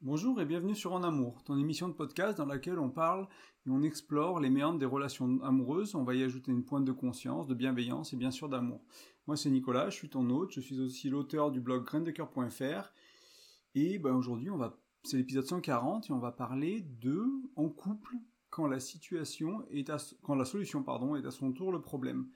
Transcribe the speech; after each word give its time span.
Bonjour 0.00 0.40
et 0.40 0.44
bienvenue 0.44 0.76
sur 0.76 0.92
En 0.92 1.02
Amour, 1.02 1.42
ton 1.42 1.58
émission 1.58 1.88
de 1.88 1.92
podcast 1.92 2.38
dans 2.38 2.46
laquelle 2.46 2.78
on 2.78 2.88
parle 2.88 3.26
et 3.66 3.70
on 3.70 3.82
explore 3.82 4.38
les 4.38 4.48
méandres 4.48 4.78
des 4.78 4.86
relations 4.86 5.42
amoureuses. 5.42 5.96
On 5.96 6.04
va 6.04 6.14
y 6.14 6.22
ajouter 6.22 6.52
une 6.52 6.64
pointe 6.64 6.84
de 6.84 6.92
conscience, 6.92 7.48
de 7.48 7.54
bienveillance 7.54 8.12
et 8.12 8.16
bien 8.16 8.30
sûr 8.30 8.48
d'amour. 8.48 8.80
Moi 9.26 9.36
c'est 9.36 9.50
Nicolas, 9.50 9.90
je 9.90 9.96
suis 9.96 10.08
ton 10.08 10.30
hôte, 10.30 10.52
je 10.52 10.60
suis 10.60 10.78
aussi 10.78 11.08
l'auteur 11.08 11.50
du 11.50 11.60
blog 11.60 11.82
graindecoeur.fr 11.84 12.92
et 13.74 13.98
ben, 13.98 14.14
aujourd'hui 14.14 14.50
on 14.50 14.56
va, 14.56 14.78
c'est 15.02 15.16
l'épisode 15.16 15.46
140 15.46 16.08
et 16.08 16.12
on 16.12 16.20
va 16.20 16.30
parler 16.30 16.82
de 17.00 17.26
en 17.56 17.68
couple 17.68 18.14
quand 18.50 18.68
la 18.68 18.78
situation 18.78 19.66
est 19.72 19.90
à, 19.90 19.96
quand 20.22 20.36
la 20.36 20.44
solution 20.44 20.84
pardon 20.84 21.16
est 21.16 21.26
à 21.26 21.32
son 21.32 21.50
tour 21.50 21.72
le 21.72 21.82
problème. 21.82 22.28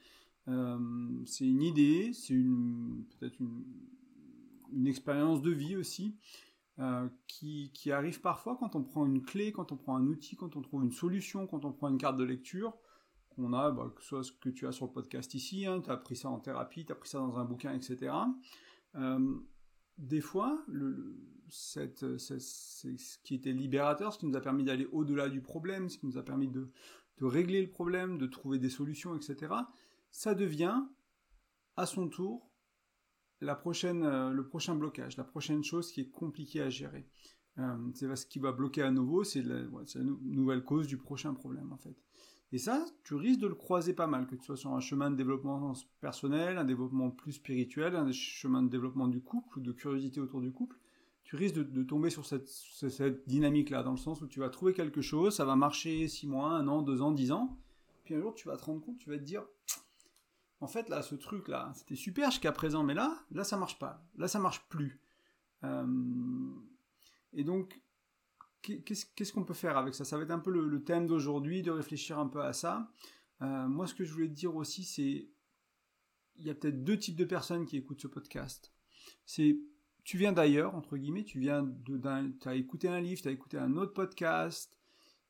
Euh, 0.48 0.80
c'est 1.26 1.46
une 1.46 1.62
idée, 1.62 2.10
c'est 2.12 2.34
peut-être 2.34 3.38
une 4.72 4.88
expérience 4.88 5.42
de 5.42 5.52
vie 5.52 5.76
aussi. 5.76 6.16
Euh, 6.78 7.06
qui, 7.26 7.92
arrive 7.92 8.22
parfois 8.22 8.56
quand 8.56 8.74
on 8.76 8.82
prend 8.82 9.04
une 9.04 9.22
clé, 9.22 9.52
quand 9.52 9.72
on 9.72 9.76
prend 9.76 9.96
un 9.96 10.06
outil, 10.06 10.36
quand 10.36 10.56
on 10.56 10.62
trouve 10.62 10.82
une 10.82 10.92
solution, 10.92 11.46
quand 11.46 11.66
on 11.66 11.72
prend 11.72 11.88
une 11.88 11.98
carte 11.98 12.16
de 12.16 12.24
lecture, 12.24 12.74
qu'on 13.28 13.52
a, 13.52 13.70
bah, 13.70 13.92
que 13.94 14.00
ce 14.00 14.08
soit 14.08 14.24
ce 14.24 14.32
que 14.32 14.48
tu 14.48 14.66
as 14.66 14.72
sur 14.72 14.86
le 14.86 14.92
podcast 14.92 15.34
ici, 15.34 15.66
hein, 15.66 15.82
tu 15.82 15.90
as 15.90 15.94
appris 15.94 16.16
ça 16.16 16.30
en 16.30 16.38
thérapie, 16.38 16.86
tu 16.86 16.92
as 16.92 16.94
appris 16.94 17.10
ça 17.10 17.18
dans 17.18 17.38
un 17.38 17.44
bouquin, 17.44 17.74
etc. 17.74 18.14
Euh, 18.94 19.36
des 19.98 20.22
fois, 20.22 20.64
ce 21.50 23.18
qui 23.22 23.34
était 23.34 23.52
libérateur, 23.52 24.14
ce 24.14 24.18
qui 24.18 24.26
nous 24.26 24.36
a 24.36 24.40
permis 24.40 24.64
d'aller 24.64 24.86
au-delà 24.92 25.28
du 25.28 25.42
problème, 25.42 25.90
ce 25.90 25.98
qui 25.98 26.06
nous 26.06 26.16
a 26.16 26.22
permis 26.22 26.48
de 26.48 26.70
régler 27.20 27.60
le 27.60 27.70
problème, 27.70 28.16
de 28.16 28.26
trouver 28.26 28.58
des 28.58 28.70
solutions, 28.70 29.14
etc., 29.14 29.52
ça 30.10 30.34
devient, 30.34 30.82
à 31.76 31.86
son 31.86 32.08
tour, 32.08 32.51
la 33.42 33.54
prochaine, 33.54 34.04
euh, 34.04 34.30
le 34.30 34.46
prochain 34.46 34.74
blocage, 34.74 35.16
la 35.16 35.24
prochaine 35.24 35.64
chose 35.64 35.90
qui 35.90 36.00
est 36.00 36.10
compliquée 36.10 36.62
à 36.62 36.70
gérer. 36.70 37.06
Euh, 37.58 37.76
c'est 37.94 38.14
ce 38.16 38.24
qui 38.24 38.38
va 38.38 38.52
bloquer 38.52 38.82
à 38.82 38.90
nouveau, 38.90 39.24
c'est 39.24 39.42
la, 39.42 39.62
nouvelle 40.22 40.64
cause 40.64 40.86
du 40.86 40.96
prochain 40.96 41.34
problème 41.34 41.72
en 41.72 41.76
fait. 41.76 41.94
Et 42.52 42.58
ça, 42.58 42.84
tu 43.04 43.14
risques 43.14 43.40
de 43.40 43.46
le 43.46 43.54
croiser 43.54 43.94
pas 43.94 44.06
mal, 44.06 44.26
que 44.26 44.34
tu 44.34 44.44
sois 44.44 44.56
sur 44.56 44.74
un 44.74 44.80
chemin 44.80 45.10
de 45.10 45.16
développement 45.16 45.72
personnel, 46.00 46.58
un 46.58 46.64
développement 46.64 47.10
plus 47.10 47.32
spirituel, 47.32 47.96
un 47.96 48.10
chemin 48.12 48.62
de 48.62 48.68
développement 48.68 49.08
du 49.08 49.20
couple 49.20 49.58
ou 49.58 49.62
de 49.62 49.72
curiosité 49.72 50.20
autour 50.20 50.40
du 50.40 50.52
couple. 50.52 50.76
Tu 51.24 51.36
risques 51.36 51.56
de, 51.56 51.82
tomber 51.82 52.10
sur 52.10 52.26
cette, 52.26 52.48
cette 52.48 53.26
dynamique-là, 53.26 53.82
dans 53.82 53.92
le 53.92 53.96
sens 53.96 54.20
où 54.20 54.26
tu 54.26 54.40
vas 54.40 54.50
trouver 54.50 54.74
quelque 54.74 55.00
chose, 55.00 55.34
ça 55.34 55.46
va 55.46 55.56
marcher 55.56 56.08
six 56.08 56.26
mois, 56.26 56.50
un 56.50 56.68
an, 56.68 56.82
deux 56.82 57.00
ans, 57.00 57.10
dix 57.10 57.32
ans, 57.32 57.56
puis 58.04 58.14
un 58.14 58.20
jour 58.20 58.34
tu 58.34 58.48
vas 58.48 58.56
te 58.58 58.64
rendre 58.64 58.82
compte, 58.82 58.98
tu 58.98 59.08
vas 59.08 59.16
te 59.16 59.22
dire, 59.22 59.44
en 60.62 60.68
fait, 60.68 60.88
là, 60.88 61.02
ce 61.02 61.16
truc-là, 61.16 61.72
c'était 61.74 61.96
super 61.96 62.30
jusqu'à 62.30 62.52
présent, 62.52 62.84
mais 62.84 62.94
là, 62.94 63.18
là, 63.32 63.42
ça 63.42 63.56
marche 63.56 63.80
pas. 63.80 64.06
Là, 64.16 64.28
ça 64.28 64.38
marche 64.38 64.64
plus. 64.68 65.00
Euh, 65.64 66.52
et 67.32 67.42
donc, 67.42 67.82
qu'est-ce 68.62 69.32
qu'on 69.32 69.42
peut 69.42 69.54
faire 69.54 69.76
avec 69.76 69.96
ça? 69.96 70.04
Ça 70.04 70.16
va 70.16 70.22
être 70.22 70.30
un 70.30 70.38
peu 70.38 70.52
le, 70.52 70.84
thème 70.84 71.08
d'aujourd'hui, 71.08 71.62
de 71.62 71.72
réfléchir 71.72 72.20
un 72.20 72.28
peu 72.28 72.40
à 72.42 72.52
ça. 72.52 72.92
Euh, 73.42 73.66
moi, 73.66 73.88
ce 73.88 73.94
que 73.94 74.04
je 74.04 74.12
voulais 74.12 74.28
te 74.28 74.34
dire 74.34 74.54
aussi, 74.54 74.84
c'est 74.84 75.28
il 76.36 76.46
y 76.46 76.48
a 76.48 76.54
peut-être 76.54 76.84
deux 76.84 76.96
types 76.96 77.16
de 77.16 77.24
personnes 77.24 77.66
qui 77.66 77.76
écoutent 77.76 78.00
ce 78.00 78.06
podcast. 78.06 78.72
Tu 79.26 80.16
viens 80.16 80.32
d'ailleurs, 80.32 80.76
entre 80.76 80.96
guillemets, 80.96 81.24
tu 81.24 81.40
viens 81.40 81.64
de, 81.64 82.00
as 82.46 82.54
écouté 82.54 82.86
un 82.86 83.00
livre, 83.00 83.20
tu 83.20 83.26
as 83.26 83.32
écouté 83.32 83.58
un 83.58 83.76
autre 83.76 83.94
podcast, 83.94 84.78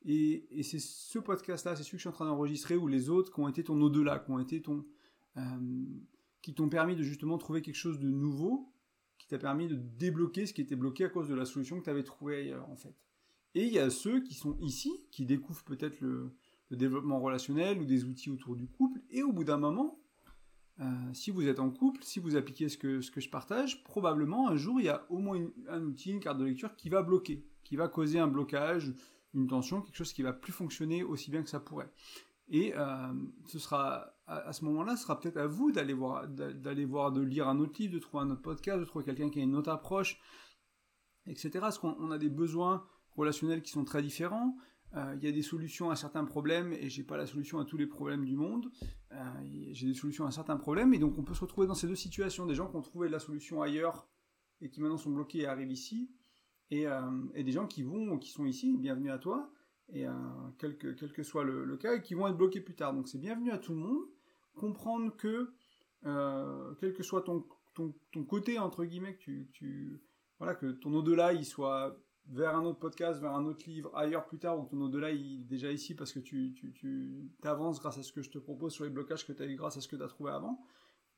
et, 0.04 0.46
et 0.50 0.62
c'est 0.62 0.78
ce 0.78 1.18
podcast-là, 1.18 1.74
c'est 1.74 1.84
celui 1.84 1.92
que 1.92 1.98
je 1.98 2.02
suis 2.02 2.08
en 2.10 2.12
train 2.12 2.26
d'enregistrer, 2.26 2.76
ou 2.76 2.86
les 2.86 3.08
autres 3.08 3.32
qui 3.32 3.40
ont 3.40 3.48
été 3.48 3.64
ton 3.64 3.80
au-delà, 3.80 4.18
qui 4.18 4.30
ont 4.30 4.38
été 4.38 4.60
ton, 4.60 4.84
qui 6.42 6.54
t'ont 6.54 6.68
permis 6.68 6.96
de 6.96 7.02
justement 7.02 7.38
trouver 7.38 7.62
quelque 7.62 7.76
chose 7.76 7.98
de 7.98 8.08
nouveau, 8.08 8.72
qui 9.18 9.28
t'a 9.28 9.38
permis 9.38 9.68
de 9.68 9.76
débloquer 9.76 10.46
ce 10.46 10.52
qui 10.52 10.60
était 10.60 10.76
bloqué 10.76 11.04
à 11.04 11.08
cause 11.08 11.28
de 11.28 11.34
la 11.34 11.44
solution 11.44 11.78
que 11.78 11.84
tu 11.84 11.90
avais 11.90 12.02
trouvée 12.02 12.36
ailleurs 12.36 12.68
en 12.68 12.76
fait. 12.76 12.94
Et 13.54 13.66
il 13.66 13.72
y 13.72 13.78
a 13.78 13.90
ceux 13.90 14.20
qui 14.22 14.34
sont 14.34 14.56
ici, 14.60 14.90
qui 15.10 15.24
découvrent 15.26 15.64
peut-être 15.64 16.00
le, 16.00 16.34
développement 16.70 17.20
relationnel 17.20 17.78
ou 17.82 17.84
des 17.84 18.06
outils 18.06 18.30
autour 18.30 18.56
du 18.56 18.66
couple, 18.66 19.02
et 19.10 19.22
au 19.22 19.30
bout 19.30 19.44
d'un 19.44 19.58
moment, 19.58 20.00
euh, 20.80 20.84
si 21.12 21.30
vous 21.30 21.46
êtes 21.46 21.60
en 21.60 21.68
couple, 21.68 22.02
si 22.02 22.18
vous 22.18 22.34
appliquez 22.34 22.70
ce 22.70 22.78
que, 22.78 23.02
ce 23.02 23.10
que 23.10 23.20
je 23.20 23.28
partage, 23.28 23.84
probablement 23.84 24.48
un 24.48 24.56
jour 24.56 24.80
il 24.80 24.86
y 24.86 24.88
a 24.88 25.04
au 25.10 25.18
moins 25.18 25.38
un 25.68 25.82
outil, 25.82 26.12
une 26.12 26.20
carte 26.20 26.38
de 26.38 26.46
lecture 26.46 26.74
qui 26.76 26.88
va 26.88 27.02
bloquer, 27.02 27.44
qui 27.62 27.76
va 27.76 27.88
causer 27.88 28.18
un 28.20 28.26
blocage, 28.26 28.94
une 29.34 29.48
tension, 29.48 29.82
quelque 29.82 29.96
chose 29.96 30.14
qui 30.14 30.22
va 30.22 30.32
plus 30.32 30.52
fonctionner 30.52 31.02
aussi 31.02 31.30
bien 31.30 31.42
que 31.42 31.50
ça 31.50 31.60
pourrait. 31.60 31.92
Et 32.48 32.74
euh, 32.76 33.12
ce 33.46 33.58
sera 33.58 34.14
à, 34.26 34.52
ce 34.52 34.64
moment-là, 34.64 34.96
ce 34.96 35.02
sera 35.02 35.18
peut-être 35.18 35.36
à 35.36 35.46
vous 35.46 35.72
d'aller 35.72 35.92
voir, 35.92 36.28
d'aller 36.28 36.84
voir, 36.84 37.12
de 37.12 37.20
lire 37.20 37.48
un 37.48 37.58
autre 37.58 37.74
livre, 37.78 37.94
de 37.94 37.98
trouver 37.98 38.24
un 38.24 38.30
autre 38.30 38.42
podcast, 38.42 38.78
de 38.78 38.84
trouver 38.84 39.04
quelqu'un 39.04 39.30
qui 39.30 39.40
a 39.40 39.42
une 39.42 39.56
autre 39.56 39.70
approche, 39.70 40.20
etc. 41.26 41.50
Parce 41.60 41.78
qu'on 41.78 42.10
a 42.10 42.18
des 42.18 42.28
besoins 42.28 42.86
relationnels 43.16 43.62
qui 43.62 43.70
sont 43.70 43.84
très 43.84 44.02
différents. 44.02 44.56
Euh, 44.94 45.14
il 45.16 45.24
y 45.24 45.28
a 45.28 45.32
des 45.32 45.42
solutions 45.42 45.90
à 45.90 45.96
certains 45.96 46.24
problèmes 46.24 46.72
et 46.72 46.90
j'ai 46.90 47.02
pas 47.02 47.16
la 47.16 47.26
solution 47.26 47.58
à 47.58 47.64
tous 47.64 47.78
les 47.78 47.86
problèmes 47.86 48.24
du 48.24 48.36
monde. 48.36 48.70
Euh, 49.12 49.70
j'ai 49.72 49.86
des 49.86 49.94
solutions 49.94 50.26
à 50.26 50.30
certains 50.30 50.56
problèmes 50.56 50.92
et 50.92 50.98
donc 50.98 51.18
on 51.18 51.24
peut 51.24 51.34
se 51.34 51.40
retrouver 51.40 51.66
dans 51.66 51.74
ces 51.74 51.86
deux 51.86 51.96
situations. 51.96 52.46
Des 52.46 52.54
gens 52.54 52.68
qui 52.68 52.76
ont 52.76 52.82
trouvé 52.82 53.08
la 53.08 53.18
solution 53.18 53.62
ailleurs 53.62 54.08
et 54.60 54.70
qui 54.70 54.80
maintenant 54.80 54.98
sont 54.98 55.10
bloqués 55.10 55.40
et 55.40 55.46
arrivent 55.46 55.72
ici, 55.72 56.10
et, 56.70 56.86
et 57.34 57.42
des 57.42 57.50
gens 57.50 57.66
qui 57.66 57.82
vont, 57.82 58.16
qui 58.16 58.30
sont 58.30 58.46
ici. 58.46 58.76
Bienvenue 58.78 59.10
à 59.10 59.18
toi 59.18 59.52
et 59.92 60.06
quel, 60.58 60.76
que, 60.76 61.22
soit 61.22 61.44
le, 61.44 61.76
cas, 61.76 61.96
et 61.96 62.02
qui 62.02 62.14
vont 62.14 62.26
être 62.26 62.36
bloqués 62.36 62.60
plus 62.60 62.74
tard. 62.74 62.94
Donc 62.94 63.08
c'est 63.08 63.18
bienvenu 63.18 63.50
à 63.50 63.58
tout 63.58 63.72
le 63.72 63.78
monde. 63.78 64.02
Comprendre 64.54 65.14
que, 65.16 65.52
euh, 66.06 66.74
quel 66.80 66.92
que 66.92 67.02
soit 67.02 67.22
ton, 67.22 67.44
ton, 67.74 67.94
ton, 68.12 68.24
côté, 68.24 68.58
entre 68.58 68.84
guillemets, 68.84 69.16
que 69.16 69.42
tu, 69.52 70.02
voilà, 70.38 70.54
que 70.54 70.72
ton 70.72 70.92
au-delà, 70.94 71.32
il 71.32 71.44
soit 71.44 71.96
vers 72.28 72.56
un 72.56 72.64
autre 72.64 72.78
podcast, 72.78 73.20
vers 73.20 73.32
un 73.32 73.44
autre 73.44 73.68
livre, 73.68 73.90
ailleurs 73.96 74.26
plus 74.26 74.38
tard, 74.38 74.58
ou 74.58 74.66
ton 74.66 74.80
au-delà, 74.80 75.10
il 75.10 75.40
est 75.40 75.44
déjà 75.44 75.70
ici 75.70 75.94
parce 75.94 76.12
que 76.12 76.20
tu, 76.20 76.54
tu, 76.54 76.72
tu 76.72 77.30
avances 77.42 77.80
grâce 77.80 77.98
à 77.98 78.02
ce 78.02 78.12
que 78.12 78.22
je 78.22 78.30
te 78.30 78.38
propose 78.38 78.72
sur 78.72 78.84
les 78.84 78.90
blocages 78.90 79.26
que 79.26 79.32
tu 79.32 79.42
as 79.42 79.46
eu 79.46 79.56
grâce 79.56 79.76
à 79.76 79.80
ce 79.80 79.88
que 79.88 79.96
tu 79.96 80.02
as 80.02 80.08
trouvé 80.08 80.30
avant. 80.30 80.64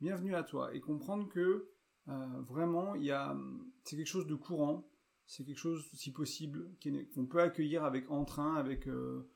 Bienvenue 0.01 0.35
à 0.35 0.43
toi. 0.43 0.75
Et 0.75 0.81
comprendre 0.81 1.29
que, 1.29 1.69
euh, 2.09 2.27
vraiment, 2.41 2.95
c'est 3.85 3.97
quelque 3.97 4.07
chose 4.07 4.27
de 4.27 4.35
courant 4.35 4.85
c'est 5.27 5.45
quelque 5.45 5.59
chose, 5.59 5.89
si 5.95 6.13
possible, 6.13 6.71
qu'on 7.15 7.27
peut 7.27 7.41
accueillir 7.41 7.85
avec 7.85 8.11
entrain, 8.11 8.57
avec 8.57 8.87
euh, 8.87 9.29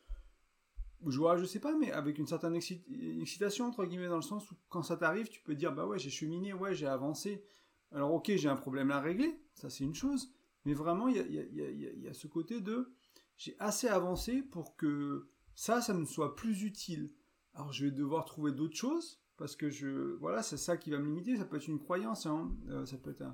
joie, 1.06 1.36
je 1.36 1.44
sais 1.44 1.60
pas, 1.60 1.74
mais 1.76 1.92
avec 1.92 2.18
une 2.18 2.26
certaine 2.26 2.54
excitation, 2.54 3.66
entre 3.66 3.84
guillemets, 3.84 4.08
dans 4.08 4.16
le 4.16 4.22
sens 4.22 4.50
où 4.50 4.54
quand 4.68 4.82
ça 4.82 4.96
t'arrive, 4.96 5.28
tu 5.28 5.40
peux 5.42 5.54
dire, 5.54 5.72
bah 5.72 5.86
ouais, 5.86 5.98
j'ai 5.98 6.10
cheminé, 6.10 6.52
ouais, 6.52 6.74
j'ai 6.74 6.86
avancé. 6.86 7.44
Alors 7.92 8.12
ok, 8.12 8.32
j'ai 8.36 8.48
un 8.48 8.56
problème 8.56 8.90
à 8.90 9.00
régler, 9.00 9.40
ça 9.54 9.70
c'est 9.70 9.84
une 9.84 9.94
chose, 9.94 10.34
mais 10.66 10.74
vraiment, 10.74 11.08
il 11.08 11.16
y 11.16 11.20
a, 11.20 11.26
y, 11.26 11.62
a, 11.62 11.70
y 11.70 12.08
a, 12.08 12.12
ce 12.12 12.26
côté 12.26 12.60
de, 12.60 12.92
j'ai 13.38 13.56
assez 13.58 13.88
avancé 13.88 14.42
pour 14.42 14.76
que 14.76 15.28
ça, 15.54 15.80
ça 15.80 15.94
me 15.94 16.04
soit 16.04 16.36
plus 16.36 16.64
utile. 16.64 17.10
Alors 17.54 17.72
je 17.72 17.86
vais 17.86 17.90
devoir 17.90 18.26
trouver 18.26 18.52
d'autres 18.52 18.76
choses, 18.76 19.22
parce 19.38 19.56
que 19.56 19.70
je, 19.70 20.16
voilà, 20.16 20.42
c'est 20.42 20.58
ça 20.58 20.76
qui 20.76 20.90
va 20.90 20.98
me 20.98 21.06
limiter, 21.06 21.36
ça 21.36 21.46
peut 21.46 21.56
être 21.56 21.68
une 21.68 21.78
croyance, 21.78 22.26
hein, 22.26 22.54
euh, 22.68 22.84
ça 22.84 22.98
peut 22.98 23.10
être 23.10 23.24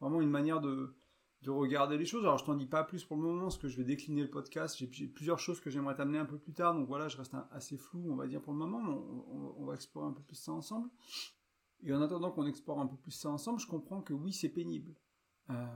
vraiment 0.00 0.22
une 0.22 0.30
manière 0.30 0.62
de 0.62 0.94
de 1.42 1.50
regarder 1.50 1.96
les 1.96 2.04
choses. 2.04 2.24
Alors 2.24 2.38
je 2.38 2.44
t'en 2.44 2.54
dis 2.54 2.66
pas 2.66 2.84
plus 2.84 3.04
pour 3.04 3.16
le 3.16 3.22
moment, 3.22 3.42
parce 3.42 3.58
que 3.58 3.68
je 3.68 3.76
vais 3.76 3.84
décliner 3.84 4.22
le 4.22 4.30
podcast. 4.30 4.76
J'ai 4.78 5.06
plusieurs 5.06 5.38
choses 5.38 5.60
que 5.60 5.70
j'aimerais 5.70 5.94
t'amener 5.94 6.18
un 6.18 6.24
peu 6.24 6.38
plus 6.38 6.52
tard, 6.52 6.74
donc 6.74 6.88
voilà, 6.88 7.08
je 7.08 7.16
reste 7.16 7.34
assez 7.52 7.76
flou, 7.76 8.06
on 8.10 8.16
va 8.16 8.26
dire 8.26 8.40
pour 8.40 8.52
le 8.52 8.58
moment, 8.58 8.82
mais 8.82 8.92
on, 8.92 9.64
va 9.64 9.74
explorer 9.74 10.08
un 10.08 10.12
peu 10.12 10.22
plus 10.22 10.36
ça 10.36 10.52
ensemble. 10.52 10.90
Et 11.82 11.92
en 11.94 12.02
attendant 12.02 12.30
qu'on 12.32 12.46
explore 12.46 12.80
un 12.80 12.86
peu 12.86 12.96
plus 12.96 13.12
ça 13.12 13.30
ensemble, 13.30 13.60
je 13.60 13.66
comprends 13.66 14.02
que 14.02 14.12
oui, 14.12 14.32
c'est 14.32 14.48
pénible. 14.48 14.96
Euh, 15.50 15.66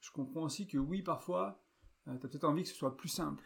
je 0.00 0.10
comprends 0.10 0.42
aussi 0.42 0.66
que 0.66 0.76
oui, 0.76 1.02
parfois, 1.02 1.62
euh, 2.08 2.18
tu 2.18 2.26
as 2.26 2.28
peut-être 2.28 2.44
envie 2.44 2.64
que 2.64 2.68
ce 2.68 2.74
soit 2.74 2.96
plus 2.96 3.08
simple. 3.08 3.44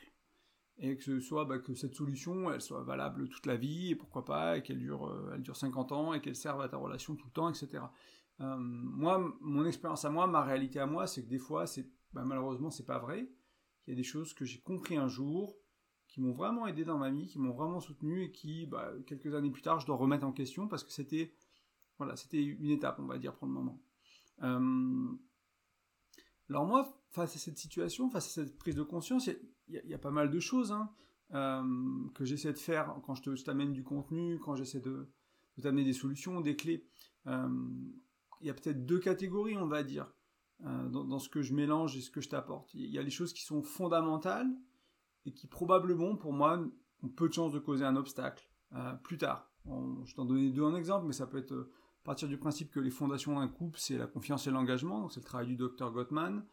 Et 0.79 0.97
que 0.97 1.03
ce 1.03 1.21
soit 1.21 1.45
bah, 1.45 1.59
que 1.59 1.75
cette 1.75 1.95
solution, 1.95 2.51
elle 2.51 2.61
soit 2.61 2.83
valable 2.83 3.29
toute 3.29 3.47
la 3.47 3.57
vie, 3.57 3.91
et 3.91 3.95
pourquoi 3.97 4.25
pas, 4.25 4.57
et 4.59 4.63
qu'elle 4.63 4.79
dure, 4.79 5.07
euh, 5.07 5.33
elle 5.35 5.43
dure 5.43 5.57
50 5.57 5.93
ans, 5.93 6.15
et 6.15 6.21
qu'elle 6.21 6.37
serve 6.37 6.61
à 6.63 6.69
ta 6.69 6.79
relation 6.79 7.17
tout 7.17 7.27
le 7.27 7.33
temps, 7.33 7.51
etc. 7.51 7.85
Euh, 8.41 8.57
moi, 8.59 9.37
mon 9.41 9.65
expérience 9.65 10.05
à 10.05 10.11
moi, 10.11 10.27
ma 10.27 10.43
réalité 10.43 10.79
à 10.79 10.87
moi, 10.87 11.07
c'est 11.07 11.25
que 11.25 11.29
des 11.29 11.39
fois, 11.39 11.67
c'est 11.67 11.91
bah, 12.13 12.25
malheureusement, 12.25 12.71
c'est 12.71 12.87
pas 12.87 12.99
vrai. 12.99 13.31
Il 13.87 13.91
y 13.91 13.93
a 13.93 13.97
des 13.97 14.03
choses 14.03 14.35
que 14.35 14.45
j'ai 14.45 14.61
compris 14.61 14.97
un 14.97 15.09
jour, 15.09 15.57
qui 16.09 16.21
m'ont 16.21 16.33
vraiment 16.33 16.67
aidé 16.67 16.85
dans 16.85 16.99
ma 16.99 17.11
vie, 17.11 17.27
qui 17.27 17.39
m'ont 17.39 17.53
vraiment 17.53 17.81
soutenu 17.81 18.23
et 18.23 18.33
qui, 18.33 18.67
bah, 18.67 18.93
quelques 19.07 19.35
années 19.35 19.51
plus 19.51 19.63
tard, 19.63 19.81
je 19.81 19.87
dois 19.87 19.97
remettre 19.97 20.25
en 20.25 20.33
question 20.33 20.69
parce 20.69 20.85
que 20.85 20.93
c'était, 20.93 21.35
voilà, 21.99 22.17
c'était 22.17 22.43
une 22.43 22.71
étape, 22.71 22.99
on 23.01 23.07
va 23.07 23.19
dire, 23.19 23.35
pour 23.35 23.47
le 23.47 23.53
moment. 23.53 23.83
Euh, 24.43 25.09
alors 26.49 26.67
moi, 26.67 27.03
face 27.11 27.37
à 27.37 27.39
cette 27.39 27.59
situation, 27.59 28.09
face 28.09 28.27
à 28.27 28.43
cette 28.43 28.57
prise 28.57 28.77
de 28.77 28.83
conscience, 28.83 29.29
il 29.69 29.83
y, 29.85 29.95
a 29.95 29.99
pas 29.99 30.11
mal 30.11 30.31
de 30.31 30.39
choses 30.39 30.73
hein, 30.73 30.91
euh, 31.35 32.09
que 32.15 32.25
j'essaie 32.25 32.53
de 32.53 32.59
faire 32.59 32.97
quand 33.05 33.15
je 33.15 33.45
t'amène 33.45 33.73
du 33.73 33.83
contenu, 33.83 34.39
quand 34.39 34.55
j'essaie 34.55 34.81
de, 34.81 35.11
t'amener 35.61 35.85
des 35.85 35.93
solutions, 35.93 36.41
des 36.41 36.55
clés 36.55 36.87
il 38.41 38.47
y 38.47 38.51
a 38.51 38.55
peut-être 38.55 38.85
deux 38.87 38.99
catégories, 38.99 39.57
on 39.57 39.67
va 39.67 39.83
dire, 39.83 40.13
euh, 40.65 40.89
dans, 40.89 41.19
ce 41.19 41.29
que 41.29 41.43
je 41.43 41.53
mélange 41.53 41.97
et 41.97 42.01
ce 42.01 42.11
que 42.11 42.21
je 42.21 42.29
t'apporte. 42.29 42.73
Il 42.75 42.91
y 42.91 42.99
a 42.99 43.03
les 43.03 43.11
choses 43.11 43.33
qui 43.33 43.45
sont 43.45 43.63
fondamentales 43.63 44.49
et 45.27 45.33
qui 45.33 45.47
probablement, 45.47 46.17
pour 46.17 46.33
moi, 46.33 46.65
ont 47.03 47.09
peu 47.09 47.29
de 47.29 47.35
chances 47.35 47.53
de 47.53 47.59
causer 47.59 47.85
un 47.85 47.97
obstacle 47.97 48.49
euh, 48.75 48.95
plus 48.95 49.19
tard. 49.19 49.51
je 49.67 50.15
t'en 50.15 50.25
donnais 50.25 50.51
deux 50.51 50.63
en 50.63 50.75
exemple, 50.75 51.07
mais 51.07 51.13
ça 51.13 51.27
peut 51.27 51.39
être 51.39 51.53
euh, 51.53 51.71
partir 52.05 52.27
du 52.29 52.39
principe 52.39 52.71
que 52.71 52.81
les 52.81 52.91
fondations 52.91 53.39
d'un 53.39 53.49
couple, 53.49 53.79
c'est 53.79 53.99
la 53.99 54.07
confiance 54.07 54.47
et 54.47 54.51
l'engagement, 54.51 55.01
donc 55.01 55.13
c'est 55.13 55.21
le 55.21 55.27
travail 55.27 55.49
du 55.49 55.57
docteur 55.57 55.93
Gottman, 55.93 56.47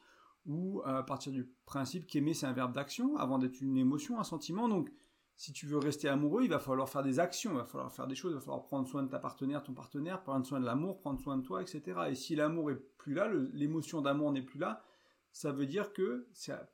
ou 0.46 0.82
partir 1.08 1.32
du 1.32 1.48
principe 1.66 2.06
qu'aimer 2.06 2.34
c'est 2.34 2.48
un 2.48 2.52
verbe 2.52 2.74
d'action 2.74 3.16
avant 3.16 3.38
d'être 3.38 3.62
une 3.62 3.78
émotion, 3.78 4.20
un 4.20 4.24
sentiment. 4.24 4.68
Donc 4.68 4.92
si 5.36 5.52
tu 5.52 5.66
veux 5.66 5.78
rester 5.78 6.08
amoureux, 6.08 6.44
il 6.44 6.50
va 6.50 6.60
falloir 6.60 6.90
faire 6.90 7.04
des 7.04 7.20
actions, 7.20 7.52
il 7.52 7.58
va 7.58 7.66
falloir 7.66 7.92
faire 7.92 8.08
des 8.08 8.16
choses, 8.16 8.32
il 8.32 8.36
va 8.36 8.42
falloir 8.42 8.64
prendre 8.64 8.88
soin 8.88 9.04
de 9.04 9.10
ta 9.10 9.20
partenaire, 9.20 9.64
ton 9.64 9.74
partenaire, 9.74 10.22
prendre 10.22 10.46
soin 10.46 10.60
de 10.60 10.66
l'amour, 10.66 11.00
prendre 11.00 11.20
soin 11.20 11.38
de 11.38 11.44
toi, 11.44 11.62
etc. 11.62 11.82
Et 12.10 12.16
si 12.16 12.36
l'amour 12.36 12.72
est 12.72 12.76
plus 12.98 13.14
là, 13.14 13.30
l'émotion 13.54 14.02
d'amour 14.02 14.32
n'est 14.32 14.44
plus 14.44 14.60
là, 14.60 14.84
ça 15.32 15.52
veut 15.52 15.66
dire 15.66 15.94
que 15.94 16.28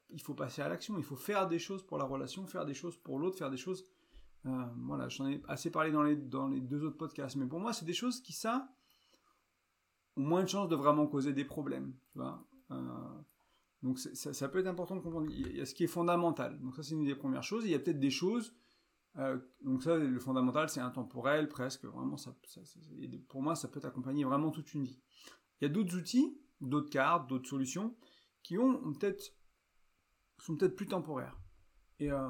il 0.09 0.21
faut 0.21 0.33
passer 0.33 0.61
à 0.61 0.67
l'action, 0.67 0.97
il 0.97 1.03
faut 1.03 1.15
faire 1.15 1.47
des 1.47 1.59
choses 1.59 1.81
pour 1.85 1.97
la 1.97 2.03
relation, 2.03 2.45
faire 2.45 2.65
des 2.65 2.73
choses 2.73 2.97
pour 2.97 3.17
l'autre, 3.17 3.37
faire 3.37 3.49
des 3.49 3.57
choses. 3.57 3.85
Euh, 4.45 4.65
voilà, 4.85 5.07
j'en 5.09 5.27
ai 5.27 5.41
assez 5.47 5.71
parlé 5.71 5.91
dans 5.91 6.03
les, 6.03 6.15
deux 6.15 6.83
autres 6.83 6.97
podcasts, 6.97 7.37
mais 7.37 7.45
pour 7.45 7.59
moi, 7.59 7.73
c'est 7.73 7.85
des 7.85 7.93
choses 7.93 8.21
qui, 8.21 8.33
ça, 8.33 8.69
ont 10.17 10.21
moins 10.21 10.43
de 10.43 10.49
chances 10.49 10.67
de 10.67 10.75
vraiment 10.75 11.07
causer 11.07 11.33
des 11.33 11.45
problèmes. 11.45 11.93
Tu 12.11 12.19
vois 12.19 12.45
euh, 12.71 12.75
donc 13.81 13.99
ça, 13.99 14.49
peut 14.49 14.59
être 14.59 14.67
important 14.67 14.95
de 14.95 15.01
comprendre. 15.01 15.31
Il 15.31 15.55
y 15.55 15.61
a 15.61 15.65
ce 15.65 15.73
qui 15.73 15.85
est 15.85 15.87
fondamental. 15.87 16.59
Donc 16.59 16.75
ça, 16.75 16.83
c'est 16.83 16.95
une 16.95 17.05
des 17.05 17.15
premières 17.15 17.43
choses. 17.43 17.63
il 17.65 17.71
y 17.71 17.75
a 17.75 17.79
peut-être 17.79 17.99
des 17.99 18.09
choses. 18.09 18.53
Euh, 19.17 19.37
donc 19.63 19.83
ça, 19.83 19.95
le 19.95 20.19
fondamental, 20.19 20.69
c'est 20.69 20.81
intemporel, 20.81 21.47
presque. 21.47 21.85
Vraiment, 21.85 22.17
ça, 22.17 22.35
pour 23.29 23.41
moi, 23.41 23.55
ça 23.55 23.67
peut 23.69 23.79
t'accompagner 23.79 24.25
vraiment 24.25 24.51
toute 24.51 24.73
une 24.73 24.83
vie. 24.83 25.01
Il 25.59 25.65
y 25.65 25.67
a 25.67 25.69
d'autres 25.69 25.97
outils, 25.97 26.37
d'autres 26.59 26.89
cartes, 26.89 27.29
d'autres 27.29 27.49
solutions 27.49 27.95
qui 28.43 28.57
ont 28.57 28.93
peut-être 28.93 29.33
sont 30.39 30.55
peut-être 30.55 30.75
plus 30.75 30.87
temporaires. 30.87 31.37
Et 31.99 32.11
euh, 32.11 32.29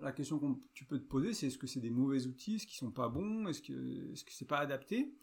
la 0.00 0.12
question 0.12 0.38
que 0.38 0.46
tu 0.72 0.86
peux 0.86 0.98
te 0.98 1.04
poser, 1.04 1.34
c'est 1.34 1.48
est-ce 1.48 1.58
que 1.58 1.66
c'est 1.66 1.80
des 1.80 1.90
mauvais 1.90 2.26
outils, 2.26 2.56
est-ce 2.56 2.66
qu'ils 2.66 2.78
sont 2.78 2.90
pas 2.90 3.08
bons, 3.08 3.46
est-ce 3.46 3.60
que 3.60 4.12
est-ce 4.12 4.24
que 4.24 4.32
c'est 4.32 4.46
pas 4.46 4.58
adapté? 4.58 5.14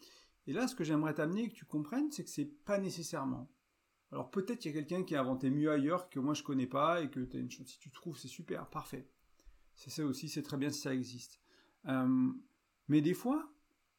Et 0.46 0.52
là, 0.52 0.68
ce 0.68 0.76
que 0.76 0.84
j'aimerais 0.84 1.14
t'amener 1.14 1.48
que 1.48 1.54
tu 1.54 1.64
comprennes, 1.64 2.10
c'est 2.12 2.24
que 2.24 2.30
c'est 2.30 2.44
pas 2.64 2.78
nécessairement. 2.78 3.50
Alors 4.12 4.30
peut-être 4.30 4.58
qu'il 4.58 4.72
y 4.72 4.74
a 4.76 4.80
quelqu'un 4.80 5.04
qui 5.04 5.14
a 5.14 5.20
inventé 5.20 5.50
mieux 5.50 5.70
ailleurs 5.70 6.08
que 6.10 6.18
moi 6.18 6.34
je 6.34 6.42
connais 6.42 6.66
pas 6.66 7.02
et 7.02 7.10
que 7.10 7.20
as 7.20 7.38
une 7.38 7.50
chose. 7.50 7.66
Si 7.66 7.78
tu 7.78 7.90
trouves, 7.90 8.18
c'est 8.18 8.28
super, 8.28 8.68
parfait. 8.68 9.08
C'est 9.76 9.90
ça 9.90 10.04
aussi, 10.04 10.28
c'est 10.28 10.42
très 10.42 10.56
bien 10.56 10.70
si 10.70 10.80
ça 10.80 10.94
existe. 10.94 11.40
Euh, 11.86 12.32
mais 12.88 13.00
des 13.00 13.14
fois, 13.14 13.50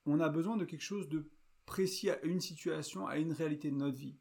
on 0.06 0.20
a 0.20 0.30
besoin 0.30 0.58
de 0.58 0.66
quelque 0.66 0.84
chose 0.84 1.08
de 1.08 1.30
précis 1.66 2.10
à 2.10 2.22
une 2.24 2.42
situation, 2.42 3.08
à 3.08 3.18
une 3.18 3.32
réalité 3.32 3.72
de 3.72 3.78
notre 3.78 3.98
vie. 3.98 4.18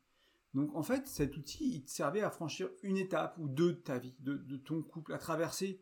Donc 0.54 0.74
en 0.74 0.82
fait, 0.82 1.06
cet 1.06 1.36
outil, 1.36 1.74
il 1.74 1.84
te 1.84 1.90
servait 1.90 2.22
à 2.22 2.30
franchir 2.30 2.70
une 2.82 2.96
étape 2.96 3.36
ou 3.38 3.48
deux 3.48 3.72
de 3.72 3.80
ta 3.80 3.98
vie, 3.98 4.14
de, 4.20 4.56
ton 4.56 4.82
couple, 4.82 5.12
à 5.12 5.18
traverser 5.18 5.80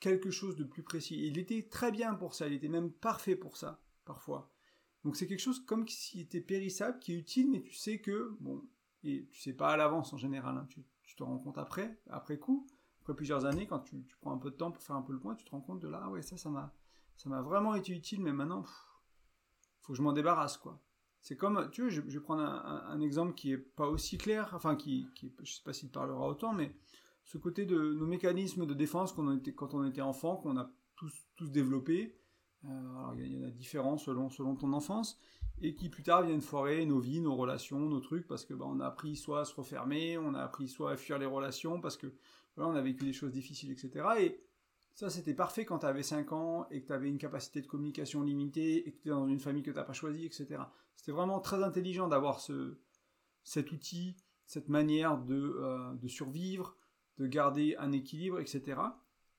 quelque 0.00 0.30
chose 0.30 0.56
de 0.56 0.64
plus 0.64 0.82
précis. 0.82 1.26
il 1.26 1.38
était 1.38 1.62
très 1.62 1.90
bien 1.90 2.14
pour 2.14 2.34
ça, 2.34 2.46
il 2.46 2.52
était 2.52 2.68
même 2.68 2.92
parfait 2.92 3.36
pour 3.36 3.56
ça, 3.56 3.82
parfois. 4.04 4.52
Donc 5.04 5.16
c'est 5.16 5.26
quelque 5.26 5.40
chose 5.40 5.64
comme 5.64 5.86
s'il 5.88 6.20
était 6.20 6.40
périssable, 6.40 6.98
qui 6.98 7.12
est 7.12 7.16
utile, 7.16 7.50
mais 7.50 7.62
tu 7.62 7.74
sais 7.74 8.00
que, 8.00 8.36
bon, 8.40 8.62
et 9.04 9.28
tu 9.30 9.40
sais 9.40 9.52
pas 9.52 9.70
à 9.70 9.76
l'avance 9.76 10.12
en 10.12 10.16
général, 10.16 10.56
hein, 10.56 10.66
tu, 10.68 10.84
te 11.16 11.22
rends 11.22 11.38
compte 11.38 11.56
après, 11.58 11.98
après 12.10 12.38
coup, 12.38 12.66
après 13.00 13.14
plusieurs 13.14 13.46
années, 13.46 13.66
quand 13.66 13.80
tu, 13.80 14.04
prends 14.20 14.32
un 14.32 14.38
peu 14.38 14.50
de 14.50 14.56
temps 14.56 14.70
pour 14.70 14.82
faire 14.82 14.96
un 14.96 15.02
peu 15.02 15.12
le 15.12 15.18
point, 15.18 15.34
tu 15.34 15.44
te 15.44 15.50
rends 15.50 15.60
compte 15.60 15.80
de 15.80 15.88
là, 15.88 16.02
ah 16.04 16.10
ouais, 16.10 16.22
ça, 16.22 16.36
ça 16.36 16.50
m'a, 16.50 16.74
ça 17.16 17.28
m'a 17.28 17.40
vraiment 17.40 17.74
été 17.74 17.92
utile, 17.92 18.20
mais 18.20 18.32
maintenant, 18.32 18.62
il 18.62 19.82
faut 19.82 19.92
que 19.92 19.96
je 19.96 20.02
m'en 20.02 20.12
débarrasse, 20.12 20.58
quoi. 20.58 20.82
C'est 21.22 21.36
comme, 21.36 21.70
tu 21.72 21.80
vois, 21.80 21.90
je, 21.90 22.00
vais 22.00 22.20
prendre 22.20 22.42
un, 22.42 23.00
exemple 23.00 23.34
qui 23.34 23.50
est 23.50 23.58
pas 23.58 23.88
aussi 23.88 24.16
clair, 24.16 24.52
enfin, 24.54 24.76
qui, 24.76 25.08
qui 25.16 25.34
je 25.42 25.54
sais 25.54 25.62
pas 25.64 25.72
s'il 25.72 25.90
parlera 25.90 26.28
autant, 26.28 26.52
mais 26.52 26.76
ce 27.24 27.38
côté 27.38 27.66
de 27.66 27.94
nos 27.94 28.06
mécanismes 28.06 28.66
de 28.66 28.74
défense 28.74 29.12
quand 29.12 29.74
on 29.74 29.84
était 29.84 30.00
enfant, 30.02 30.36
qu'on 30.36 30.56
a 30.56 30.70
tous, 30.94 31.12
tous 31.34 31.50
développés. 31.50 32.16
Euh, 32.64 32.68
alors, 32.68 33.14
il 33.16 33.32
y, 33.32 33.44
en 33.44 33.48
a 33.48 33.50
différents 33.50 33.98
selon, 33.98 34.30
selon 34.30 34.54
ton 34.54 34.72
enfance, 34.72 35.18
et 35.62 35.74
qui 35.74 35.88
plus 35.88 36.02
tard 36.02 36.22
viennent 36.22 36.40
foirer 36.40 36.84
nos 36.84 36.98
vies, 36.98 37.20
nos 37.20 37.34
relations, 37.34 37.80
nos 37.80 38.00
trucs, 38.00 38.26
parce 38.26 38.44
que 38.44 38.54
bah, 38.54 38.66
on 38.68 38.80
a 38.80 38.86
appris 38.86 39.16
soit 39.16 39.40
à 39.40 39.44
se 39.44 39.54
refermer, 39.54 40.18
on 40.18 40.34
a 40.34 40.42
appris 40.42 40.68
soit 40.68 40.92
à 40.92 40.96
fuir 40.96 41.18
les 41.18 41.26
relations, 41.26 41.80
parce 41.80 41.96
que 41.96 42.12
voilà, 42.56 42.70
on 42.70 42.74
a 42.76 42.82
vécu 42.82 43.04
des 43.04 43.12
choses 43.12 43.32
difficiles, 43.32 43.70
etc. 43.70 44.06
Et 44.20 44.40
ça, 44.94 45.10
c'était 45.10 45.34
parfait 45.34 45.64
quand 45.64 45.80
tu 45.80 45.86
avais 45.86 46.02
5 46.02 46.32
ans 46.32 46.66
et 46.70 46.80
que 46.80 46.86
tu 46.86 46.92
avais 46.92 47.08
une 47.08 47.18
capacité 47.18 47.60
de 47.60 47.66
communication 47.66 48.22
limitée 48.22 48.88
et 48.88 48.92
que 48.92 49.02
tu 49.02 49.08
dans 49.08 49.26
une 49.26 49.40
famille 49.40 49.62
que 49.62 49.70
tu 49.70 49.76
n'as 49.76 49.84
pas 49.84 49.92
choisie, 49.92 50.24
etc. 50.24 50.62
C'était 50.94 51.12
vraiment 51.12 51.40
très 51.40 51.62
intelligent 51.62 52.08
d'avoir 52.08 52.40
ce, 52.40 52.78
cet 53.44 53.72
outil, 53.72 54.16
cette 54.46 54.68
manière 54.68 55.18
de, 55.18 55.56
euh, 55.58 55.94
de, 55.94 56.08
survivre, 56.08 56.76
de 57.18 57.26
garder 57.26 57.76
un 57.78 57.92
équilibre, 57.92 58.40
etc. 58.40 58.80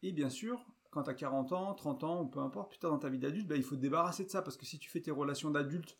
Et 0.04 0.12
bien 0.12 0.30
sûr, 0.30 0.64
quand 0.92 1.04
tu 1.04 1.10
as 1.10 1.16
40 1.16 1.54
ans, 1.54 1.74
30 1.74 2.04
ans, 2.04 2.22
ou 2.24 2.28
peu 2.28 2.40
importe, 2.40 2.70
plus 2.70 2.80
tard 2.80 2.92
dans 2.92 3.00
ta 3.00 3.10
vie 3.10 3.20
d'adulte, 3.20 3.48
bah, 3.48 3.56
il 3.56 3.64
faut 3.64 3.76
te 3.76 3.82
débarrasser 3.82 4.26
de 4.26 4.30
ça, 4.30 4.42
parce 4.42 4.58
que 4.58 4.66
si 4.66 4.78
tu 4.78 4.90
fais 4.90 5.02
tes 5.02 5.12
relations 5.12 5.50
d'adulte 5.50 5.98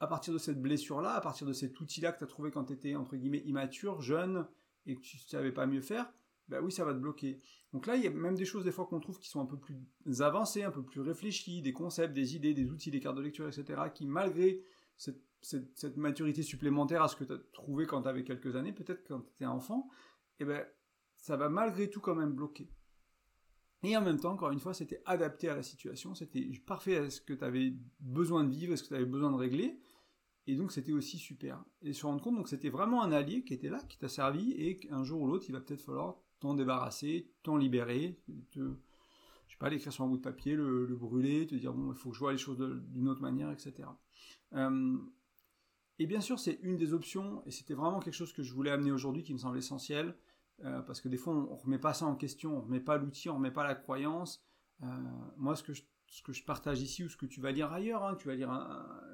à 0.00 0.06
partir 0.06 0.32
de 0.32 0.38
cette 0.38 0.60
blessure-là, 0.60 1.14
à 1.14 1.20
partir 1.20 1.46
de 1.46 1.52
cet 1.52 1.80
outil-là 1.80 2.12
que 2.12 2.18
tu 2.18 2.24
as 2.24 2.26
trouvé 2.26 2.50
quand 2.50 2.64
tu 2.64 2.72
étais, 2.72 2.96
entre 2.96 3.16
guillemets, 3.16 3.42
immature, 3.46 4.00
jeune, 4.00 4.46
et 4.86 4.94
que 4.94 5.00
tu 5.00 5.16
ne 5.16 5.22
savais 5.22 5.52
pas 5.52 5.66
mieux 5.66 5.80
faire, 5.80 6.12
bah 6.48 6.60
oui, 6.62 6.70
ça 6.70 6.84
va 6.84 6.92
te 6.94 6.98
bloquer. 6.98 7.40
Donc 7.72 7.86
là, 7.86 7.96
il 7.96 8.04
y 8.04 8.06
a 8.06 8.10
même 8.10 8.36
des 8.36 8.44
choses 8.44 8.64
des 8.64 8.72
fois 8.72 8.86
qu'on 8.86 9.00
trouve 9.00 9.18
qui 9.18 9.28
sont 9.28 9.40
un 9.40 9.46
peu 9.46 9.58
plus 9.58 10.22
avancées, 10.22 10.62
un 10.62 10.70
peu 10.70 10.82
plus 10.82 11.00
réfléchies, 11.00 11.60
des 11.60 11.72
concepts, 11.72 12.14
des 12.14 12.36
idées, 12.36 12.54
des 12.54 12.70
outils, 12.70 12.90
des 12.90 13.00
cartes 13.00 13.16
de 13.16 13.22
lecture, 13.22 13.48
etc., 13.48 13.82
qui 13.92 14.06
malgré 14.06 14.62
cette, 14.96 15.20
cette, 15.42 15.96
maturité 15.96 16.42
supplémentaire 16.42 17.02
à 17.02 17.08
ce 17.08 17.16
que 17.16 17.24
tu 17.24 17.32
as 17.32 17.38
trouvé 17.52 17.86
quand 17.86 18.02
tu 18.02 18.08
avais 18.08 18.24
quelques 18.24 18.56
années, 18.56 18.72
peut-être 18.72 19.06
quand 19.06 19.20
tu 19.20 19.30
étais 19.32 19.46
enfant, 19.46 19.88
eh 20.38 20.44
ben, 20.44 20.64
ça 21.16 21.36
va 21.36 21.48
malgré 21.48 21.90
tout 21.90 22.00
quand 22.00 22.14
même 22.14 22.32
bloquer. 22.32 22.70
Et 23.82 23.96
en 23.96 24.02
même 24.02 24.18
temps, 24.18 24.32
encore 24.32 24.50
une 24.50 24.58
fois, 24.58 24.74
c'était 24.74 25.02
adapté 25.04 25.48
à 25.48 25.56
la 25.56 25.62
situation, 25.62 26.14
c'était 26.14 26.48
parfait 26.66 26.96
à 26.96 27.10
ce 27.10 27.20
que 27.20 27.34
tu 27.34 27.44
avais 27.44 27.74
besoin 28.00 28.44
de 28.44 28.50
vivre, 28.50 28.72
à 28.72 28.76
ce 28.76 28.82
que 28.82 28.88
tu 28.88 28.94
avais 28.94 29.04
besoin 29.04 29.30
de 29.30 29.36
régler, 29.36 29.78
et 30.46 30.56
donc 30.56 30.72
c'était 30.72 30.92
aussi 30.92 31.18
super. 31.18 31.64
Et 31.82 31.92
se 31.92 32.06
rendre 32.06 32.22
compte, 32.22 32.36
donc 32.36 32.48
c'était 32.48 32.70
vraiment 32.70 33.02
un 33.02 33.12
allié 33.12 33.44
qui 33.44 33.54
était 33.54 33.68
là, 33.68 33.80
qui 33.88 33.98
t'a 33.98 34.08
servi, 34.08 34.52
et 34.52 34.78
qu'un 34.78 35.04
jour 35.04 35.20
ou 35.20 35.26
l'autre, 35.26 35.44
il 35.48 35.52
va 35.52 35.60
peut-être 35.60 35.82
falloir 35.82 36.16
t'en 36.40 36.54
débarrasser, 36.54 37.30
t'en 37.42 37.56
libérer, 37.56 38.20
te, 38.50 38.60
je 39.46 39.52
sais 39.52 39.58
pas, 39.58 39.68
l'écrire 39.68 39.92
sur 39.92 40.04
un 40.04 40.08
bout 40.08 40.18
de 40.18 40.22
papier, 40.22 40.54
le, 40.54 40.86
brûler, 40.96 41.46
te 41.46 41.54
dire 41.54 41.72
bon, 41.72 41.92
il 41.92 41.96
faut 41.96 42.10
que 42.10 42.14
je 42.14 42.20
vois 42.20 42.32
les 42.32 42.38
choses 42.38 42.58
d'une 42.88 43.08
autre 43.08 43.22
manière, 43.22 43.50
etc. 43.50 43.88
Euh, 44.54 44.98
et 45.98 46.06
bien 46.06 46.20
sûr, 46.20 46.38
c'est 46.38 46.58
une 46.62 46.76
des 46.76 46.92
options, 46.92 47.42
et 47.46 47.50
c'était 47.50 47.74
vraiment 47.74 48.00
quelque 48.00 48.14
chose 48.14 48.32
que 48.32 48.42
je 48.42 48.52
voulais 48.52 48.70
amener 48.70 48.92
aujourd'hui, 48.92 49.22
qui 49.22 49.32
me 49.32 49.38
semble 49.38 49.58
essentiel, 49.58 50.16
euh, 50.64 50.80
parce 50.82 51.00
que 51.00 51.08
des 51.08 51.16
fois, 51.16 51.34
on, 51.34 51.42
ne 51.42 51.56
remet 51.56 51.78
pas 51.78 51.94
ça 51.94 52.06
en 52.06 52.14
question, 52.14 52.56
on 52.56 52.60
remet 52.62 52.80
pas 52.80 52.96
l'outil, 52.96 53.28
on 53.28 53.34
remet 53.34 53.50
pas 53.50 53.64
la 53.64 53.74
croyance. 53.74 54.42
Euh, 54.82 54.86
moi, 55.36 55.56
ce 55.56 55.62
que 55.62 56.32
je 56.32 56.44
partage 56.44 56.80
ici 56.80 57.04
ou 57.04 57.08
ce 57.08 57.16
que 57.16 57.26
tu 57.26 57.40
vas 57.40 57.52
lire 57.52 57.72
ailleurs. 57.72 58.04
Hein, 58.04 58.16
tu 58.16 58.28
vas 58.28 58.34
lire 58.34 58.50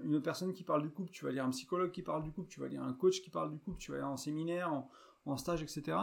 une 0.02 0.20
personne 0.20 0.52
qui 0.52 0.64
parle 0.64 0.82
du 0.82 0.90
couple, 0.90 1.10
tu 1.10 1.24
vas 1.24 1.32
lire 1.32 1.44
un 1.44 1.50
psychologue 1.50 1.90
qui 1.90 2.02
parle 2.02 2.22
du 2.22 2.32
couple, 2.32 2.48
tu 2.48 2.60
vas 2.60 2.68
lire 2.68 2.82
un 2.82 2.92
coach 2.92 3.22
qui 3.22 3.30
parle 3.30 3.50
du 3.50 3.58
couple, 3.58 3.78
tu 3.78 3.90
vas 3.90 3.98
aller 3.98 4.06
en 4.06 4.16
séminaire, 4.16 4.72
en, 5.24 5.36
stage, 5.36 5.62
etc 5.62 5.98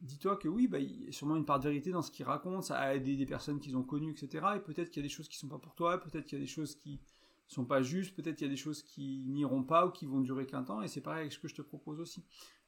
dis-toi 0.00 0.36
que 0.36 0.48
oui, 0.48 0.66
bah, 0.66 0.78
il 0.78 1.04
y 1.04 1.08
a 1.08 1.12
sûrement 1.12 1.36
une 1.36 1.44
part 1.44 1.58
de 1.58 1.64
vérité 1.64 1.90
dans 1.90 2.02
ce 2.02 2.10
qu'il 2.10 2.24
raconte, 2.24 2.64
ça 2.64 2.78
a 2.78 2.94
aidé 2.94 3.16
des 3.16 3.26
personnes 3.26 3.60
qu'ils 3.60 3.76
ont 3.76 3.82
connues, 3.82 4.12
etc. 4.12 4.46
Et 4.56 4.60
peut-être 4.60 4.90
qu'il 4.90 5.02
y 5.02 5.04
a 5.04 5.08
des 5.08 5.12
choses 5.12 5.28
qui 5.28 5.36
sont 5.36 5.48
pas 5.48 5.58
pour 5.58 5.74
toi, 5.74 6.00
peut-être 6.00 6.26
qu'il 6.26 6.38
y 6.38 6.40
a 6.40 6.44
des 6.44 6.50
choses 6.50 6.74
qui 6.74 7.00
sont 7.46 7.64
pas 7.64 7.82
justes, 7.82 8.14
peut-être 8.14 8.36
qu'il 8.36 8.46
y 8.46 8.50
a 8.50 8.52
des 8.52 8.56
choses 8.56 8.82
qui 8.82 9.24
n'iront 9.26 9.64
pas 9.64 9.86
ou 9.86 9.90
qui 9.90 10.06
vont 10.06 10.20
durer 10.20 10.46
qu'un 10.46 10.62
temps, 10.62 10.82
et 10.82 10.88
c'est 10.88 11.00
pareil 11.00 11.20
avec 11.20 11.32
ce 11.32 11.38
que 11.38 11.48
je 11.48 11.54
te 11.54 11.62
propose 11.62 12.00
aussi. 12.00 12.24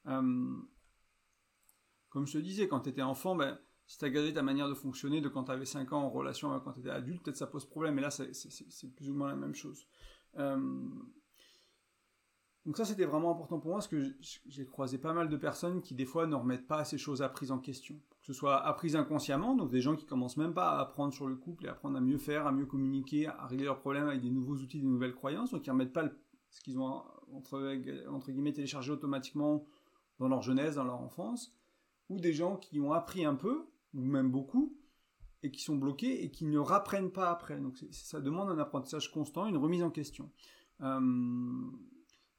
Euh, 0.07 0.57
comme 2.13 2.27
je 2.27 2.35
te 2.35 2.39
disais, 2.39 2.69
quand 2.69 2.81
tu 2.81 2.91
étais 2.91 3.03
enfant, 3.03 3.35
ben, 3.35 3.59
si 3.87 3.99
tu 3.99 4.05
as 4.05 4.11
gardé 4.11 4.33
ta 4.35 4.43
manière 4.43 4.69
de 4.69 4.75
fonctionner 4.75 5.21
de 5.21 5.29
quand 5.29 5.45
tu 5.45 5.51
avais 5.51 5.65
5 5.65 5.93
ans 5.93 6.03
en 6.03 6.11
relation 6.11 6.51
avec 6.53 6.63
quand 6.63 6.73
tu 6.73 6.81
étais 6.81 6.91
adulte, 6.91 7.23
peut-être 7.23 7.37
ça 7.37 7.47
pose 7.47 7.65
problème, 7.65 7.95
mais 7.95 8.03
là 8.03 8.11
c'est 8.11 8.95
plus 8.95 9.11
ou 9.11 9.15
moins 9.15 9.29
la 9.29 9.37
même 9.37 9.55
chose. 9.55 9.87
Euh, 10.39 10.59
donc 12.65 12.77
ça, 12.77 12.85
c'était 12.85 13.07
vraiment 13.07 13.33
important 13.33 13.59
pour 13.59 13.71
moi, 13.71 13.79
parce 13.79 13.89
que 13.89 14.15
j'ai 14.47 14.67
croisé 14.67 14.99
pas 14.99 15.13
mal 15.13 15.29
de 15.29 15.37
personnes 15.37 15.83
qui, 15.83 15.95
des 15.95 16.05
fois, 16.05 16.29
ne 16.29 16.37
remettent 16.37 16.69
pas 16.69 16.85
ces 16.85 16.97
choses 16.97 17.21
apprises 17.21 17.51
en 17.51 17.59
question. 17.59 17.97
Que 18.21 18.27
ce 18.27 18.33
soit 18.33 18.65
apprises 18.65 18.95
inconsciemment, 18.95 19.57
donc 19.57 19.71
des 19.73 19.81
gens 19.81 19.97
qui 19.97 20.07
commencent 20.07 20.37
même 20.37 20.55
pas 20.55 20.77
à 20.77 20.81
apprendre 20.81 21.13
sur 21.13 21.27
le 21.27 21.35
couple 21.35 21.65
et 21.65 21.69
à 21.69 21.73
apprendre 21.73 21.97
à 21.97 22.01
mieux 22.01 22.19
faire, 22.19 22.47
à 22.47 22.53
mieux 22.53 22.67
communiquer, 22.67 23.27
à 23.27 23.47
régler 23.47 23.65
leurs 23.65 23.81
problèmes 23.81 24.07
avec 24.07 24.21
des 24.21 24.31
nouveaux 24.31 24.55
outils, 24.55 24.81
des 24.81 24.87
nouvelles 24.87 25.15
croyances, 25.15 25.51
donc 25.51 25.67
ils 25.67 25.71
remettent 25.71 25.93
pas 25.93 26.05
ce 26.51 26.61
qu'ils 26.61 26.79
ont, 26.79 27.03
entre 27.33 28.31
guillemets, 28.31 28.53
téléchargé 28.53 28.93
automatiquement 28.93 29.67
dans 30.21 30.29
leur 30.29 30.43
jeunesse, 30.43 30.77
dans 30.77 30.85
leur 30.85 31.01
enfance, 31.01 31.53
ou 32.13 32.21
des 32.21 32.33
gens 32.33 32.57
qui 32.57 32.79
ont 32.79 32.93
appris 32.93 33.25
un 33.25 33.35
peu, 33.35 33.67
ou 33.95 34.05
même 34.05 34.31
beaucoup, 34.31 34.77
et 35.43 35.51
qui 35.51 35.63
sont 35.63 35.77
bloqués 35.77 36.23
et 36.23 36.31
qui 36.31 36.45
ne 36.45 36.59
rapprennent 36.59 37.11
pas 37.11 37.31
après. 37.31 37.59
Donc 37.59 37.77
ça 37.91 38.21
demande 38.21 38.51
un 38.51 38.59
apprentissage 38.59 39.11
constant, 39.11 39.47
une 39.47 39.57
remise 39.57 39.83
en 39.83 39.91
question. 39.91 40.31
Euh, 40.83 41.71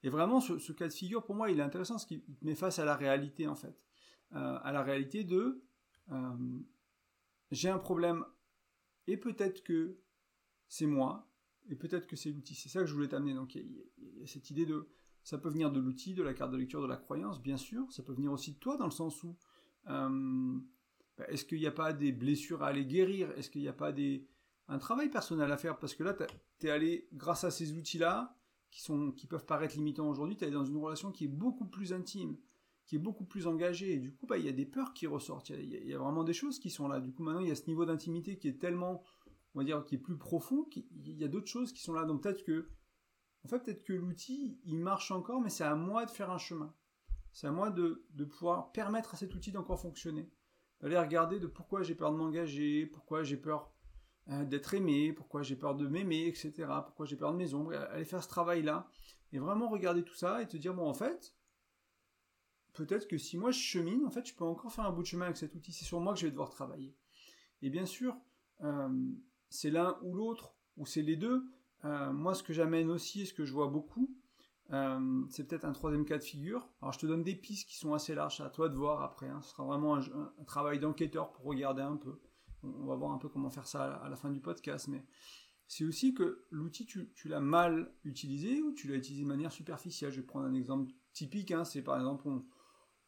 et 0.02 0.10
vraiment, 0.10 0.40
ce, 0.40 0.72
cas 0.72 0.88
de 0.88 0.92
figure, 0.92 1.24
pour 1.24 1.34
moi, 1.34 1.50
il 1.50 1.58
est 1.58 1.62
intéressant 1.62 1.94
parce 1.94 2.06
qu'il 2.06 2.22
met 2.42 2.54
face 2.54 2.78
à 2.78 2.84
la 2.84 2.94
réalité, 2.94 3.46
en 3.48 3.56
fait. 3.56 3.82
Euh, 4.32 4.58
à 4.62 4.72
la 4.72 4.82
réalité 4.82 5.24
de 5.24 5.62
euh, 6.10 6.58
j'ai 7.50 7.68
un 7.68 7.78
problème 7.78 8.24
et 9.06 9.16
peut-être 9.16 9.62
que 9.62 9.98
c'est 10.66 10.86
moi 10.86 11.30
et 11.68 11.76
peut-être 11.76 12.06
que 12.06 12.16
c'est 12.16 12.30
l'outil. 12.30 12.54
C'est 12.54 12.68
ça 12.68 12.80
que 12.80 12.86
je 12.86 12.94
voulais 12.94 13.08
t'amener. 13.08 13.34
Donc, 13.34 13.54
il 13.54 13.84
y, 14.18 14.22
a 14.22 14.26
cette 14.26 14.50
idée 14.50 14.66
de 14.66 14.88
ça 15.22 15.38
peut 15.38 15.48
venir 15.48 15.72
de 15.72 15.80
l'outil, 15.80 16.14
de 16.14 16.22
la 16.22 16.34
carte 16.34 16.52
de 16.52 16.58
lecture, 16.58 16.82
de 16.82 16.86
la 16.86 16.96
croyance, 16.96 17.40
bien 17.40 17.56
sûr. 17.56 17.90
Ça 17.90 18.02
peut 18.02 18.12
venir 18.12 18.30
aussi 18.30 18.52
de 18.52 18.58
toi, 18.58 18.76
dans 18.76 18.84
le 18.84 18.90
sens 18.90 19.22
où 19.22 19.36
euh, 19.88 20.58
bah, 21.16 21.24
est-ce 21.28 21.44
qu'il 21.44 21.58
n'y 21.58 21.66
a 21.66 21.72
pas 21.72 21.92
des 21.92 22.12
blessures 22.12 22.62
à 22.62 22.68
aller 22.68 22.86
guérir? 22.86 23.30
Est-ce 23.36 23.50
qu'il 23.50 23.62
n'y 23.62 23.68
a 23.68 23.72
pas 23.74 23.92
des, 23.92 24.26
un 24.68 24.78
travail 24.78 25.10
personnel 25.10 25.50
à 25.50 25.56
faire? 25.56 25.78
Parce 25.78 25.94
que 25.94 26.02
là, 26.02 26.14
tu 26.58 26.66
es 26.66 26.70
allé, 26.70 27.08
grâce 27.12 27.44
à 27.44 27.50
ces 27.50 27.72
outils-là, 27.72 28.36
qui, 28.74 28.82
sont, 28.82 29.12
qui 29.12 29.28
peuvent 29.28 29.46
paraître 29.46 29.76
limitants 29.76 30.08
aujourd'hui, 30.08 30.36
tu 30.36 30.44
es 30.44 30.50
dans 30.50 30.64
une 30.64 30.76
relation 30.78 31.12
qui 31.12 31.26
est 31.26 31.28
beaucoup 31.28 31.66
plus 31.66 31.92
intime. 31.92 32.36
qui 32.86 32.96
est 32.96 32.98
beaucoup 32.98 33.24
plus 33.24 33.46
engagé. 33.46 33.94
Et 33.94 33.98
du 33.98 34.12
coup, 34.12 34.26
bah, 34.26 34.36
il 34.36 34.44
y 34.44 34.48
a 34.48 34.52
des 34.52 34.66
peurs 34.66 34.92
qui 34.92 35.06
ressortent. 35.06 35.50
Il 35.50 35.88
y, 35.88 35.94
a, 35.94 35.98
vraiment 35.98 36.24
des 36.24 36.34
choses 36.34 36.58
qui 36.58 36.70
sont 36.70 36.88
là. 36.88 37.00
Du 37.00 37.12
coup, 37.12 37.22
maintenant, 37.22 37.40
il 37.40 37.48
y 37.48 37.52
a 37.52 37.54
ce 37.54 37.66
niveau 37.66 37.86
d'intimité 37.86 38.36
qui 38.36 38.48
est 38.48 38.58
tellement, 38.58 39.02
on 39.54 39.60
va 39.60 39.64
dire, 39.64 39.84
qui 39.84 39.94
est 39.94 39.98
plus 39.98 40.18
profond. 40.18 40.68
Il 40.74 41.16
y 41.16 41.24
a 41.24 41.28
d'autres 41.28 41.46
choses 41.46 41.72
qui 41.72 41.82
sont 41.82 41.92
là. 41.92 42.04
Donc 42.04 42.22
peut-être 42.22 42.44
que, 42.44 42.68
en 43.44 43.48
fait, 43.48 43.60
peut-être 43.60 43.84
que 43.84 43.92
l'outil, 43.92 44.58
il 44.64 44.76
marche 44.76 45.12
encore, 45.12 45.40
mais 45.40 45.50
c'est 45.50 45.64
à 45.64 45.76
moi 45.76 46.04
de 46.04 46.10
faire 46.10 46.30
un 46.30 46.38
chemin. 46.38 46.74
C'est 47.34 47.48
à 47.48 47.50
moi 47.50 47.70
de, 47.70 48.06
pouvoir 48.30 48.70
permettre 48.70 49.14
à 49.14 49.16
cet 49.16 49.34
outil 49.34 49.50
d'encore 49.50 49.80
fonctionner. 49.80 50.30
D'aller 50.80 50.96
regarder 50.96 51.40
de 51.40 51.48
pourquoi 51.48 51.82
j'ai 51.82 51.96
peur 51.96 52.12
de 52.12 52.16
m'engager, 52.16 52.86
pourquoi 52.86 53.24
j'ai 53.24 53.36
peur 53.36 53.72
euh, 54.28 54.44
d'être 54.44 54.72
aimé, 54.72 55.12
pourquoi 55.12 55.42
j'ai 55.42 55.56
peur 55.56 55.74
de 55.74 55.88
m'aimer, 55.88 56.28
etc. 56.28 56.52
Pourquoi 56.84 57.06
j'ai 57.06 57.16
peur 57.16 57.32
de 57.32 57.36
mes 57.36 57.52
ombres. 57.52 57.74
Aller 57.74 58.04
faire 58.04 58.22
ce 58.22 58.28
travail-là. 58.28 58.88
Et 59.32 59.40
vraiment 59.40 59.68
regarder 59.68 60.04
tout 60.04 60.14
ça 60.14 60.42
et 60.42 60.46
te 60.46 60.56
dire, 60.56 60.74
bon, 60.74 60.88
en 60.88 60.94
fait, 60.94 61.34
peut-être 62.72 63.08
que 63.08 63.18
si 63.18 63.36
moi 63.36 63.50
je 63.50 63.58
chemine, 63.58 64.06
en 64.06 64.10
fait, 64.10 64.24
je 64.24 64.34
peux 64.34 64.44
encore 64.44 64.72
faire 64.72 64.86
un 64.86 64.92
bout 64.92 65.02
de 65.02 65.08
chemin 65.08 65.24
avec 65.24 65.36
cet 65.36 65.56
outil. 65.56 65.72
C'est 65.72 65.84
sur 65.84 66.00
moi 66.00 66.14
que 66.14 66.20
je 66.20 66.26
vais 66.26 66.30
devoir 66.30 66.50
travailler. 66.50 66.96
Et 67.62 67.68
bien 67.68 67.84
sûr, 67.84 68.16
euh, 68.60 69.10
c'est 69.50 69.70
l'un 69.70 69.98
ou 70.02 70.14
l'autre, 70.14 70.54
ou 70.76 70.86
c'est 70.86 71.02
les 71.02 71.16
deux. 71.16 71.44
Euh, 71.84 72.12
moi, 72.12 72.34
ce 72.34 72.44
que 72.44 72.52
j'amène 72.52 72.92
aussi, 72.92 73.22
et 73.22 73.26
ce 73.26 73.34
que 73.34 73.44
je 73.44 73.52
vois 73.52 73.66
beaucoup, 73.66 74.16
euh, 74.72 75.22
c'est 75.28 75.46
peut-être 75.46 75.64
un 75.64 75.72
troisième 75.72 76.04
cas 76.04 76.18
de 76.18 76.22
figure. 76.22 76.68
Alors, 76.80 76.92
je 76.92 76.98
te 76.98 77.06
donne 77.06 77.22
des 77.22 77.34
pistes 77.34 77.68
qui 77.68 77.76
sont 77.76 77.94
assez 77.94 78.14
larges, 78.14 78.40
à 78.40 78.50
toi 78.50 78.68
de 78.68 78.74
voir 78.74 79.02
après. 79.02 79.28
Hein. 79.28 79.40
Ce 79.42 79.50
sera 79.50 79.64
vraiment 79.64 79.96
un, 79.96 80.44
travail 80.46 80.78
d'enquêteur 80.78 81.32
pour 81.32 81.44
regarder 81.44 81.82
un 81.82 81.96
peu. 81.96 82.20
On, 82.62 82.86
va 82.86 82.94
voir 82.94 83.12
un 83.12 83.18
peu 83.18 83.28
comment 83.28 83.50
faire 83.50 83.66
ça 83.66 83.94
à 83.96 84.08
la, 84.08 84.16
fin 84.16 84.30
du 84.30 84.40
podcast, 84.40 84.88
mais 84.88 85.04
c'est 85.66 85.84
aussi 85.84 86.14
que 86.14 86.46
l'outil, 86.50 86.86
tu, 86.86 87.12
l'as 87.26 87.40
mal 87.40 87.92
utilisé 88.04 88.62
ou 88.62 88.72
tu 88.72 88.88
l'as 88.88 88.96
utilisé 88.96 89.22
de 89.24 89.28
manière 89.28 89.52
superficielle? 89.52 90.10
Je 90.12 90.20
vais 90.20 90.26
prendre 90.26 90.46
un 90.46 90.54
exemple 90.54 90.90
typique. 91.12 91.50
Hein. 91.50 91.64
c'est 91.64 91.82
par 91.82 91.96
exemple, 91.96 92.26
on, 92.26 92.42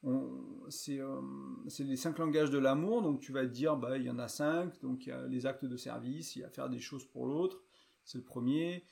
euh, 0.07 1.21
c'est 1.69 1.85
les 1.85 1.97
cinq 1.97 2.19
langages 2.19 2.51
de 2.51 2.59
l'amour, 2.59 3.03
donc 3.03 3.21
tu 3.21 3.33
vas 3.33 3.43
te 3.43 3.51
dire, 3.51 3.77
bah, 3.77 3.97
il 3.97 4.05
y 4.05 4.11
en 4.11 4.19
a 4.19 4.29
cinq, 4.29 4.81
donc 4.83 5.07
il 5.07 5.09
y 5.09 5.13
a 5.13 5.27
les 5.27 5.47
actes 5.47 5.65
de 5.65 5.77
service, 5.77 6.37
il 6.37 6.41
y 6.41 6.45
a 6.45 6.51
faire 6.51 6.69
des 6.69 6.79
choses 6.79 7.05
pour 7.07 7.27
l'autre, 7.27 7.63
c'est 8.05 8.19
le 8.19 8.25
premier, 8.25 8.85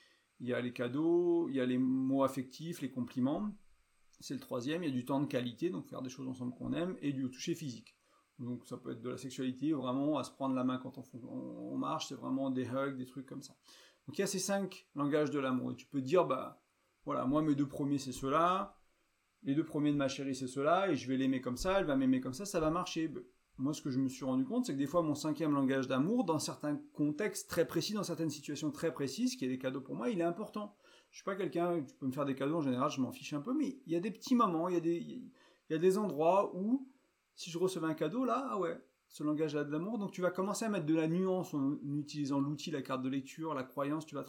il 0.45 0.51
y 0.51 0.53
a 0.53 0.61
les 0.61 0.75
cadeaux, 0.75 1.49
il 1.49 1.57
y 1.57 1.61
a 1.61 1.65
les 1.65 1.79
mots 1.79 2.23
affectifs, 2.23 2.83
les 2.83 2.91
compliments, 2.91 3.51
c'est 4.21 4.35
le 4.35 4.41
troisième, 4.41 4.83
il 4.83 4.91
y 4.91 4.93
a 4.93 4.95
du 4.95 5.07
temps 5.07 5.21
de 5.21 5.27
qualité, 5.27 5.71
donc 5.71 5.89
faire 5.89 6.03
des 6.03 6.11
choses 6.11 6.29
ensemble 6.29 6.53
qu'on 6.55 6.75
aime, 6.75 6.99
et 7.01 7.15
du 7.15 7.23
toucher 7.31 7.55
physique. 7.55 7.97
Donc 8.39 8.67
ça 8.67 8.77
peut 8.77 8.93
être 8.93 9.01
de 9.01 9.09
la 9.09 9.17
sexualité, 9.17 9.73
vraiment 9.73 10.19
à 10.19 10.23
se 10.25 10.31
prendre 10.31 10.55
la 10.55 10.63
main 10.63 10.77
quand 10.77 10.99
on, 10.99 11.79
marche, 11.79 12.09
c'est 12.09 12.15
vraiment 12.15 12.51
des 12.51 12.67
hugs, 12.67 12.95
des 12.99 13.07
trucs 13.07 13.25
comme 13.25 13.41
ça. 13.41 13.57
Donc 14.07 14.19
il 14.19 14.21
y 14.21 14.25
a 14.25 14.27
ces 14.27 14.39
cinq 14.39 14.87
langages 14.95 15.31
de 15.31 15.39
l'amour, 15.39 15.73
et 15.73 15.77
tu 15.77 15.87
peux 15.87 16.03
dire, 16.03 16.27
bah 16.27 16.63
voilà, 17.07 17.25
moi 17.25 17.41
mes 17.41 17.55
deux 17.55 17.69
premiers 17.69 17.99
c'est 17.99 18.13
ceux-là, 18.13 18.79
les 19.45 19.55
deux 19.55 19.65
premiers 19.65 19.93
de 19.93 19.97
ma 19.97 20.09
chérie, 20.09 20.35
c'est 20.35 20.47
cela, 20.47 20.91
et 20.91 20.97
je 20.97 21.09
vais 21.09 21.17
l'aimer 21.17 21.41
comme 21.41 21.57
ça, 21.57 21.79
elle 21.79 21.87
va 21.87 21.97
m'aimer 21.97 22.21
comme 22.21 22.35
ça, 22.35 22.45
ça 22.45 22.61
va 22.61 22.71
marcher. 22.71 23.11
Moi, 23.57 23.73
ce 23.73 23.83
que 23.83 23.91
je 23.91 24.01
me 24.01 24.09
suis 24.09 24.25
rendu 24.25 24.45
compte, 24.45 24.67
c'est 24.67 24.73
que 24.73 24.79
des 24.79 24.87
fois, 24.87 25.03
mon 25.03 25.15
cinquième 25.15 25.53
langage 25.53 25.87
d'amour, 25.87 26.25
dans 26.25 26.41
certains 26.41 26.77
contextes 26.93 27.49
très 27.49 27.67
précis, 27.67 27.93
dans 27.93 28.03
certaines 28.03 28.31
situations 28.31 28.73
très 28.73 28.93
précises, 28.93 29.37
qui 29.37 29.45
est 29.45 29.49
des 29.49 29.59
cadeaux 29.59 29.81
pour 29.81 29.95
moi, 29.95 30.11
il 30.11 30.21
est 30.21 30.25
important. 30.25 30.77
Je 31.11 31.19
suis 31.19 31.25
pas 31.25 31.37
quelqu'un, 31.37 31.81
tu 31.81 31.95
peux 31.95 32.07
me 32.07 32.13
faire 32.13 32.25
des 32.25 32.35
cadeaux, 32.35 32.57
en 32.57 32.63
général, 32.63 32.91
je 32.91 33.01
m'en 33.01 33.13
fiche 33.13 33.33
un 33.33 33.41
peu, 33.41 33.55
mais 33.55 33.79
il 33.87 33.93
y 33.93 33.97
a 33.97 34.01
des 34.01 34.11
petits 34.11 34.35
moments, 34.35 34.69
il 34.69 34.75
y 34.75 34.79
a 34.79 34.81
des, 34.81 34.97
il 34.97 35.31
y 35.71 35.75
a 35.75 35.79
des 35.79 35.99
endroits 35.99 36.53
où, 36.57 36.89
si 37.37 37.51
je 37.51 37.59
recevais 37.59 37.87
un 37.87 37.95
cadeau, 37.95 38.25
là, 38.25 38.45
ah 38.51 38.59
ouais, 38.59 38.77
ce 39.07 39.23
langage-là 39.23 39.63
de 39.63 39.71
l'amour, 39.71 39.99
donc 39.99 40.11
tu 40.11 40.21
vas 40.21 40.33
commencer 40.33 40.65
à 40.65 40.69
mettre 40.69 40.87
de 40.87 40.95
la 40.97 41.07
nuance 41.07 41.55
en 41.55 41.79
utilisant 41.97 42.41
l'outil, 42.41 42.73
la 42.73 42.83
carte 42.83 43.03
de 43.03 43.09
lecture, 43.09 43.55
la 43.55 43.63
croyance, 43.63 44.05
tu 44.05 44.17
vas 44.17 44.25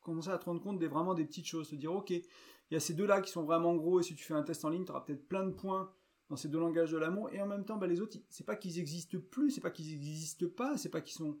commencer 0.00 0.30
à 0.30 0.38
te 0.38 0.44
rendre 0.44 0.60
compte 0.60 0.78
des, 0.78 0.86
vraiment 0.86 1.14
des 1.14 1.24
petites 1.24 1.46
choses, 1.46 1.70
te 1.70 1.74
dire, 1.74 1.92
ok, 1.92 2.10
il 2.10 2.24
y 2.70 2.76
a 2.76 2.80
ces 2.80 2.94
deux-là 2.94 3.20
qui 3.20 3.32
sont 3.32 3.42
vraiment 3.42 3.74
gros, 3.74 3.98
et 3.98 4.04
si 4.04 4.14
tu 4.14 4.22
fais 4.22 4.34
un 4.34 4.44
test 4.44 4.64
en 4.64 4.68
ligne, 4.68 4.84
tu 4.84 4.92
auras 4.92 5.00
peut-être 5.00 5.26
plein 5.26 5.44
de 5.44 5.50
points 5.50 5.90
dans 6.30 6.36
ces 6.36 6.48
deux 6.48 6.60
langages 6.60 6.92
de 6.92 6.96
l'amour, 6.96 7.28
et 7.32 7.42
en 7.42 7.46
même 7.46 7.64
temps, 7.64 7.76
bah, 7.76 7.88
les 7.88 8.00
autres, 8.00 8.16
c'est 8.30 8.46
pas 8.46 8.54
qu'ils 8.54 8.78
existent 8.78 9.18
plus, 9.30 9.50
c'est 9.50 9.60
pas 9.60 9.72
qu'ils 9.72 9.92
existent 9.92 10.46
pas, 10.48 10.78
c'est 10.78 10.88
pas 10.88 11.00
qu'ils 11.00 11.16
sont, 11.16 11.36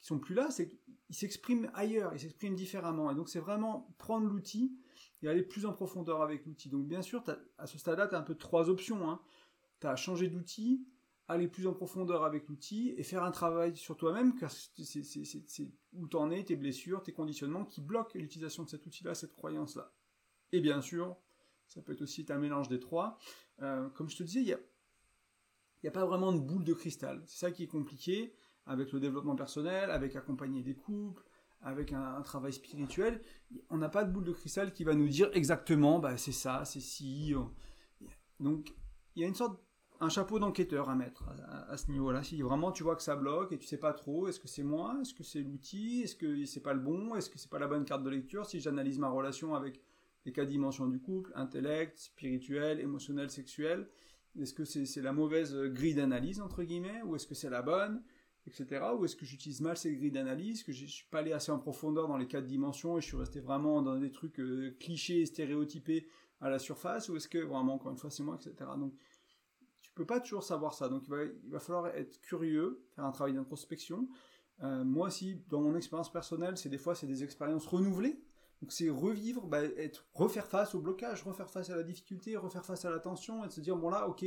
sont 0.00 0.18
plus 0.18 0.34
là, 0.34 0.50
c'est 0.50 0.68
qu'ils 0.68 1.16
s'expriment 1.16 1.70
ailleurs, 1.72 2.12
ils 2.12 2.20
s'expriment 2.20 2.54
différemment. 2.54 3.10
Et 3.10 3.14
donc, 3.14 3.30
c'est 3.30 3.40
vraiment 3.40 3.94
prendre 3.96 4.28
l'outil 4.28 4.76
et 5.22 5.28
aller 5.28 5.42
plus 5.42 5.64
en 5.64 5.72
profondeur 5.72 6.20
avec 6.20 6.44
l'outil. 6.44 6.68
Donc, 6.68 6.86
bien 6.86 7.00
sûr, 7.00 7.24
à 7.56 7.66
ce 7.66 7.78
stade-là, 7.78 8.06
tu 8.06 8.14
as 8.14 8.18
un 8.18 8.22
peu 8.22 8.34
trois 8.34 8.68
options. 8.68 9.10
Hein. 9.10 9.18
Tu 9.80 9.86
as 9.86 9.96
changé 9.96 10.28
d'outil, 10.28 10.86
aller 11.26 11.48
plus 11.48 11.66
en 11.66 11.72
profondeur 11.72 12.24
avec 12.24 12.46
l'outil 12.48 12.92
et 12.98 13.02
faire 13.02 13.24
un 13.24 13.30
travail 13.30 13.74
sur 13.74 13.96
toi-même, 13.96 14.34
car 14.34 14.50
c'est 14.50 15.72
où 15.94 16.06
t'en 16.06 16.30
es, 16.30 16.44
tes 16.44 16.56
blessures, 16.56 17.02
tes 17.02 17.14
conditionnements 17.14 17.64
qui 17.64 17.80
bloquent 17.80 18.18
l'utilisation 18.18 18.64
de 18.64 18.68
cet 18.68 18.84
outil-là, 18.84 19.14
cette 19.14 19.32
croyance-là. 19.32 19.90
Et 20.52 20.60
bien 20.60 20.82
sûr, 20.82 21.16
ça 21.68 21.82
peut 21.82 21.92
être 21.92 22.02
aussi 22.02 22.24
un 22.28 22.38
mélange 22.38 22.68
des 22.68 22.80
trois. 22.80 23.18
Euh, 23.62 23.88
comme 23.90 24.08
je 24.08 24.16
te 24.16 24.22
disais, 24.22 24.40
il 24.40 24.46
n'y 24.46 24.52
a, 24.52 24.58
a 25.88 25.90
pas 25.90 26.04
vraiment 26.04 26.32
de 26.32 26.40
boule 26.40 26.64
de 26.64 26.74
cristal. 26.74 27.22
C'est 27.26 27.38
ça 27.38 27.50
qui 27.50 27.64
est 27.64 27.68
compliqué 27.68 28.34
avec 28.66 28.92
le 28.92 29.00
développement 29.00 29.36
personnel, 29.36 29.90
avec 29.90 30.16
accompagner 30.16 30.62
des 30.62 30.74
couples, 30.74 31.22
avec 31.60 31.92
un, 31.92 32.20
travail 32.22 32.52
spirituel. 32.52 33.20
On 33.70 33.78
n'a 33.78 33.88
pas 33.88 34.04
de 34.04 34.12
boule 34.12 34.24
de 34.24 34.32
cristal 34.32 34.72
qui 34.72 34.84
va 34.84 34.94
nous 34.94 35.08
dire 35.08 35.30
exactement, 35.32 35.98
bah, 35.98 36.16
c'est 36.16 36.32
ça, 36.32 36.64
c'est 36.64 36.80
si. 36.80 37.34
Donc, 38.40 38.74
il 39.16 39.22
y 39.22 39.24
a 39.24 39.28
une 39.28 39.34
sorte 39.34 39.60
un 40.00 40.08
chapeau 40.08 40.38
d'enquêteur 40.38 40.90
à 40.90 40.94
mettre 40.94 41.24
à, 41.68 41.76
ce 41.76 41.90
niveau-là. 41.90 42.22
Si 42.22 42.40
vraiment 42.42 42.72
tu 42.72 42.82
vois 42.82 42.96
que 42.96 43.02
ça 43.02 43.16
bloque 43.16 43.52
et 43.52 43.58
tu 43.58 43.66
sais 43.66 43.78
pas 43.78 43.92
trop, 43.92 44.28
est-ce 44.28 44.40
que 44.40 44.48
c'est 44.48 44.62
moi, 44.62 44.98
est-ce 45.00 45.14
que 45.14 45.22
c'est 45.22 45.40
l'outil, 45.40 46.02
est-ce 46.02 46.16
que 46.16 46.44
c'est 46.44 46.62
pas 46.62 46.74
le 46.74 46.80
bon, 46.80 47.14
est-ce 47.14 47.30
que 47.30 47.38
c'est 47.38 47.50
pas 47.50 47.58
la 47.58 47.68
bonne 47.68 47.84
carte 47.84 48.02
de 48.02 48.10
lecture, 48.10 48.44
si 48.44 48.60
j'analyse 48.60 48.98
ma 48.98 49.08
relation 49.08 49.54
avec 49.54 49.80
les 50.24 50.32
quatre 50.32 50.48
dimensions 50.48 50.86
du 50.86 51.00
couple, 51.00 51.32
intellect, 51.34 51.98
spirituel, 51.98 52.80
émotionnel, 52.80 53.30
sexuel. 53.30 53.88
Est-ce 54.40 54.54
que 54.54 54.64
c'est 54.64 55.02
la 55.02 55.12
mauvaise 55.12 55.54
grille 55.54 55.94
d'analyse, 55.94 56.40
entre 56.40 56.64
guillemets, 56.64 57.02
ou 57.02 57.14
est-ce 57.14 57.26
que 57.26 57.34
c'est 57.34 57.50
la 57.50 57.62
bonne, 57.62 58.02
etc. 58.46 58.84
Ou 58.98 59.04
est-ce 59.04 59.16
que 59.16 59.24
j'utilise 59.24 59.60
mal 59.60 59.76
ces 59.76 59.94
grilles 59.94 60.10
d'analyse, 60.10 60.62
que 60.62 60.72
je 60.72 60.86
suis 60.86 61.06
pas 61.06 61.20
allé 61.20 61.32
assez 61.32 61.52
en 61.52 61.58
profondeur 61.58 62.08
dans 62.08 62.16
les 62.16 62.26
quatre 62.26 62.46
dimensions 62.46 62.98
et 62.98 63.00
je 63.00 63.06
suis 63.06 63.16
resté 63.16 63.40
vraiment 63.40 63.82
dans 63.82 63.96
des 63.96 64.10
trucs 64.10 64.40
euh, 64.40 64.76
clichés, 64.80 65.24
stéréotypés 65.26 66.08
à 66.40 66.50
la 66.50 66.58
surface, 66.58 67.08
ou 67.08 67.16
est-ce 67.16 67.28
que 67.28 67.38
vraiment, 67.38 67.74
encore 67.74 67.92
une 67.92 67.98
fois, 67.98 68.10
c'est 68.10 68.22
moi, 68.22 68.36
etc. 68.36 68.70
Donc, 68.76 68.92
tu 69.82 69.90
peux 69.92 70.04
pas 70.04 70.20
toujours 70.20 70.42
savoir 70.42 70.74
ça. 70.74 70.88
Donc, 70.88 71.04
il 71.06 71.10
va, 71.10 71.24
il 71.24 71.50
va 71.50 71.60
falloir 71.60 71.86
être 71.88 72.20
curieux, 72.20 72.84
faire 72.94 73.04
un 73.04 73.12
travail 73.12 73.34
d'introspection. 73.34 74.08
Euh, 74.62 74.84
moi 74.84 75.08
aussi, 75.08 75.42
dans 75.48 75.60
mon 75.60 75.74
expérience 75.74 76.12
personnelle, 76.12 76.56
c'est 76.56 76.68
des 76.68 76.78
fois, 76.78 76.94
c'est 76.94 77.06
des 77.06 77.24
expériences 77.24 77.66
renouvelées. 77.66 78.20
Donc 78.64 78.72
c'est 78.72 78.88
revivre, 78.88 79.46
bah, 79.46 79.62
être, 79.62 80.06
refaire 80.14 80.46
face 80.46 80.74
au 80.74 80.80
blocage, 80.80 81.22
refaire 81.22 81.50
face 81.50 81.68
à 81.68 81.76
la 81.76 81.82
difficulté, 81.82 82.34
refaire 82.34 82.64
face 82.64 82.86
à 82.86 82.90
la 82.90 82.98
tension, 82.98 83.44
et 83.44 83.48
de 83.48 83.52
se 83.52 83.60
dire, 83.60 83.76
bon 83.76 83.90
là, 83.90 84.08
ok, 84.08 84.24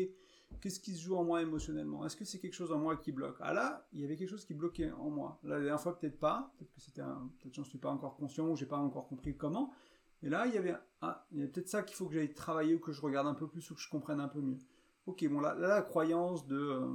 qu'est-ce 0.61 0.79
qui 0.79 0.93
se 0.93 1.01
joue 1.01 1.15
en 1.15 1.23
moi 1.23 1.41
émotionnellement? 1.41 2.05
Est-ce 2.05 2.15
que 2.15 2.23
c'est 2.23 2.37
quelque 2.37 2.53
chose 2.53 2.71
en 2.71 2.77
moi 2.77 2.97
qui 2.97 3.11
bloque? 3.11 3.37
Ah 3.39 3.51
là, 3.51 3.87
il 3.93 3.99
y 3.99 4.03
avait 4.03 4.15
quelque 4.15 4.29
chose 4.29 4.45
qui 4.45 4.53
bloquait 4.53 4.91
en 4.91 5.09
moi. 5.09 5.39
La 5.41 5.57
dernière 5.57 5.81
fois, 5.81 5.97
peut-être 5.97 6.19
pas, 6.19 6.53
peut-être 6.55 6.71
que 6.71 6.79
c'était 6.79 7.01
peut-être 7.01 7.55
j'en 7.55 7.63
suis 7.63 7.79
pas 7.79 7.89
encore 7.89 8.15
conscient, 8.15 8.47
ou 8.47 8.55
j'ai 8.55 8.67
pas 8.67 8.77
encore 8.77 9.07
compris 9.07 9.35
comment, 9.35 9.73
et 10.21 10.29
là, 10.29 10.45
il 10.45 10.53
y 10.53 10.59
avait, 10.59 10.75
ah, 11.01 11.25
il 11.31 11.39
y 11.39 11.43
a 11.43 11.47
peut-être 11.47 11.69
ça 11.69 11.81
qu'il 11.81 11.97
faut 11.97 12.05
que 12.05 12.13
j'aille 12.13 12.35
travailler, 12.35 12.75
ou 12.75 12.79
que 12.79 12.91
je 12.91 13.01
regarde 13.01 13.25
un 13.25 13.33
peu 13.33 13.47
plus, 13.47 13.71
ou 13.71 13.73
que 13.73 13.81
je 13.81 13.89
comprenne 13.89 14.19
un 14.19 14.27
peu 14.27 14.41
mieux. 14.41 14.59
Ok, 15.07 15.27
bon 15.27 15.39
là, 15.39 15.55
là 15.55 15.67
la 15.67 15.81
croyance 15.81 16.45
de... 16.45 16.59
Euh, 16.59 16.87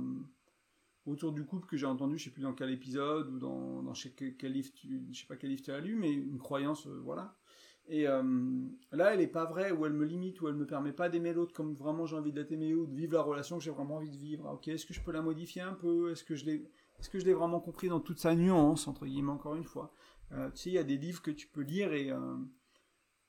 autour 1.07 1.33
du 1.33 1.45
couple 1.45 1.67
que 1.67 1.77
j'ai 1.77 1.87
entendu, 1.87 2.19
je 2.19 2.25
sais 2.25 2.31
plus 2.31 2.43
dans 2.43 2.53
quel 2.53 2.71
épisode 2.71 3.29
ou 3.29 3.39
dans, 3.39 3.93
quel 4.17 4.53
livre 4.53 4.71
tu, 4.75 5.03
je 5.11 5.21
sais 5.21 5.27
pas 5.27 5.37
quel 5.37 5.51
livre 5.51 5.63
tu 5.63 5.73
as 5.73 5.81
lu, 5.81 5.97
mais 5.97 6.13
une 6.13 6.39
croyance, 6.39 6.87
euh, 6.87 7.01
voilà. 7.03 7.37
Et 7.89 8.07
euh, 8.07 8.23
là, 8.93 9.13
elle 9.13 9.21
est 9.21 9.27
pas 9.27 9.45
vraie, 9.45 9.73
ou 9.73 9.87
elle 9.87 9.93
me 9.93 10.05
limite, 10.05 10.41
ou 10.41 10.49
elle 10.49 10.55
me 10.55 10.67
permet 10.67 10.93
pas 10.93 11.09
d'aimer 11.09 11.33
l'autre 11.33 11.53
comme 11.53 11.75
vraiment 11.75 12.07
j'ai 12.07 12.17
envie 12.17 12.33
d'être 12.33 12.53
aimé, 12.53 12.75
ou 12.75 12.87
de 12.87 12.95
vivre 12.95 13.15
la 13.15 13.23
relation 13.23 13.59
que 13.59 13.65
j'ai 13.65 13.73
vraiment 13.73 13.97
envie 13.97 14.11
de 14.11 14.17
vivre. 14.17 14.49
Ok, 14.53 14.69
est-ce 14.69 14.87
que 14.87 14.95
je 14.95 15.01
peux 15.01 15.13
la 15.13 15.23
modifier 15.23 15.63
un 15.63 15.75
peu? 15.75 16.13
Est-ce 16.13 16.23
que 16.23 16.37
je 16.37 16.45
l'ai, 16.45 16.71
est-ce 16.99 17.11
que 17.11 17.19
je 17.19 17.25
l'ai 17.25 17.35
vraiment 17.35 17.61
compris 17.61 17.89
dans 17.89 18.01
toute 18.01 18.21
sa 18.21 18.35
nuance 18.37 18.87
entre 18.87 19.05
guillemets 19.07 19.33
encore 19.33 19.57
une 19.57 19.65
fois? 19.65 19.93
Euh, 20.31 20.51
Tu 20.51 20.59
sais, 20.59 20.71
il 20.71 20.75
y 20.75 20.79
a 20.79 20.85
des 20.85 20.97
livres 20.97 21.21
que 21.21 21.33
tu 21.33 21.49
peux 21.49 21.63
lire 21.63 21.93
et 21.93 22.13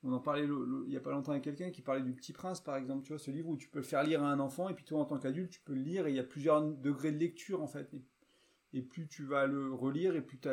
on 0.04 0.12
en 0.12 0.20
parlait 0.20 0.48
il 0.86 0.92
y 0.92 0.98
a 0.98 1.00
pas 1.00 1.12
longtemps 1.12 1.32
avec 1.32 1.44
quelqu'un 1.44 1.72
qui 1.72 1.82
parlait 1.82 2.02
du 2.02 2.14
Petit 2.14 2.34
Prince, 2.34 2.62
par 2.62 2.76
exemple, 2.76 3.04
tu 3.04 3.14
vois, 3.14 3.20
ce 3.20 3.32
livre 3.32 3.50
où 3.50 3.58
tu 3.58 3.70
peux 3.70 3.80
le 3.80 3.86
faire 3.86 4.04
lire 4.04 4.24
à 4.24 4.28
un 4.28 4.40
enfant, 4.40 4.70
et 4.70 4.74
puis 4.74 4.84
toi, 4.84 5.00
en 5.00 5.06
tant 5.06 5.18
qu'adulte, 5.18 5.52
tu 5.52 5.62
peux 5.62 5.74
le 5.74 5.82
lire, 5.82 6.08
et 6.08 6.12
il 6.12 6.16
y 6.16 6.20
a 6.20 6.24
plusieurs 6.24 6.62
degrés 6.62 7.12
de 7.12 7.18
lecture, 7.18 7.62
en 7.62 7.68
fait. 7.68 7.94
Et, 8.74 8.82
plus 8.82 9.08
tu 9.08 9.24
vas 9.24 9.46
le 9.46 9.74
relire, 9.74 10.16
et 10.16 10.22
plus 10.22 10.40
tu 10.40 10.50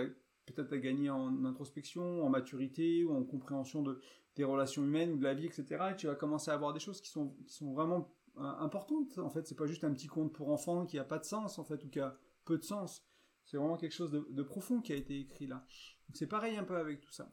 peut-être 0.47 0.73
à 0.73 0.79
gagner 0.79 1.11
en 1.11 1.45
introspection, 1.45 2.25
en 2.25 2.29
maturité, 2.29 3.05
ou 3.05 3.15
en 3.15 3.25
compréhension 3.25 3.83
de, 3.83 4.01
des 4.37 4.45
relations 4.45 4.85
humaines, 4.85 5.13
ou 5.13 5.17
de 5.17 5.25
la 5.25 5.35
vie, 5.35 5.47
etc. 5.47 5.65
Et 5.93 5.97
tu 5.97 6.07
vas 6.07 6.15
commencer 6.15 6.51
à 6.51 6.55
avoir 6.55 6.73
des 6.73 6.81
choses 6.81 7.01
qui 7.01 7.09
sont, 7.09 7.35
qui 7.47 7.55
sont 7.55 7.73
vraiment 7.73 8.13
euh, 8.39 8.43
importantes. 8.43 9.19
En 9.19 9.31
fait, 9.31 9.47
c'est 9.47 9.57
pas 9.57 9.67
juste 9.67 9.85
un 9.85 9.93
petit 9.93 10.07
conte 10.07 10.33
pour 10.33 10.51
enfants 10.51 10.87
qui 10.87 10.99
a 10.99 11.05
pas 11.05 11.19
de 11.19 11.25
sens, 11.25 11.59
en 11.59 11.65
fait, 11.65 11.83
ou 11.85 11.89
qui 11.89 12.01
a 12.01 12.17
peu 12.45 12.57
de 12.57 12.65
sens. 12.65 13.05
C'est 13.45 13.57
vraiment 13.57 13.77
quelque 13.77 13.95
chose 13.95 14.13
de, 14.13 14.43
profond 14.43 14.81
qui 14.81 14.93
a 14.93 14.97
été 14.97 15.19
écrit 15.19 15.49
là. 15.49 15.67
C'est 16.15 16.29
pareil 16.29 16.57
un 16.57 16.63
peu 16.63 16.77
avec 16.77 17.01
tout 17.01 17.11
ça. 17.11 17.33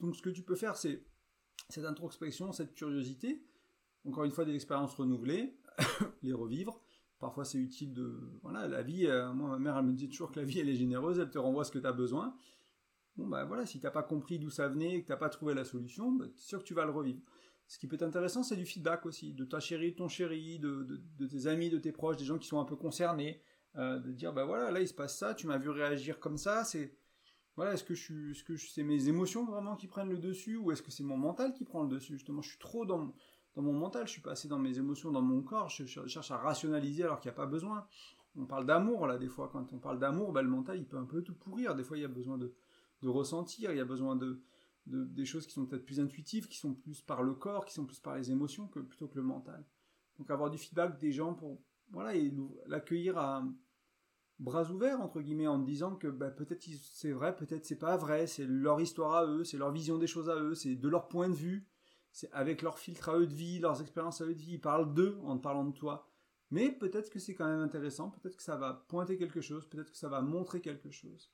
Donc 0.00 0.16
ce 0.16 0.22
que 0.22 0.30
tu 0.30 0.42
peux 0.42 0.56
faire, 0.56 0.76
c'est 0.76 1.04
cette 1.68 1.84
introspection, 1.84 2.52
cette 2.52 2.74
curiosité, 2.74 3.44
encore 4.06 4.24
une 4.24 4.30
fois 4.30 4.44
des 4.44 4.54
expériences 4.54 4.94
renouvelées, 4.94 5.56
les 6.22 6.32
revivre. 6.32 6.80
Parfois 7.18 7.44
c'est 7.44 7.58
utile 7.58 7.94
de... 7.94 8.18
Voilà, 8.42 8.66
la 8.66 8.82
vie, 8.82 9.06
euh, 9.06 9.32
moi 9.32 9.50
ma 9.50 9.58
mère 9.58 9.78
elle 9.78 9.86
me 9.86 9.92
dit 9.92 10.08
toujours 10.08 10.32
que 10.32 10.40
la 10.40 10.44
vie 10.44 10.58
elle 10.58 10.68
est 10.68 10.74
généreuse, 10.74 11.18
elle 11.18 11.30
te 11.30 11.38
renvoie 11.38 11.64
ce 11.64 11.70
que 11.70 11.78
tu 11.78 11.86
as 11.86 11.92
besoin. 11.92 12.36
Bon 13.16 13.28
bah 13.28 13.44
voilà, 13.44 13.64
si 13.66 13.78
t'as 13.78 13.90
pas 13.90 14.02
compris 14.02 14.38
d'où 14.38 14.50
ça 14.50 14.68
venait 14.68 14.96
et 14.96 15.02
que 15.02 15.08
t'as 15.08 15.16
pas 15.16 15.28
trouvé 15.28 15.54
la 15.54 15.64
solution, 15.64 16.10
bah, 16.12 16.26
c'est 16.34 16.48
sûr 16.48 16.58
que 16.58 16.64
tu 16.64 16.74
vas 16.74 16.84
le 16.84 16.90
revivre. 16.90 17.20
ce 17.68 17.78
qui 17.78 17.86
peut 17.86 17.94
être 17.94 18.02
intéressant, 18.02 18.42
c'est 18.42 18.56
du 18.56 18.66
feedback 18.66 19.06
aussi, 19.06 19.34
de 19.34 19.44
ta 19.44 19.60
chérie, 19.60 19.92
de 19.92 19.96
ton 19.96 20.08
chéri, 20.08 20.58
de, 20.58 21.00
tes 21.28 21.46
amis, 21.46 21.70
de 21.70 21.78
tes 21.78 21.92
proches, 21.92 22.16
des 22.16 22.24
gens 22.24 22.38
qui 22.38 22.48
sont 22.48 22.58
un 22.58 22.64
peu 22.64 22.76
concernés, 22.76 23.40
euh, 23.76 23.98
de 23.98 24.12
dire, 24.12 24.32
bah 24.32 24.44
voilà, 24.44 24.70
là 24.70 24.80
il 24.80 24.88
se 24.88 24.94
passe 24.94 25.16
ça, 25.16 25.34
tu 25.34 25.46
m'as 25.46 25.58
vu 25.58 25.70
réagir 25.70 26.18
comme 26.18 26.36
ça, 26.36 26.64
c'est... 26.64 26.96
Voilà, 27.56 27.74
est-ce 27.74 27.84
que 27.84 27.94
je 27.94 28.02
suis, 28.02 28.30
est-ce 28.30 28.44
que 28.44 28.56
c'est 28.56 28.82
mes 28.82 29.08
émotions 29.08 29.44
vraiment 29.44 29.76
qui 29.76 29.86
prennent 29.86 30.08
le 30.08 30.18
dessus, 30.18 30.56
ou 30.56 30.72
est-ce 30.72 30.82
que 30.82 30.90
c'est 30.90 31.02
mon 31.02 31.18
mental 31.18 31.52
qui 31.52 31.64
prend 31.64 31.82
le 31.82 31.88
dessus? 31.88 32.14
Justement, 32.14 32.40
je 32.40 32.50
suis 32.50 32.58
trop 32.58 32.86
dans, 32.86 33.12
dans 33.54 33.62
mon 33.62 33.74
mental, 33.74 34.06
je 34.06 34.12
suis 34.12 34.22
pas 34.22 34.32
assez 34.32 34.48
dans 34.48 34.58
mes 34.58 34.78
émotions, 34.78 35.10
dans 35.10 35.22
mon 35.22 35.42
corps, 35.42 35.68
je, 35.68 35.84
cherche 35.84 36.30
à 36.30 36.38
rationaliser 36.38 37.04
alors 37.04 37.20
qu'il 37.20 37.28
n'y 37.28 37.34
a 37.34 37.36
pas 37.36 37.46
besoin. 37.46 37.86
On 38.36 38.46
parle 38.46 38.64
d'amour 38.64 39.06
là, 39.06 39.18
des 39.18 39.28
fois, 39.28 39.50
quand 39.52 39.72
on 39.74 39.78
parle 39.78 39.98
d'amour, 39.98 40.32
bah, 40.32 40.42
le 40.42 40.48
mental 40.48 40.78
il 40.78 40.86
peut 40.86 40.96
un 40.96 41.04
peu 41.04 41.22
tout 41.22 41.34
pourrir, 41.34 41.74
des 41.74 41.84
fois 41.84 41.98
il 41.98 42.00
y 42.00 42.06
a 42.06 42.08
besoin 42.08 42.38
de, 42.38 42.54
de 43.02 43.08
ressentir, 43.08 43.70
il 43.70 43.76
y 43.76 43.80
a 43.80 43.84
besoin 43.84 44.16
de, 44.16 44.40
des 44.86 45.24
choses 45.26 45.46
qui 45.46 45.52
sont 45.52 45.66
peut-être 45.66 45.84
plus 45.84 46.00
intuitives, 46.00 46.48
qui 46.48 46.58
sont 46.58 46.72
plus 46.72 47.02
par 47.02 47.22
le 47.22 47.34
corps, 47.34 47.66
qui 47.66 47.74
sont 47.74 47.84
plus 47.84 48.00
par 48.00 48.16
les 48.16 48.30
émotions 48.30 48.68
que 48.68 48.80
plutôt 48.80 49.08
que 49.08 49.16
le 49.16 49.22
mental. 49.22 49.64
Donc 50.18 50.30
avoir 50.30 50.50
du 50.50 50.56
feedback 50.58 50.98
des 50.98 51.12
gens 51.12 51.34
pour 51.34 51.60
voilà 51.90 52.14
et 52.14 52.32
l'accueillir 52.66 53.18
à 53.18 53.44
bras 54.42 54.70
ouverts 54.70 55.00
entre 55.00 55.20
guillemets 55.20 55.46
en 55.46 55.58
disant 55.58 55.96
que 55.96 56.08
bah, 56.08 56.30
peut-être 56.30 56.62
c'est 56.92 57.12
vrai, 57.12 57.34
peut-être 57.34 57.64
c'est 57.64 57.78
pas 57.78 57.96
vrai, 57.96 58.26
c'est 58.26 58.46
leur 58.46 58.80
histoire 58.80 59.14
à 59.14 59.26
eux, 59.26 59.44
c'est 59.44 59.58
leur 59.58 59.72
vision 59.72 59.98
des 59.98 60.06
choses 60.06 60.28
à 60.28 60.36
eux, 60.36 60.54
c'est 60.54 60.74
de 60.74 60.88
leur 60.88 61.08
point 61.08 61.28
de 61.28 61.34
vue, 61.34 61.66
c'est 62.12 62.30
avec 62.32 62.62
leur 62.62 62.78
filtre 62.78 63.08
à 63.08 63.18
eux 63.18 63.26
de 63.26 63.34
vie, 63.34 63.58
leurs 63.58 63.80
expériences 63.80 64.20
à 64.20 64.24
eux 64.24 64.34
de 64.34 64.40
vie, 64.40 64.54
ils 64.54 64.60
parlent 64.60 64.92
d'eux 64.92 65.18
en 65.22 65.38
parlant 65.38 65.64
de 65.64 65.72
toi. 65.74 66.08
Mais 66.50 66.70
peut-être 66.70 67.08
que 67.08 67.18
c'est 67.18 67.34
quand 67.34 67.46
même 67.46 67.60
intéressant, 67.60 68.10
peut-être 68.10 68.36
que 68.36 68.42
ça 68.42 68.56
va 68.56 68.84
pointer 68.88 69.16
quelque 69.16 69.40
chose, 69.40 69.66
peut-être 69.68 69.90
que 69.90 69.96
ça 69.96 70.08
va 70.08 70.20
montrer 70.20 70.60
quelque 70.60 70.90
chose 70.90 71.32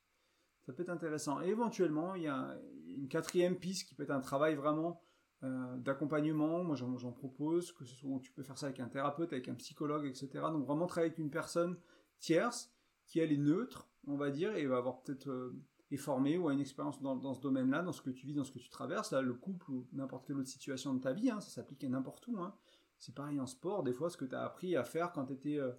ça 0.69 0.75
peut 0.75 0.83
être 0.83 0.91
intéressant. 0.91 1.41
Et 1.41 1.49
éventuellement, 1.49 2.15
il 2.15 2.25
y 2.25 2.27
a 2.27 2.55
une 2.89 3.09
quatrième 3.09 3.57
piste 3.57 3.89
qui 3.89 3.95
peut 3.95 4.03
être 4.03 4.11
un 4.11 4.21
travail 4.21 4.55
vraiment 4.55 5.01
euh, 5.43 5.77
d'accompagnement. 5.79 6.63
Moi, 6.63 6.77
j'en 6.77 7.11
propose, 7.11 7.73
que 7.73 7.87
ce 7.87 7.95
soit, 7.95 8.21
tu 8.23 8.33
peux 8.33 8.43
faire 8.43 8.59
ça 8.59 8.67
avec 8.67 8.79
un 8.79 8.89
thérapeute, 8.89 9.33
avec 9.33 9.49
un 9.49 9.55
psychologue, 9.55 10.05
etc. 10.05 10.29
Donc 10.53 10.67
vraiment 10.67 10.87
travailler 10.87 11.11
avec 11.11 11.19
une 11.19 11.31
personne 11.31 11.79
tierce 12.21 12.71
qui 13.09 13.19
elle 13.19 13.33
est 13.33 13.39
neutre, 13.39 13.89
on 14.07 14.17
va 14.17 14.31
dire, 14.31 14.55
et 14.57 14.67
va 14.67 14.77
avoir 14.77 15.03
peut-être 15.03 15.29
euh, 15.29 15.61
est 15.91 16.09
ou 16.09 16.49
a 16.49 16.53
une 16.53 16.61
expérience 16.61 17.01
dans, 17.01 17.35
ce 17.35 17.41
domaine-là, 17.41 17.83
dans 17.83 17.93
ce 17.93 18.03
que 18.03 18.11
tu 18.11 18.27
vis, 18.27 18.35
dans 18.35 18.45
ce 18.45 18.53
que 18.53 18.59
tu 18.59 18.69
traverses. 18.69 19.11
Là, 19.11 19.23
le 19.23 19.35
couple 19.35 19.71
ou 19.71 19.89
n'importe 19.93 20.27
quelle 20.27 20.37
autre 20.37 20.49
situation 20.49 20.95
de 20.95 21.01
ta 21.01 21.13
vie, 21.13 21.31
hein, 21.31 21.41
ça 21.41 21.49
s'applique 21.49 21.83
à 21.85 21.89
n'importe 21.89 22.27
où. 22.29 22.39
Hein. 22.39 22.55
C'est 22.99 23.15
pareil 23.15 23.41
en 23.41 23.47
sport, 23.47 23.83
des 23.83 23.93
fois, 23.93 24.11
ce 24.11 24.17
que 24.17 24.27
tu 24.27 24.35
as 24.35 24.45
appris 24.45 24.77
à 24.77 24.85
faire 24.85 25.13
quand 25.13 25.27
tu 25.27 25.33
étais 25.33 25.59
euh, 25.59 25.73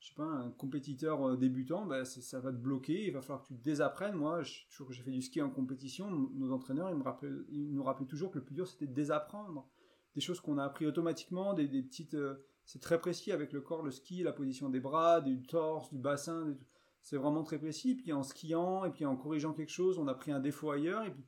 je 0.00 0.08
sais 0.08 0.14
pas, 0.14 0.24
un 0.24 0.50
compétiteur 0.50 1.28
euh, 1.28 1.36
débutant, 1.36 1.84
bah, 1.84 2.04
ça 2.04 2.40
va 2.40 2.52
te 2.52 2.56
bloquer, 2.56 3.06
il 3.06 3.12
va 3.12 3.20
falloir 3.20 3.42
que 3.42 3.48
tu 3.48 3.54
te 3.54 3.62
désapprennes. 3.62 4.14
Moi, 4.14 4.42
toujours 4.70 4.88
que 4.88 4.94
j'ai 4.94 5.02
fait 5.02 5.10
du 5.10 5.20
ski 5.20 5.42
en 5.42 5.50
compétition, 5.50 6.10
nos 6.10 6.52
entraîneurs, 6.52 6.90
ils, 6.90 6.96
me 6.96 7.82
rappelaient 7.82 8.06
toujours 8.06 8.30
que 8.30 8.38
le 8.38 8.44
plus 8.44 8.54
dur, 8.54 8.66
c'était 8.66 8.86
de 8.86 8.94
désapprendre. 8.94 9.68
Des 10.14 10.20
choses 10.20 10.40
qu'on 10.40 10.58
a 10.58 10.64
appris 10.64 10.86
automatiquement, 10.86 11.54
des, 11.54 11.68
petites... 11.82 12.14
Euh, 12.14 12.46
c'est 12.72 12.78
très 12.78 13.00
précis 13.00 13.32
avec 13.32 13.52
le 13.52 13.60
corps, 13.60 13.82
le 13.82 13.90
ski, 13.90 14.22
la 14.22 14.32
position 14.32 14.68
des 14.68 14.78
bras, 14.78 15.20
du 15.20 15.42
torse, 15.42 15.90
du 15.90 15.98
bassin, 15.98 16.54
c'est 17.02 17.16
vraiment 17.16 17.42
très 17.42 17.58
précis. 17.58 17.96
Puis 17.96 18.12
en 18.12 18.22
skiant, 18.22 18.84
et 18.84 18.90
puis 18.90 19.04
en 19.04 19.16
corrigeant 19.16 19.52
quelque 19.52 19.72
chose, 19.72 19.98
on 19.98 20.06
a 20.06 20.14
pris 20.14 20.30
un 20.30 20.38
défaut 20.38 20.70
ailleurs, 20.70 21.02
et 21.02 21.10
puis 21.10 21.24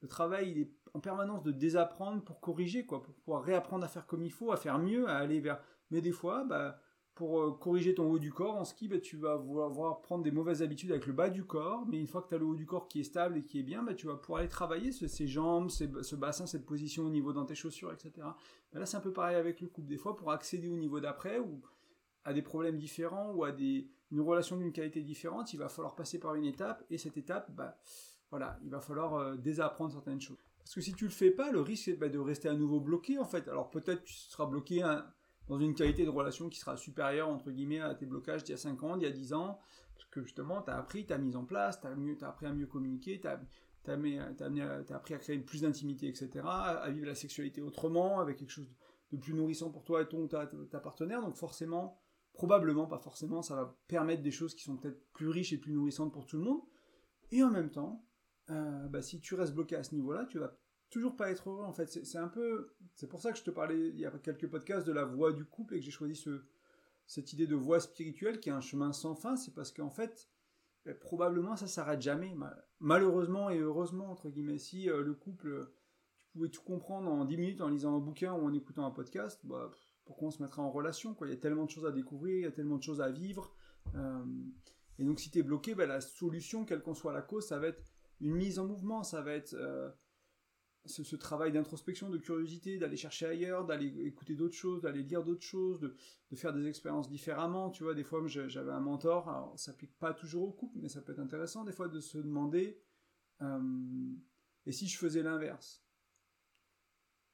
le 0.00 0.06
travail, 0.06 0.52
il 0.52 0.58
est 0.58 0.72
en 0.94 1.00
permanence 1.00 1.42
de 1.42 1.50
désapprendre 1.50 2.22
pour 2.22 2.38
corriger, 2.38 2.86
quoi, 2.86 3.02
pour 3.02 3.14
pouvoir 3.14 3.42
réapprendre 3.42 3.84
à 3.84 3.88
faire 3.88 4.06
comme 4.06 4.22
il 4.22 4.30
faut, 4.30 4.52
à 4.52 4.56
faire 4.56 4.78
mieux, 4.78 5.08
à 5.08 5.16
aller 5.16 5.40
vers... 5.40 5.60
Mais 5.90 6.00
des 6.00 6.12
fois, 6.12 6.44
bah 6.44 6.78
pour 7.20 7.38
euh, 7.38 7.50
corriger 7.50 7.94
ton 7.94 8.10
haut 8.10 8.18
du 8.18 8.32
corps 8.32 8.56
en 8.56 8.64
ski, 8.64 8.88
bah, 8.88 8.98
tu 8.98 9.18
vas 9.18 9.36
voir 9.36 10.00
prendre 10.00 10.24
des 10.24 10.30
mauvaises 10.30 10.62
habitudes 10.62 10.90
avec 10.90 11.06
le 11.06 11.12
bas 11.12 11.28
du 11.28 11.44
corps, 11.44 11.84
mais 11.86 12.00
une 12.00 12.06
fois 12.06 12.22
que 12.22 12.30
tu 12.30 12.34
as 12.34 12.38
le 12.38 12.46
haut 12.46 12.54
du 12.54 12.64
corps 12.64 12.88
qui 12.88 13.00
est 13.00 13.04
stable 13.04 13.36
et 13.36 13.42
qui 13.42 13.58
est 13.58 13.62
bien, 13.62 13.82
bah, 13.82 13.92
tu 13.92 14.06
vas 14.06 14.16
pouvoir 14.16 14.40
aller 14.40 14.48
travailler 14.48 14.90
ce, 14.90 15.26
jambes, 15.26 15.68
ce 15.68 16.16
bassin, 16.16 16.46
cette 16.46 16.64
position 16.64 17.04
au 17.04 17.10
niveau 17.10 17.34
dans 17.34 17.44
tes 17.44 17.54
chaussures, 17.54 17.92
etc. 17.92 18.12
Bah, 18.16 18.36
là, 18.72 18.86
c'est 18.86 18.96
un 18.96 19.02
peu 19.02 19.12
pareil 19.12 19.36
avec 19.36 19.60
le 19.60 19.66
couple. 19.66 19.86
Des 19.86 19.98
fois, 19.98 20.16
pour 20.16 20.32
accéder 20.32 20.70
au 20.70 20.78
niveau 20.78 20.98
d'après, 20.98 21.38
ou 21.38 21.60
à 22.24 22.32
des 22.32 22.40
problèmes 22.40 22.78
différents, 22.78 23.32
ou 23.34 23.44
à 23.44 23.52
des, 23.52 23.90
une 24.10 24.22
relation 24.22 24.56
d'une 24.56 24.72
qualité 24.72 25.02
différente, 25.02 25.52
il 25.52 25.58
va 25.58 25.68
falloir 25.68 25.96
passer 25.96 26.18
par 26.18 26.36
une 26.36 26.46
étape, 26.46 26.82
et 26.88 26.96
cette 26.96 27.18
étape, 27.18 27.50
bah, 27.54 27.76
voilà, 28.30 28.58
il 28.64 28.70
va 28.70 28.80
falloir 28.80 29.16
euh, 29.16 29.36
désapprendre 29.36 29.92
certaines 29.92 30.22
choses. 30.22 30.38
Parce 30.60 30.74
que 30.74 30.80
si 30.80 30.94
tu 30.94 31.04
le 31.04 31.10
fais 31.10 31.30
pas, 31.30 31.52
le 31.52 31.60
risque 31.60 31.84
c'est 31.84 32.08
de 32.08 32.18
rester 32.18 32.48
à 32.48 32.54
nouveau 32.54 32.80
bloqué 32.80 33.18
en 33.18 33.24
fait. 33.26 33.46
Alors 33.48 33.68
peut-être 33.70 34.04
tu 34.04 34.14
seras 34.14 34.46
bloqué 34.46 34.82
un, 34.82 35.04
dans 35.50 35.58
une 35.58 35.74
qualité 35.74 36.04
de 36.04 36.10
relation 36.10 36.48
qui 36.48 36.60
sera 36.60 36.76
supérieure, 36.76 37.28
entre 37.28 37.50
guillemets, 37.50 37.80
à 37.80 37.92
tes 37.96 38.06
blocages 38.06 38.44
d'il 38.44 38.52
y 38.52 38.54
a 38.54 38.56
5 38.56 38.80
ans, 38.84 38.96
d'il 38.96 39.08
y 39.08 39.10
a 39.10 39.12
10 39.12 39.32
ans, 39.32 39.58
parce 39.96 40.08
que 40.08 40.22
justement, 40.22 40.62
tu 40.62 40.70
as 40.70 40.78
appris, 40.78 41.04
tu 41.04 41.12
as 41.12 41.18
mis 41.18 41.34
en 41.34 41.44
place, 41.44 41.80
tu 41.80 41.88
as, 41.88 42.28
appris 42.28 42.46
à 42.46 42.52
mieux 42.52 42.68
communiquer, 42.68 43.20
tu 43.20 43.26
as, 43.26 43.40
appris 44.94 45.14
à 45.14 45.18
créer 45.18 45.38
plus 45.40 45.62
d'intimité, 45.62 46.06
etc., 46.06 46.30
à 46.44 46.88
vivre 46.90 47.06
la 47.06 47.16
sexualité 47.16 47.62
autrement, 47.62 48.20
avec 48.20 48.38
quelque 48.38 48.52
chose 48.52 48.68
de 49.10 49.16
plus 49.16 49.34
nourrissant 49.34 49.72
pour 49.72 49.82
toi 49.82 50.02
et 50.02 50.06
ton 50.06 50.28
ta, 50.28 50.46
ta 50.46 50.78
partenaire, 50.78 51.20
donc 51.20 51.34
forcément, 51.34 52.00
probablement, 52.32 52.86
pas 52.86 53.00
forcément, 53.00 53.42
ça 53.42 53.56
va 53.56 53.76
permettre 53.88 54.22
des 54.22 54.30
choses 54.30 54.54
qui 54.54 54.62
sont 54.62 54.76
peut-être 54.76 55.04
plus 55.14 55.30
riches 55.30 55.52
et 55.52 55.58
plus 55.58 55.72
nourrissantes 55.72 56.12
pour 56.12 56.26
tout 56.26 56.36
le 56.36 56.44
monde, 56.44 56.60
et 57.32 57.42
en 57.42 57.50
même 57.50 57.70
temps, 57.70 58.06
euh, 58.50 58.86
bah, 58.86 59.02
si 59.02 59.20
tu 59.20 59.34
restes 59.34 59.54
bloqué 59.54 59.74
à 59.74 59.82
ce 59.82 59.96
niveau-là, 59.96 60.26
tu 60.26 60.38
vas 60.38 60.56
toujours 60.90 61.16
pas 61.16 61.30
être 61.30 61.48
heureux 61.48 61.64
en 61.64 61.72
fait. 61.72 61.86
C'est 61.86 62.18
un 62.18 62.28
peu, 62.28 62.74
c'est 62.94 63.08
pour 63.08 63.20
ça 63.20 63.32
que 63.32 63.38
je 63.38 63.44
te 63.44 63.50
parlais 63.50 63.88
il 63.88 63.98
y 63.98 64.04
a 64.04 64.10
quelques 64.10 64.48
podcasts 64.48 64.86
de 64.86 64.92
la 64.92 65.04
voie 65.04 65.32
du 65.32 65.44
couple 65.44 65.74
et 65.74 65.78
que 65.78 65.84
j'ai 65.84 65.90
choisi 65.90 66.16
ce, 66.16 66.42
cette 67.06 67.32
idée 67.32 67.46
de 67.46 67.54
voie 67.54 67.80
spirituelle 67.80 68.40
qui 68.40 68.48
est 68.50 68.52
un 68.52 68.60
chemin 68.60 68.92
sans 68.92 69.14
fin. 69.14 69.36
C'est 69.36 69.54
parce 69.54 69.72
qu'en 69.72 69.90
fait, 69.90 70.28
eh, 70.86 70.94
probablement 70.94 71.56
ça 71.56 71.66
s'arrête 71.66 72.02
jamais. 72.02 72.36
Malheureusement 72.80 73.50
et 73.50 73.58
heureusement 73.58 74.10
entre 74.10 74.28
guillemets, 74.28 74.58
si 74.58 74.90
euh, 74.90 75.02
le 75.02 75.14
couple, 75.14 75.70
tu 76.18 76.26
pouvais 76.26 76.48
tout 76.48 76.62
comprendre 76.62 77.10
en 77.10 77.24
10 77.24 77.36
minutes 77.36 77.60
en 77.60 77.68
lisant 77.68 77.96
un 77.96 78.00
bouquin 78.00 78.32
ou 78.34 78.44
en 78.46 78.52
écoutant 78.52 78.84
un 78.84 78.90
podcast, 78.90 79.40
bah, 79.44 79.70
pourquoi 80.04 80.28
on 80.28 80.30
se 80.32 80.42
mettrait 80.42 80.62
en 80.62 80.70
relation 80.70 81.16
Il 81.22 81.30
y 81.30 81.32
a 81.32 81.36
tellement 81.36 81.64
de 81.64 81.70
choses 81.70 81.86
à 81.86 81.92
découvrir, 81.92 82.36
il 82.36 82.42
y 82.42 82.46
a 82.46 82.52
tellement 82.52 82.78
de 82.78 82.82
choses 82.82 83.00
à 83.00 83.10
vivre. 83.10 83.54
Euh, 83.94 84.24
et 84.98 85.04
donc 85.04 85.20
si 85.20 85.30
tu 85.30 85.38
es 85.38 85.42
bloqué, 85.42 85.74
bah, 85.74 85.86
la 85.86 86.00
solution, 86.00 86.64
quelle 86.64 86.82
qu'en 86.82 86.94
soit 86.94 87.12
la 87.12 87.22
cause, 87.22 87.46
ça 87.46 87.58
va 87.58 87.68
être 87.68 87.82
une 88.20 88.34
mise 88.34 88.58
en 88.58 88.66
mouvement, 88.66 89.02
ça 89.02 89.22
va 89.22 89.32
être 89.32 89.54
euh, 89.54 89.90
ce, 90.86 91.16
travail 91.16 91.52
d'introspection, 91.52 92.08
de 92.10 92.18
curiosité, 92.18 92.78
d'aller 92.78 92.96
chercher 92.96 93.26
ailleurs, 93.26 93.66
d'aller 93.66 94.06
écouter 94.06 94.34
d'autres 94.34 94.56
choses, 94.56 94.82
d'aller 94.82 95.02
lire 95.02 95.22
d'autres 95.22 95.44
choses, 95.44 95.80
de, 95.80 95.94
faire 96.36 96.52
des 96.52 96.66
expériences 96.66 97.08
différemment. 97.08 97.70
Tu 97.70 97.82
vois, 97.82 97.94
des 97.94 98.04
fois, 98.04 98.22
j'avais 98.26 98.72
un 98.72 98.80
mentor, 98.80 99.28
alors 99.28 99.58
ça 99.58 99.72
s'applique 99.72 99.96
pas 99.98 100.14
toujours 100.14 100.44
au 100.44 100.52
couple, 100.52 100.78
mais 100.80 100.88
ça 100.88 101.00
peut 101.00 101.12
être 101.12 101.18
intéressant 101.18 101.64
des 101.64 101.72
fois 101.72 101.88
de 101.88 102.00
se 102.00 102.18
demander 102.18 102.80
euh, 103.42 104.14
et 104.66 104.72
si 104.72 104.86
je 104.86 104.98
faisais 104.98 105.22
l'inverse? 105.22 105.82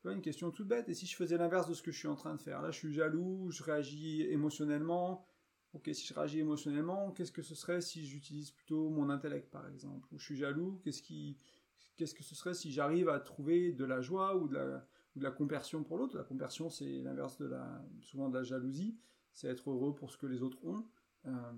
Tu 0.00 0.08
vois, 0.08 0.12
une 0.12 0.22
question 0.22 0.50
toute 0.50 0.68
bête, 0.68 0.88
et 0.88 0.94
si 0.94 1.06
je 1.06 1.16
faisais 1.16 1.36
l'inverse 1.36 1.68
de 1.68 1.74
ce 1.74 1.82
que 1.82 1.90
je 1.90 1.98
suis 1.98 2.08
en 2.08 2.14
train 2.14 2.34
de 2.34 2.40
faire? 2.40 2.62
Là, 2.62 2.70
je 2.70 2.78
suis 2.78 2.92
jaloux, 2.92 3.50
je 3.50 3.62
réagis 3.62 4.22
émotionnellement. 4.22 5.26
Ok, 5.72 5.90
si 5.92 6.06
je 6.06 6.14
réagis 6.14 6.38
émotionnellement, 6.38 7.12
qu'est-ce 7.12 7.32
que 7.32 7.42
ce 7.42 7.54
serait 7.54 7.80
si 7.80 8.06
j'utilise 8.06 8.50
plutôt 8.50 8.88
mon 8.88 9.10
intellect, 9.10 9.50
par 9.50 9.68
exemple? 9.68 10.08
Ou 10.12 10.18
je 10.18 10.24
suis 10.24 10.36
jaloux, 10.36 10.80
qu'est-ce 10.84 11.02
qui 11.02 11.36
qu'est-ce 11.96 12.14
que 12.14 12.22
ce 12.22 12.34
serait 12.34 12.54
si 12.54 12.70
j'arrive 12.70 13.08
à 13.08 13.18
trouver 13.20 13.72
de 13.72 13.84
la 13.84 14.00
joie 14.00 14.36
ou 14.36 14.48
de 14.48 14.54
la, 14.54 14.86
la 15.16 15.30
compersion 15.30 15.82
pour 15.82 15.98
l'autre? 15.98 16.16
La 16.16 16.24
compersion, 16.24 16.70
c'est 16.70 17.02
l'inverse 17.02 17.38
de 17.38 17.50
souvent 18.00 18.28
de 18.28 18.38
la 18.38 18.44
jalousie, 18.44 18.98
c'est 19.32 19.48
être 19.48 19.70
heureux 19.70 19.94
pour 19.94 20.10
ce 20.10 20.16
que 20.16 20.26
les 20.26 20.42
autres 20.42 20.64
ont. 20.64 20.84
Euh, 21.26 21.52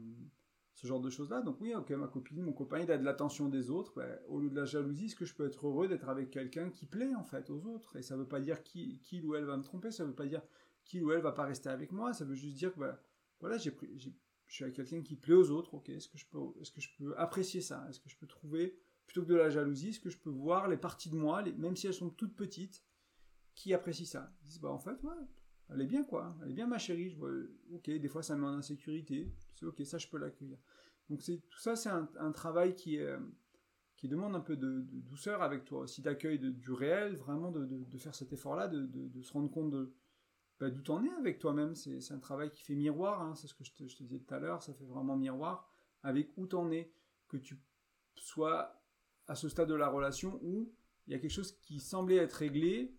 ce 0.78 0.86
genre 0.86 1.00
de 1.00 1.10
choses-là. 1.10 1.42
Donc 1.42 1.60
oui, 1.60 1.74
ok, 1.74 1.90
ma 1.90 2.06
copine, 2.06 2.40
mon 2.40 2.52
copain, 2.52 2.78
il 2.78 2.90
a 2.92 2.98
de 2.98 3.04
l'attention 3.04 3.48
des 3.48 3.68
autres. 3.68 3.94
Ben, 3.96 4.16
au 4.28 4.38
lieu 4.38 4.48
de 4.48 4.54
la 4.54 4.64
jalousie, 4.64 5.06
est-ce 5.06 5.16
que 5.16 5.24
je 5.24 5.34
peux 5.34 5.44
être 5.44 5.66
heureux 5.66 5.88
d'être 5.88 6.08
avec 6.08 6.30
quelqu'un 6.30 6.70
qui 6.70 6.86
plaît 6.86 7.14
en 7.16 7.24
fait 7.24 7.50
aux 7.50 7.66
autres? 7.66 7.96
Et 7.96 8.02
ça 8.02 8.14
ne 8.14 8.20
veut 8.20 8.28
pas 8.28 8.40
dire 8.40 8.62
qu'il 8.62 9.00
qui 9.00 9.20
ou 9.20 9.34
elle 9.34 9.44
va 9.44 9.56
me 9.56 9.64
tromper, 9.64 9.90
ça 9.90 10.04
ne 10.04 10.10
veut 10.10 10.14
pas 10.14 10.26
dire 10.26 10.42
qu'il 10.84 11.02
ou 11.02 11.10
elle 11.10 11.20
va 11.20 11.32
pas 11.32 11.44
rester 11.44 11.68
avec 11.68 11.90
moi. 11.90 12.14
Ça 12.14 12.24
veut 12.24 12.36
juste 12.36 12.56
dire 12.56 12.72
que 12.72 12.78
ben, 12.78 12.96
voilà, 13.40 13.58
je 13.58 13.70
suis 14.46 14.64
avec 14.64 14.76
quelqu'un 14.76 15.02
qui 15.02 15.16
plaît 15.16 15.34
aux 15.34 15.50
autres. 15.50 15.74
Ok, 15.74 15.88
est-ce 15.88 16.08
que 16.08 16.16
je 16.16 16.26
peux, 16.26 16.38
est-ce 16.60 16.70
que 16.70 16.80
je 16.80 16.90
peux 16.96 17.12
apprécier 17.18 17.60
ça? 17.60 17.84
Est-ce 17.88 17.98
que 17.98 18.08
je 18.08 18.16
peux 18.16 18.28
trouver 18.28 18.78
plutôt 19.08 19.22
que 19.22 19.28
de 19.28 19.34
la 19.34 19.48
jalousie, 19.48 19.88
est-ce 19.88 20.00
que 20.00 20.10
je 20.10 20.18
peux 20.18 20.30
voir 20.30 20.68
les 20.68 20.76
parties 20.76 21.08
de 21.08 21.16
moi, 21.16 21.42
même 21.56 21.74
si 21.74 21.86
elles 21.86 21.94
sont 21.94 22.10
toutes 22.10 22.36
petites, 22.36 22.84
qui 23.54 23.72
apprécient 23.72 24.06
ça. 24.06 24.30
Ils 24.42 24.48
disent, 24.48 24.60
bah 24.60 24.68
en 24.68 24.78
fait, 24.78 24.96
elle 25.70 25.80
est 25.80 25.86
bien 25.86 26.04
quoi, 26.04 26.36
elle 26.42 26.50
est 26.50 26.54
bien 26.54 26.66
ma 26.66 26.78
chérie, 26.78 27.08
je 27.08 27.16
vois, 27.16 27.30
ok, 27.72 27.90
des 27.90 28.08
fois 28.08 28.22
ça 28.22 28.36
me 28.36 28.42
met 28.42 28.46
en 28.46 28.58
insécurité, 28.58 29.32
c'est 29.54 29.64
ok, 29.64 29.82
ça 29.84 29.96
je 29.96 30.06
peux 30.08 30.18
l'accueillir. 30.18 30.58
Donc 31.08 31.22
c'est 31.22 31.38
tout 31.48 31.58
ça, 31.58 31.74
c'est 31.74 31.88
un, 31.88 32.32
travail 32.32 32.74
qui, 32.74 32.98
qui 33.96 34.08
demande 34.08 34.36
un 34.36 34.40
peu 34.40 34.56
de, 34.56 34.84
douceur 34.92 35.42
avec 35.42 35.64
toi, 35.64 35.80
aussi 35.80 36.02
d'accueil 36.02 36.38
du 36.38 36.72
réel, 36.72 37.16
vraiment 37.16 37.50
de, 37.50 37.98
faire 37.98 38.14
cet 38.14 38.32
effort-là, 38.34 38.68
de, 38.68 39.22
se 39.22 39.32
rendre 39.32 39.50
compte 39.50 39.70
de 39.70 39.94
bah, 40.60 40.68
d'où 40.70 40.82
t'en 40.82 41.02
es 41.02 41.10
avec 41.10 41.38
toi-même. 41.38 41.74
C'est 41.74 42.12
un 42.12 42.18
travail 42.18 42.50
qui 42.50 42.62
fait 42.62 42.74
miroir, 42.74 43.22
hein, 43.22 43.34
c'est 43.34 43.46
ce 43.46 43.54
que 43.54 43.64
je 43.64 43.72
te, 43.72 43.86
je 43.86 43.96
te 43.96 44.02
disais 44.02 44.18
tout 44.18 44.34
à 44.34 44.38
l'heure, 44.38 44.62
ça 44.62 44.74
fait 44.74 44.84
vraiment 44.84 45.16
miroir 45.16 45.72
avec 46.02 46.30
où 46.36 46.46
t'en 46.46 46.70
es, 46.70 46.92
que 47.26 47.38
tu 47.38 47.58
sois 48.16 48.77
à 49.28 49.34
ce 49.34 49.48
stade 49.48 49.68
de 49.68 49.74
la 49.74 49.88
relation 49.88 50.40
où 50.42 50.72
il 51.06 51.12
y 51.12 51.14
a 51.14 51.18
quelque 51.18 51.30
chose 51.30 51.58
qui 51.62 51.80
semblait 51.80 52.16
être 52.16 52.34
réglé, 52.34 52.94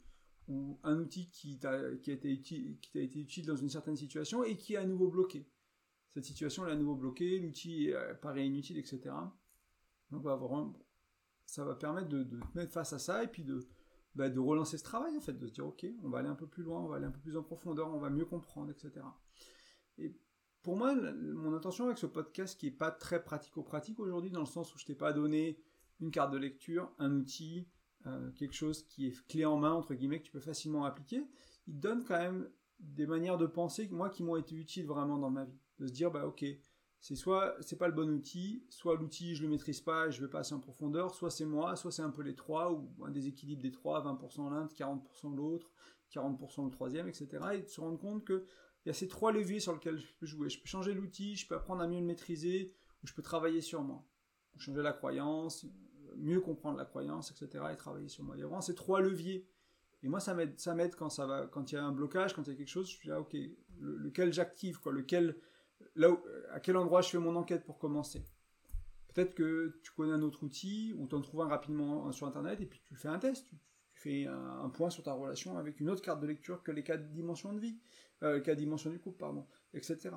ou 0.49 0.79
un 0.83 0.99
outil 0.99 1.29
qui 1.29 1.59
t'a 1.59 1.91
été, 1.91 2.31
utile, 2.31 2.77
qui 2.81 2.97
été 2.97 3.19
utile 3.19 3.45
dans 3.45 3.55
une 3.55 3.69
certaine 3.69 3.95
situation 3.95 4.43
et 4.43 4.57
qui 4.57 4.73
est 4.73 4.77
à 4.77 4.85
nouveau 4.85 5.07
bloqué. 5.07 5.47
Cette 6.09 6.25
situation 6.25 6.67
est 6.67 6.71
à 6.71 6.75
nouveau 6.75 6.95
bloquée, 6.95 7.39
l'outil 7.39 7.91
paraît 8.21 8.47
inutile, 8.47 8.79
etc. 8.79 9.11
Donc 10.09 10.25
ça 11.45 11.63
va 11.63 11.75
permettre 11.75 12.09
de, 12.09 12.23
te 12.23 12.57
mettre 12.57 12.71
face 12.71 12.93
à 12.93 12.99
ça 12.99 13.23
et 13.23 13.27
puis 13.27 13.43
de, 13.43 13.59
bah, 14.15 14.29
de 14.29 14.39
relancer 14.39 14.79
ce 14.79 14.83
travail, 14.83 15.15
en 15.15 15.21
fait, 15.21 15.33
de 15.33 15.47
se 15.47 15.53
dire, 15.53 15.67
ok, 15.67 15.85
on 16.03 16.09
va 16.09 16.19
aller 16.19 16.29
un 16.29 16.35
peu 16.35 16.47
plus 16.47 16.63
loin, 16.63 16.79
on 16.81 16.87
va 16.87 16.95
aller 16.95 17.05
un 17.05 17.11
peu 17.11 17.19
plus 17.19 17.37
en 17.37 17.43
profondeur, 17.43 17.93
on 17.93 17.99
va 17.99 18.09
mieux 18.09 18.25
comprendre, 18.25 18.71
etc. 18.71 19.05
Et 19.99 20.15
pour 20.63 20.77
moi, 20.77 20.95
mon 20.95 21.53
intention 21.53 21.85
avec 21.85 21.99
ce 21.99 22.07
podcast 22.07 22.59
qui 22.59 22.67
est 22.67 22.71
pas 22.71 22.91
très 22.91 23.23
pratico-pratique 23.23 23.99
aujourd'hui, 23.99 24.31
dans 24.31 24.39
le 24.39 24.47
sens 24.47 24.73
où 24.73 24.79
je 24.79 24.85
t'ai 24.85 24.95
pas 24.95 25.13
donné 25.13 25.59
une 25.99 26.11
carte 26.11 26.31
de 26.31 26.37
lecture, 26.37 26.91
un 26.97 27.11
outil, 27.11 27.67
euh, 28.07 28.31
quelque 28.31 28.53
chose 28.53 28.83
qui 28.83 29.07
est 29.07 29.27
clé 29.27 29.45
en 29.45 29.57
main, 29.57 29.73
entre 29.73 29.93
guillemets, 29.93 30.19
que 30.19 30.25
tu 30.25 30.31
peux 30.31 30.39
facilement 30.39 30.85
appliquer, 30.85 31.27
il 31.67 31.79
donne 31.79 32.03
quand 32.03 32.17
même 32.17 32.49
des 32.79 33.05
manières 33.05 33.37
de 33.37 33.45
penser, 33.45 33.87
moi, 33.91 34.09
qui 34.09 34.23
m'ont 34.23 34.37
été 34.37 34.55
utiles 34.55 34.85
vraiment 34.85 35.17
dans 35.17 35.29
ma 35.29 35.45
vie. 35.45 35.59
De 35.79 35.87
se 35.87 35.91
dire, 35.91 36.11
bah 36.11 36.25
ok, 36.25 36.45
c'est 37.01 37.15
soit 37.15 37.55
c'est 37.61 37.77
pas 37.77 37.87
le 37.87 37.93
bon 37.93 38.09
outil, 38.09 38.65
soit 38.69 38.95
l'outil 38.95 39.35
je 39.35 39.43
le 39.43 39.49
maîtrise 39.49 39.79
pas 39.79 40.07
et 40.07 40.11
je 40.11 40.21
vais 40.21 40.29
pas 40.29 40.39
assez 40.39 40.53
en 40.53 40.59
profondeur, 40.59 41.15
soit 41.15 41.31
c'est 41.31 41.45
moi, 41.45 41.75
soit 41.75 41.91
c'est 41.91 42.01
un 42.01 42.09
peu 42.09 42.21
les 42.21 42.35
trois, 42.35 42.71
ou 42.71 42.89
un 43.05 43.11
déséquilibre 43.11 43.61
des 43.61 43.71
trois, 43.71 44.03
20% 44.03 44.51
l'un, 44.51 44.65
40% 44.65 45.35
l'autre, 45.35 45.71
40% 46.13 46.65
le 46.65 46.71
troisième, 46.71 47.07
etc. 47.07 47.27
Et 47.53 47.61
de 47.61 47.67
se 47.67 47.79
rendre 47.79 47.97
compte 47.97 48.25
que 48.25 48.45
il 48.85 48.89
y 48.89 48.91
a 48.91 48.93
ces 48.93 49.07
trois 49.07 49.31
leviers 49.31 49.59
sur 49.59 49.73
lesquels 49.73 49.97
je 49.97 50.13
peux 50.19 50.25
jouer. 50.25 50.49
Je 50.49 50.59
peux 50.59 50.67
changer 50.67 50.93
l'outil, 50.93 51.35
je 51.35 51.47
peux 51.47 51.55
apprendre 51.55 51.81
à 51.81 51.87
mieux 51.87 51.99
le 51.99 52.05
maîtriser, 52.05 52.73
ou 53.03 53.07
je 53.07 53.13
peux 53.13 53.21
travailler 53.21 53.61
sur 53.61 53.83
moi. 53.83 54.05
Changer 54.57 54.81
la 54.81 54.93
croyance, 54.93 55.65
mieux 56.17 56.41
comprendre 56.41 56.77
la 56.77 56.85
croyance, 56.85 57.31
etc. 57.31 57.65
et 57.71 57.77
travailler 57.77 58.09
sur 58.09 58.23
moi. 58.23 58.35
Il 58.35 58.39
y 58.39 58.43
a 58.43 58.45
vraiment 58.45 58.61
ces 58.61 58.75
trois 58.75 59.01
leviers. 59.01 59.47
Et 60.01 60.07
moi, 60.07 60.19
ça 60.19 60.33
m'aide, 60.33 60.57
ça 60.59 60.73
m'aide 60.75 60.95
quand 60.95 61.09
ça 61.09 61.25
va, 61.25 61.47
quand 61.47 61.71
il 61.71 61.75
y 61.75 61.77
a 61.77 61.83
un 61.83 61.91
blocage, 61.91 62.33
quand 62.33 62.43
il 62.43 62.51
y 62.51 62.53
a 62.53 62.55
quelque 62.55 62.69
chose, 62.69 62.89
je 62.89 62.95
suis 62.95 63.09
là, 63.09 63.19
ok, 63.19 63.35
lequel 63.79 64.33
j'active, 64.33 64.79
quoi, 64.79 64.93
lequel, 64.93 65.35
là 65.95 66.15
à 66.51 66.59
quel 66.59 66.77
endroit 66.77 67.01
je 67.01 67.09
fais 67.09 67.17
mon 67.17 67.35
enquête 67.35 67.65
pour 67.65 67.77
commencer? 67.77 68.23
Peut-être 69.13 69.35
que 69.35 69.79
tu 69.83 69.91
connais 69.91 70.13
un 70.13 70.21
autre 70.21 70.43
outil, 70.43 70.93
ou 70.97 71.07
tu 71.07 71.15
en 71.15 71.21
trouves 71.21 71.41
un 71.41 71.47
rapidement 71.47 72.11
sur 72.11 72.27
Internet, 72.27 72.61
et 72.61 72.65
puis 72.65 72.81
tu 72.85 72.95
fais 72.95 73.09
un 73.09 73.19
test, 73.19 73.49
tu, 73.49 73.57
fais 73.93 74.27
un, 74.27 74.69
point 74.69 74.89
sur 74.89 75.03
ta 75.03 75.11
relation 75.11 75.57
avec 75.57 75.81
une 75.81 75.89
autre 75.89 76.01
carte 76.01 76.21
de 76.21 76.27
lecture 76.27 76.63
que 76.63 76.71
les 76.71 76.83
quatre 76.83 77.09
dimensions 77.11 77.51
de 77.51 77.59
vie, 77.59 77.77
euh, 78.23 78.35
les 78.35 78.41
quatre 78.41 78.57
dimensions 78.57 78.89
du 78.89 78.99
couple, 78.99 79.17
pardon, 79.17 79.45
etc. 79.73 80.11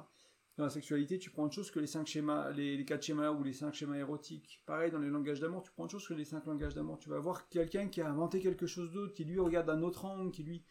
Dans 0.58 0.64
la 0.64 0.70
sexualité, 0.70 1.18
tu 1.18 1.30
prends 1.30 1.44
autre 1.44 1.54
chose 1.54 1.70
que 1.70 1.80
les 1.80 1.86
cinq 1.86 2.06
schémas, 2.06 2.50
les, 2.50 2.84
quatre 2.84 3.02
schémas 3.02 3.30
ou 3.30 3.42
les 3.42 3.54
cinq 3.54 3.72
schémas 3.72 3.96
érotiques. 3.96 4.62
Pareil, 4.66 4.90
dans 4.90 4.98
les 4.98 5.08
langages 5.08 5.40
d'amour, 5.40 5.62
tu 5.62 5.72
prends 5.72 5.84
autre 5.84 5.92
chose 5.92 6.06
que 6.06 6.12
les 6.12 6.26
cinq 6.26 6.44
langages 6.44 6.74
d'amour. 6.74 6.98
Tu 6.98 7.08
vas 7.08 7.18
voir 7.18 7.48
quelqu'un 7.48 7.88
qui 7.88 8.02
a 8.02 8.08
inventé 8.08 8.40
quelque 8.40 8.66
chose 8.66 8.92
d'autre, 8.92 9.14
qui 9.14 9.24
lui 9.24 9.38
regarde 9.38 9.66
d'un 9.66 9.82
autre 9.82 10.04
angle, 10.04 10.30
qui 10.30 10.42
lui 10.42 10.62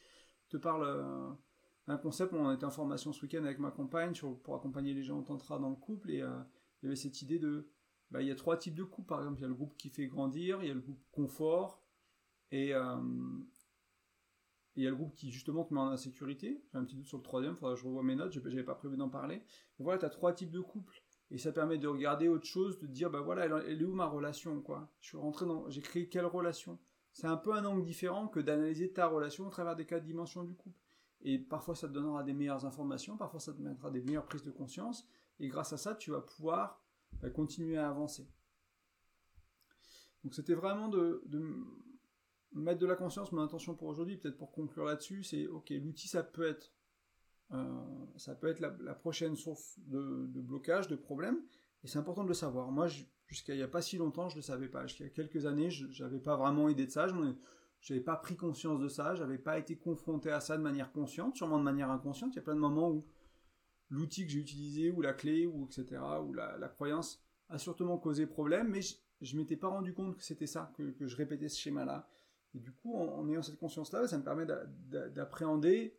te 0.50 0.58
parle 0.58 0.84
euh, 0.86 1.30
d'un 1.88 1.98
concept. 1.98 2.32
On 2.34 2.54
était 2.54 2.66
en 2.66 2.72
formation 2.72 3.12
ce 3.12 3.24
week-end 3.24 3.44
avec 3.44 3.58
ma 3.58 3.72
compagne 3.72 4.14
pour 4.44 4.56
accompagner 4.56 4.94
les 4.94 5.04
gens 5.04 5.18
en 5.18 5.24
tantra 5.24 5.58
dans 5.58 5.70
le 5.70 5.76
couple 5.76 6.12
et 6.12 6.22
euh, 6.22 6.30
il 6.82 6.86
y 6.86 6.88
avait 6.88 6.96
cette 6.96 7.20
idée 7.24 7.40
de, 7.40 7.68
bah, 8.12 8.22
il 8.22 8.28
y 8.28 8.32
a 8.32 8.36
trois 8.36 8.58
types 8.58 8.76
de 8.76 8.84
couples. 8.84 9.08
Par 9.08 9.20
exemple, 9.20 9.40
il 9.40 9.42
y 9.42 9.46
a 9.46 9.50
le 9.50 9.56
groupe 9.56 9.76
qui 9.78 9.90
fait 9.90 10.06
grandir, 10.06 10.60
il 10.62 10.68
y 10.68 10.72
a 10.72 10.76
le 10.76 10.82
groupe 10.82 11.02
confort 11.12 11.82
et, 12.52 12.76
euh, 12.76 12.98
il 14.76 14.84
y 14.84 14.88
a 14.88 14.90
le 14.90 14.96
groupe 14.96 15.16
qui 15.16 15.32
justement 15.32 15.66
te 15.66 15.74
met 15.74 15.80
en 15.80 15.88
insécurité. 15.88 16.64
J'ai 16.72 16.78
un 16.78 16.86
petit 16.86 16.96
doute 16.96 17.08
sur 17.08 17.18
le 17.18 17.24
troisième, 17.24 17.56
faudra 17.56 17.76
que 17.76 17.80
je 17.80 17.86
revoie 17.86 18.04
mes 18.04 18.16
notes, 18.16 18.32
j'avais 18.32 18.64
pas 18.64 18.76
prévu 18.76 18.98
d'en 18.98 19.10
parler. 19.10 19.44
Mais 19.78 19.84
voilà, 19.84 20.00
tu 20.00 20.06
as 20.06 20.10
trois 20.10 20.34
types 20.34 20.52
de 20.52 20.62
couples. 20.62 21.02
Et 21.30 21.38
ça 21.38 21.52
permet 21.52 21.78
de 21.78 21.88
regarder 21.88 22.28
autre 22.28 22.46
chose, 22.46 22.78
de 22.80 22.88
dire, 22.88 23.10
bah 23.10 23.22
voilà, 23.22 23.46
elle, 23.46 23.82
est 23.82 23.86
où 23.86 23.94
ma 23.94 24.06
relation, 24.06 24.62
quoi? 24.62 24.92
Je 25.00 25.10
suis 25.10 25.18
rentré 25.18 25.46
dans, 25.46 25.70
j'ai 25.70 25.82
créé 25.82 26.10
quelle 26.10 26.26
relation? 26.26 26.78
C'est 27.14 27.28
un 27.28 27.38
peu 27.38 27.54
un 27.54 27.64
angle 27.64 27.84
différent 27.84 28.28
que 28.28 28.40
d'analyser 28.40 28.92
ta 28.92 29.08
relation 29.08 29.48
au 29.48 29.50
travers 29.50 29.76
des 29.76 29.86
quatre 29.86 30.04
dimensions 30.04 30.44
du 30.44 30.56
couple. 30.56 30.78
Et 31.22 31.40
parfois, 31.40 31.76
ça 31.76 31.88
te 31.88 31.94
donnera 31.94 32.24
des 32.24 32.34
meilleures 32.34 32.66
informations, 32.66 33.16
parfois, 33.16 33.40
ça 33.40 33.54
te 33.54 33.62
mettra 33.62 33.92
des 33.92 34.02
meilleures 34.02 34.26
prises 34.26 34.44
de 34.44 34.52
conscience. 34.52 35.08
Et 35.40 35.48
grâce 35.48 35.72
à 35.72 35.78
ça, 35.78 35.96
tu 35.96 36.12
vas 36.12 36.22
pouvoir 36.22 36.82
bah, 37.22 37.30
continuer 37.30 37.78
à 37.78 37.90
avancer. 37.90 38.28
Donc, 40.24 40.34
c'était 40.34 40.56
vraiment 40.56 40.90
de 40.90 41.24
mettre 42.54 42.80
de 42.80 42.86
la 42.86 42.96
conscience, 42.96 43.32
mon 43.32 43.42
intention 43.42 43.76
pour 43.76 43.88
aujourd'hui, 43.88 44.18
peut-être 44.18 44.38
pour 44.38 44.52
conclure 44.52 44.86
là-dessus, 44.86 45.24
c'est 45.24 45.48
ok, 45.48 45.70
l'outil 45.70 46.08
ça 46.08 46.24
peut 46.24 46.48
être 46.48 46.74
euh, 47.54 47.66
ça 48.18 48.34
peut 48.36 48.48
être 48.48 48.60
la, 48.60 48.94
prochaine 48.94 49.36
source 49.36 49.78
de, 49.88 50.42
blocage, 50.42 50.88
de 50.88 50.96
problème, 50.96 51.42
et 51.84 51.88
c'est 51.88 52.00
important 52.00 52.24
de 52.24 52.30
le 52.30 52.34
savoir. 52.34 52.72
Moi, 52.72 52.88
jusqu'à 53.28 53.54
il 53.54 53.58
n'y 53.58 53.64
a 53.64 53.68
pas 53.68 53.82
si 53.82 53.98
longtemps, 53.98 54.30
je 54.30 54.36
ne 54.36 54.40
le 54.40 54.44
savais 54.44 54.70
pas. 54.70 54.86
Jusqu'à 54.88 55.10
quelques 55.10 55.46
années, 55.46 55.70
je 55.70 56.04
n'avais 56.04 56.20
pas 56.20 56.38
vraiment 56.38 56.70
idée 56.70 56.86
de 56.86 56.92
ça, 56.92 57.08
je 57.08 57.14
n'avais 57.94 58.04
pas 58.04 58.16
pris 58.16 58.38
conscience 58.38 58.80
de 58.80 58.88
ça, 58.88 59.16
j'avais 59.16 59.38
pas 59.38 59.58
été 59.58 59.76
confronté 59.76 60.32
à 60.32 60.40
ça 60.40 60.58
de 60.58 60.62
manière 60.62 60.92
consciente, 60.92 61.36
sûrement 61.36 61.58
de 61.60 61.64
manière 61.64 61.92
inconsciente. 61.92 62.34
Il 62.34 62.38
y 62.38 62.40
a 62.40 62.44
plein 62.44 62.56
de 62.56 62.60
moments 62.60 62.90
où 62.90 63.06
l'outil 63.90 64.26
que 64.26 64.32
j'ai 64.32 64.40
utilisé, 64.40 64.92
ou 64.92 65.02
la 65.02 65.14
clé, 65.14 65.46
ou 65.46 65.66
etc., 65.66 66.02
ou 66.24 66.34
la, 66.34 66.70
croyance 66.70 67.22
a 67.50 67.58
sûrement 67.58 67.98
causé 67.98 68.28
problème, 68.28 68.70
mais 68.70 68.82
je, 68.82 69.36
ne 69.36 69.42
m'étais 69.42 69.58
pas 69.58 69.68
rendu 69.68 69.94
compte 69.94 70.16
que 70.16 70.24
c'était 70.24 70.48
ça, 70.48 70.72
que, 70.78 70.92
que 70.92 71.08
je 71.08 71.18
répétais 71.18 71.50
ce 71.50 71.60
schéma-là. 71.60 72.08
Et 72.54 72.60
du 72.60 72.72
coup, 72.72 72.96
en, 72.96 73.28
ayant 73.30 73.42
cette 73.42 73.60
conscience-là, 73.60 74.08
ça 74.08 74.18
me 74.18 74.24
permet 74.24 74.46
d'appréhender 74.46 75.96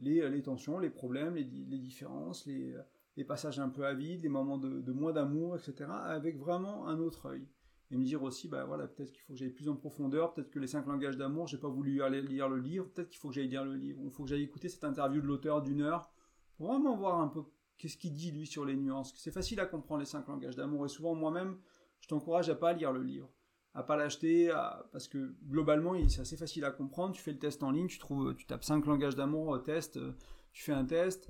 les, 0.00 0.42
tensions, 0.42 0.78
les 0.78 0.90
problèmes, 0.90 1.36
les, 1.36 1.44
différences, 1.44 2.46
les, 2.46 3.24
passages 3.24 3.60
un 3.60 3.68
peu 3.68 3.86
avides, 3.86 4.22
les 4.22 4.28
moments 4.28 4.58
de, 4.58 4.92
moins 4.92 5.12
d'amour, 5.12 5.56
etc., 5.56 5.90
avec 5.90 6.38
vraiment 6.38 6.88
un 6.88 6.98
autre 6.98 7.26
œil. 7.26 7.46
Et 7.90 7.96
me 7.96 8.04
dire 8.04 8.22
aussi, 8.22 8.48
bah 8.48 8.64
voilà, 8.64 8.88
peut-être 8.88 9.12
qu'il 9.12 9.20
faut 9.22 9.34
que 9.34 9.38
j'aille 9.38 9.50
plus 9.50 9.68
en 9.68 9.76
profondeur, 9.76 10.32
peut-être 10.32 10.50
que 10.50 10.58
les 10.58 10.66
cinq 10.66 10.86
langages 10.86 11.16
d'amour, 11.16 11.46
j'ai 11.46 11.58
pas 11.58 11.68
voulu 11.68 12.02
aller 12.02 12.22
lire 12.22 12.48
le 12.48 12.58
livre, 12.58 12.86
peut-être 12.86 13.10
qu'il 13.10 13.20
faut 13.20 13.28
que 13.28 13.34
j'aille 13.34 13.48
lire 13.48 13.64
le 13.64 13.74
livre, 13.74 14.00
ou 14.00 14.06
il 14.06 14.10
faut 14.10 14.24
que 14.24 14.30
j'aille 14.30 14.42
écouter 14.42 14.68
cette 14.68 14.84
interview 14.84 15.20
de 15.20 15.26
l'auteur 15.26 15.62
d'une 15.62 15.82
heure, 15.82 16.10
pour 16.56 16.68
vraiment 16.68 16.96
voir 16.96 17.20
un 17.20 17.28
peu 17.28 17.42
qu'est-ce 17.76 17.98
qu'il 17.98 18.14
dit 18.14 18.32
lui 18.32 18.46
sur 18.46 18.64
les 18.64 18.74
nuances. 18.74 19.12
C'est 19.16 19.30
facile 19.30 19.60
à 19.60 19.66
comprendre 19.66 20.00
les 20.00 20.06
cinq 20.06 20.26
langages 20.26 20.56
d'amour, 20.56 20.86
et 20.86 20.88
souvent 20.88 21.14
moi-même, 21.14 21.58
je 22.00 22.08
t'encourage 22.08 22.48
à 22.48 22.54
pas 22.54 22.72
lire 22.72 22.90
le 22.90 23.02
livre 23.02 23.30
à 23.74 23.82
pas 23.82 23.96
l'acheter 23.96 24.52
parce 24.92 25.08
que 25.08 25.34
globalement 25.48 25.94
c'est 26.08 26.20
assez 26.20 26.36
facile 26.36 26.64
à 26.64 26.70
comprendre. 26.70 27.14
Tu 27.14 27.22
fais 27.22 27.32
le 27.32 27.38
test 27.38 27.62
en 27.62 27.70
ligne 27.70 27.88
tu 27.88 27.98
trouves 27.98 28.34
tu 28.34 28.46
tapes 28.46 28.64
5 28.64 28.86
langages 28.86 29.16
d'amour 29.16 29.60
test 29.62 29.96
euh, 29.96 30.12
tu 30.52 30.62
fais 30.62 30.72
un 30.72 30.84
test 30.84 31.28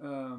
euh, 0.00 0.36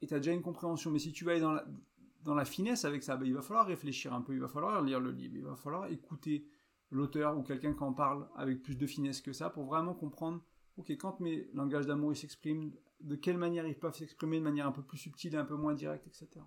et 0.00 0.06
tu 0.06 0.14
as 0.14 0.18
déjà 0.18 0.32
une 0.32 0.42
compréhension. 0.42 0.90
Mais 0.90 1.00
si 1.00 1.12
tu 1.12 1.24
vas 1.24 1.32
aller 1.32 1.40
dans 1.40 2.34
la, 2.34 2.44
finesse 2.44 2.84
avec 2.84 3.02
ça 3.02 3.16
ben, 3.16 3.26
il 3.26 3.34
va 3.34 3.42
falloir 3.42 3.66
réfléchir 3.66 4.14
un 4.14 4.22
peu 4.22 4.34
il 4.34 4.40
va 4.40 4.48
falloir 4.48 4.80
lire 4.82 5.00
le 5.00 5.10
livre 5.10 5.34
il 5.36 5.44
va 5.44 5.56
falloir 5.56 5.90
écouter 5.90 6.46
l'auteur 6.90 7.36
ou 7.36 7.42
quelqu'un 7.42 7.74
qui 7.74 7.82
en 7.82 7.92
parle 7.92 8.28
avec 8.36 8.62
plus 8.62 8.76
de 8.76 8.86
finesse 8.86 9.20
que 9.20 9.32
ça 9.32 9.50
pour 9.50 9.64
vraiment 9.64 9.94
comprendre 9.94 10.42
ok 10.76 10.90
quand 10.92 11.20
mes 11.20 11.50
langages 11.54 11.86
d'amour 11.86 12.16
s'expriment 12.16 12.72
de 13.00 13.16
quelle 13.16 13.36
manière 13.36 13.66
ils 13.66 13.78
peuvent 13.78 13.96
s'exprimer 13.96 14.38
de 14.38 14.44
manière 14.44 14.66
un 14.66 14.72
peu 14.72 14.82
plus 14.82 14.96
subtile 14.96 15.34
et 15.34 15.38
un 15.38 15.44
peu 15.44 15.56
moins 15.56 15.74
directe 15.74 16.06
etc 16.06 16.40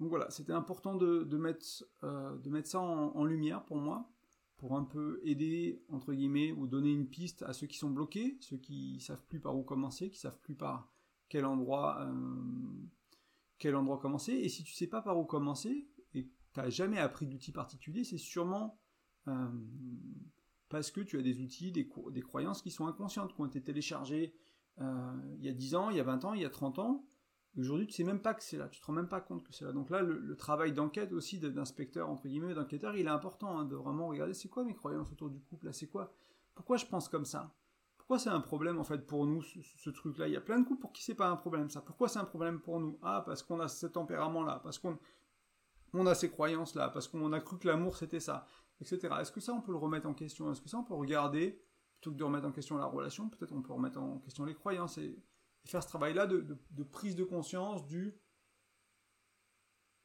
donc 0.00 0.10
voilà, 0.10 0.30
c'était 0.30 0.52
important 0.52 0.94
de, 0.94 1.24
mettre, 1.36 1.66
euh, 2.04 2.36
de 2.38 2.64
ça 2.64 2.80
en, 2.80 3.24
lumière 3.24 3.64
pour 3.64 3.78
moi, 3.78 4.08
pour 4.56 4.76
un 4.76 4.84
peu 4.84 5.20
aider, 5.24 5.82
entre 5.88 6.12
guillemets, 6.12 6.52
ou 6.52 6.66
donner 6.66 6.92
une 6.92 7.08
piste 7.08 7.42
à 7.42 7.52
ceux 7.52 7.66
qui 7.66 7.78
sont 7.78 7.90
bloqués, 7.90 8.38
ceux 8.40 8.58
qui 8.58 9.00
savent 9.00 9.24
plus 9.28 9.40
par 9.40 9.56
où 9.56 9.62
commencer, 9.62 10.10
qui 10.10 10.18
savent 10.18 10.38
plus 10.40 10.54
par 10.54 10.88
quel 11.28 11.44
endroit, 11.44 12.00
euh, 12.02 12.12
quel 13.58 13.74
endroit 13.74 13.98
commencer. 13.98 14.32
Et 14.32 14.48
si 14.48 14.62
tu 14.62 14.72
sais 14.72 14.86
pas 14.86 15.02
par 15.02 15.18
où 15.18 15.24
commencer, 15.24 15.88
et 16.14 16.26
que 16.26 16.30
tu 16.54 16.60
n'as 16.60 16.70
jamais 16.70 16.98
appris 16.98 17.26
d'outils 17.26 17.52
particuliers, 17.52 18.04
c'est 18.04 18.18
sûrement 18.18 18.78
euh, 19.26 19.48
parce 20.68 20.92
que 20.92 21.00
tu 21.00 21.18
as 21.18 21.22
des 21.22 21.40
outils, 21.40 21.72
des, 21.72 21.90
des, 22.12 22.22
croyances 22.22 22.62
qui 22.62 22.70
sont 22.70 22.86
inconscientes, 22.86 23.34
qui 23.34 23.40
ont 23.40 23.46
été 23.46 23.62
téléchargées 23.62 24.34
il 24.80 25.44
y 25.44 25.48
a 25.48 25.52
10 25.52 25.74
ans, 25.74 25.90
il 25.90 25.96
y 25.96 26.00
a 26.00 26.04
20 26.04 26.24
ans, 26.24 26.34
il 26.34 26.42
y 26.42 26.44
a 26.44 26.50
30 26.50 26.78
ans, 26.78 27.04
Aujourd'hui, 27.58 27.88
tu 27.88 27.94
sais 27.94 28.04
même 28.04 28.20
pas 28.20 28.34
que 28.34 28.42
c'est 28.42 28.56
là, 28.56 28.68
tu 28.68 28.80
te 28.80 28.86
rends 28.86 28.92
même 28.92 29.08
pas 29.08 29.20
compte 29.20 29.42
que 29.42 29.52
c'est 29.52 29.64
là. 29.64 29.72
Donc 29.72 29.90
là, 29.90 30.00
le, 30.00 30.36
travail 30.36 30.72
d'enquête 30.72 31.12
aussi 31.12 31.40
d'inspecteur 31.40 32.08
entre 32.08 32.28
guillemets, 32.28 32.54
d'enquêteur, 32.54 32.94
il 32.96 33.06
est 33.06 33.10
important 33.10 33.58
hein, 33.58 33.64
de 33.64 33.74
vraiment 33.74 34.06
regarder 34.06 34.32
c'est 34.32 34.48
quoi 34.48 34.62
mes 34.62 34.74
croyances 34.74 35.10
autour 35.10 35.28
du 35.28 35.40
couple, 35.40 35.66
là, 35.66 35.72
c'est 35.72 35.88
quoi, 35.88 36.12
pourquoi 36.54 36.76
je 36.76 36.86
pense 36.86 37.08
comme 37.08 37.24
ça, 37.24 37.52
pourquoi 37.96 38.20
c'est 38.20 38.30
un 38.30 38.40
problème 38.40 38.78
en 38.78 38.84
fait 38.84 39.06
pour 39.06 39.26
nous 39.26 39.42
ce, 39.42 39.90
truc-là? 39.90 40.28
Il 40.28 40.34
y 40.34 40.36
a 40.36 40.40
plein 40.40 40.60
de 40.60 40.66
couples 40.66 40.80
pour 40.80 40.92
qui 40.92 41.02
c'est 41.02 41.16
pas 41.16 41.28
un 41.28 41.36
problème 41.36 41.68
ça. 41.68 41.82
Pourquoi 41.82 42.08
c'est 42.08 42.20
un 42.20 42.24
problème 42.24 42.60
pour 42.60 42.78
nous? 42.78 42.98
Ah 43.02 43.22
parce 43.26 43.42
qu'on 43.42 43.58
a 43.60 43.68
ce 43.68 43.86
tempérament-là, 43.86 44.60
parce 44.62 44.78
qu'on 44.78 44.96
on 45.92 46.06
a 46.06 46.14
ces 46.14 46.30
croyances-là, 46.30 46.90
parce 46.90 47.08
qu'on 47.08 47.32
a 47.32 47.40
cru 47.40 47.58
que 47.58 47.66
l'amour 47.66 47.96
c'était 47.96 48.20
ça, 48.20 48.46
etc. 48.80 49.14
Est-ce 49.20 49.32
que 49.32 49.40
ça 49.40 49.52
on 49.52 49.60
peut 49.60 49.72
le 49.72 49.78
remettre 49.78 50.06
en 50.06 50.14
question? 50.14 50.50
Est-ce 50.52 50.62
que 50.62 50.68
ça 50.68 50.78
on 50.78 50.84
peut 50.84 50.94
regarder? 50.94 51.60
Plutôt 51.94 52.12
que 52.12 52.16
de 52.16 52.24
remettre 52.24 52.46
en 52.46 52.52
question 52.52 52.78
la 52.78 52.86
relation 52.86 53.28
Peut-être 53.28 53.52
on 53.52 53.60
peut 53.60 53.72
remettre 53.72 53.98
en 53.98 54.20
question 54.20 54.44
les 54.44 54.54
croyances 54.54 54.96
et 54.98 55.20
faire 55.70 55.82
ce 55.82 55.88
travail-là 55.88 56.26
de, 56.26 56.82
prise 56.90 57.16
de 57.16 57.24
conscience 57.24 57.86
du 57.86 58.18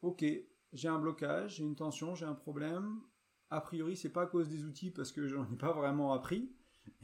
ok, 0.02 0.26
j'ai 0.74 0.88
un 0.88 1.00
blocage, 1.00 1.56
j'ai 1.56 1.64
une 1.64 1.76
tension, 1.76 2.16
j'ai 2.16 2.26
un 2.26 2.34
problème. 2.34 3.02
A 3.50 3.62
priori, 3.62 3.96
c'est 3.96 4.10
pas 4.10 4.24
à 4.24 4.26
cause 4.26 4.50
des 4.50 4.66
outils 4.66 4.92
parce 4.92 5.12
que 5.12 5.28
j'en 5.28 5.50
ai 5.52 5.56
pas 5.56 5.72
vraiment 5.72 6.14
appris. 6.14 6.54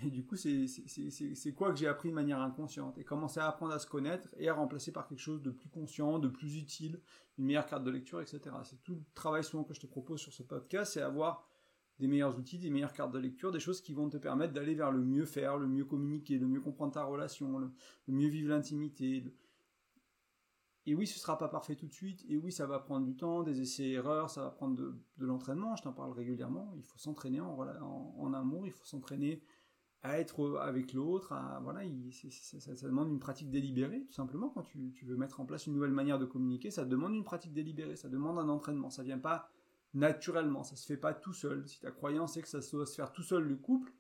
Et 0.03 0.09
du 0.09 0.25
coup, 0.25 0.35
c'est 0.35 1.53
quoi 1.55 1.71
que 1.71 1.77
j'ai 1.77 1.87
appris 1.87 2.09
de 2.09 2.13
manière 2.13 2.41
inconsciente 2.41 2.97
Et 2.97 3.05
commencer 3.05 3.39
à 3.39 3.47
apprendre 3.47 3.73
à 3.73 3.79
se 3.79 3.87
connaître 3.87 4.27
et 4.37 4.49
à 4.49 4.53
remplacer 4.53 4.91
par 4.91 5.07
quelque 5.07 5.19
chose 5.19 5.41
de 5.41 5.51
plus 5.51 5.69
conscient, 5.69 6.19
de 6.19 6.27
plus 6.27 6.57
utile, 6.57 7.01
une 7.37 7.45
meilleure 7.45 7.65
carte 7.65 7.85
de 7.85 7.91
lecture, 7.91 8.19
etc. 8.19 8.41
C'est 8.65 8.83
tout 8.83 8.95
le 8.95 9.03
travail 9.13 9.41
souvent 9.41 9.63
que 9.63 9.73
je 9.73 9.79
te 9.79 9.87
propose 9.87 10.19
sur 10.19 10.33
ce 10.33 10.43
podcast, 10.43 10.93
c'est 10.93 11.01
avoir 11.01 11.48
des 11.99 12.07
meilleurs 12.07 12.37
outils, 12.37 12.57
des 12.57 12.69
meilleures 12.69 12.93
cartes 12.93 13.11
de 13.11 13.19
lecture, 13.19 13.51
des 13.51 13.59
choses 13.59 13.81
qui 13.81 13.93
vont 13.93 14.09
te 14.09 14.17
permettre 14.17 14.53
d'aller 14.53 14.73
vers 14.73 14.91
le 14.91 15.03
mieux 15.03 15.25
faire, 15.25 15.57
le 15.57 15.67
mieux 15.67 15.85
communiquer, 15.85 16.37
le 16.37 16.47
mieux 16.47 16.61
comprendre 16.61 16.93
ta 16.93 17.03
relation, 17.03 17.59
le, 17.59 17.71
mieux 18.07 18.29
vivre 18.29 18.49
l'intimité, 18.49 19.23
et 20.85 20.95
oui, 20.95 21.05
ce 21.05 21.19
sera 21.19 21.37
pas 21.37 21.49
parfait 21.49 21.75
tout 21.75 21.85
de 21.85 21.93
suite, 21.93 22.25
et 22.29 22.37
oui, 22.37 22.51
ça 22.51 22.65
va 22.65 22.79
prendre 22.79 23.05
du 23.05 23.15
temps, 23.15 23.43
des 23.43 23.61
essais-erreurs, 23.61 24.29
ça 24.29 24.41
va 24.41 24.49
prendre 24.49 24.75
de, 24.75 24.95
l'entraînement, 25.17 25.75
je 25.75 25.83
t'en 25.83 25.93
parle 25.93 26.13
régulièrement, 26.13 26.73
il 26.77 26.83
faut 26.83 26.97
s'entraîner 26.97 27.41
en, 27.41 28.33
amour, 28.33 28.65
il 28.65 28.71
faut 28.71 28.85
s'entraîner 28.85 29.43
à 30.01 30.19
être 30.19 30.57
avec 30.59 30.93
l'autre, 30.93 31.35
voilà, 31.61 31.81
ça, 32.31 32.87
demande 32.87 33.09
une 33.09 33.19
pratique 33.19 33.51
délibérée, 33.51 34.05
tout 34.05 34.13
simplement, 34.13 34.49
quand 34.49 34.63
tu, 34.63 34.93
veux 35.03 35.17
mettre 35.17 35.41
en 35.41 35.45
place 35.45 35.67
une 35.67 35.73
nouvelle 35.73 35.91
manière 35.91 36.17
de 36.17 36.25
communiquer, 36.25 36.71
ça 36.71 36.85
demande 36.85 37.13
une 37.13 37.25
pratique 37.25 37.53
délibérée, 37.53 37.97
ça 37.97 38.07
demande 38.07 38.39
un 38.39 38.47
entraînement, 38.47 38.89
ça 38.89 39.03
vient 39.03 39.19
pas 39.19 39.51
naturellement, 39.93 40.63
ça 40.63 40.75
se 40.75 40.85
fait 40.85 40.97
pas 40.97 41.13
tout 41.13 41.33
seul. 41.33 41.67
Si 41.67 41.79
ta 41.79 41.91
croyance 41.91 42.37
est 42.37 42.41
que 42.41 42.47
ça 42.47 42.59
doit 42.71 42.85
se 42.85 42.95
faire 42.95 43.11
tout 43.11 43.23
seul 43.23 43.43
le 43.43 43.55
couple, 43.55 43.91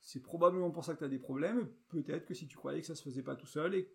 c'est 0.00 0.22
probablement 0.22 0.70
pour 0.70 0.84
ça 0.84 0.94
que 0.94 0.98
tu 0.98 1.04
as 1.04 1.08
des 1.08 1.18
problèmes, 1.18 1.68
peut-être 1.88 2.26
que 2.26 2.34
si 2.34 2.46
tu 2.46 2.56
croyais 2.56 2.80
que 2.80 2.86
ça 2.86 2.94
se 2.94 3.02
faisait 3.02 3.22
pas 3.22 3.34
tout 3.34 3.46
seul 3.46 3.74
et 3.74 3.90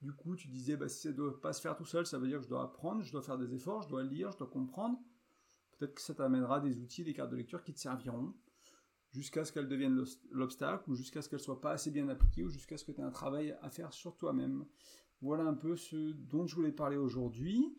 du 0.00 0.12
coup, 0.12 0.34
tu 0.34 0.48
disais, 0.48 0.76
bah, 0.76 0.88
si 0.88 1.08
ça 1.08 1.12
doit 1.12 1.38
pas 1.38 1.52
se 1.52 1.60
faire 1.60 1.76
tout 1.76 1.84
seul, 1.84 2.06
ça 2.06 2.18
veut 2.18 2.26
dire 2.26 2.38
que 2.38 2.44
je 2.44 2.48
dois 2.48 2.62
apprendre, 2.62 3.02
je 3.02 3.12
dois 3.12 3.20
faire 3.20 3.36
des 3.36 3.54
efforts, 3.54 3.82
je 3.82 3.88
dois 3.88 4.02
lire, 4.02 4.32
je 4.32 4.38
dois 4.38 4.46
comprendre. 4.46 4.98
Peut-être 5.72 5.94
que 5.94 6.00
ça 6.00 6.14
t'amènera 6.14 6.60
des 6.60 6.78
outils, 6.78 7.04
des 7.04 7.12
cartes 7.12 7.30
de 7.30 7.36
lecture 7.36 7.62
qui 7.62 7.74
te 7.74 7.78
serviront 7.78 8.34
jusqu'à 9.10 9.44
ce 9.44 9.52
qu'elles 9.52 9.68
deviennent 9.68 10.02
l'obstacle, 10.30 10.88
ou 10.88 10.94
jusqu'à 10.94 11.20
ce 11.20 11.28
qu'elles 11.28 11.40
soient 11.40 11.60
pas 11.60 11.72
assez 11.72 11.90
bien 11.90 12.08
appliquées, 12.08 12.44
ou 12.44 12.48
jusqu'à 12.48 12.78
ce 12.78 12.84
que 12.84 12.92
tu 12.92 13.00
aies 13.00 13.04
un 13.04 13.10
travail 13.10 13.56
à 13.60 13.68
faire 13.68 13.92
sur 13.92 14.16
toi-même. 14.16 14.64
Voilà 15.20 15.44
un 15.44 15.54
peu 15.54 15.76
ce 15.76 16.12
dont 16.12 16.46
je 16.46 16.54
voulais 16.54 16.72
parler 16.72 16.96
aujourd'hui. 16.96 17.76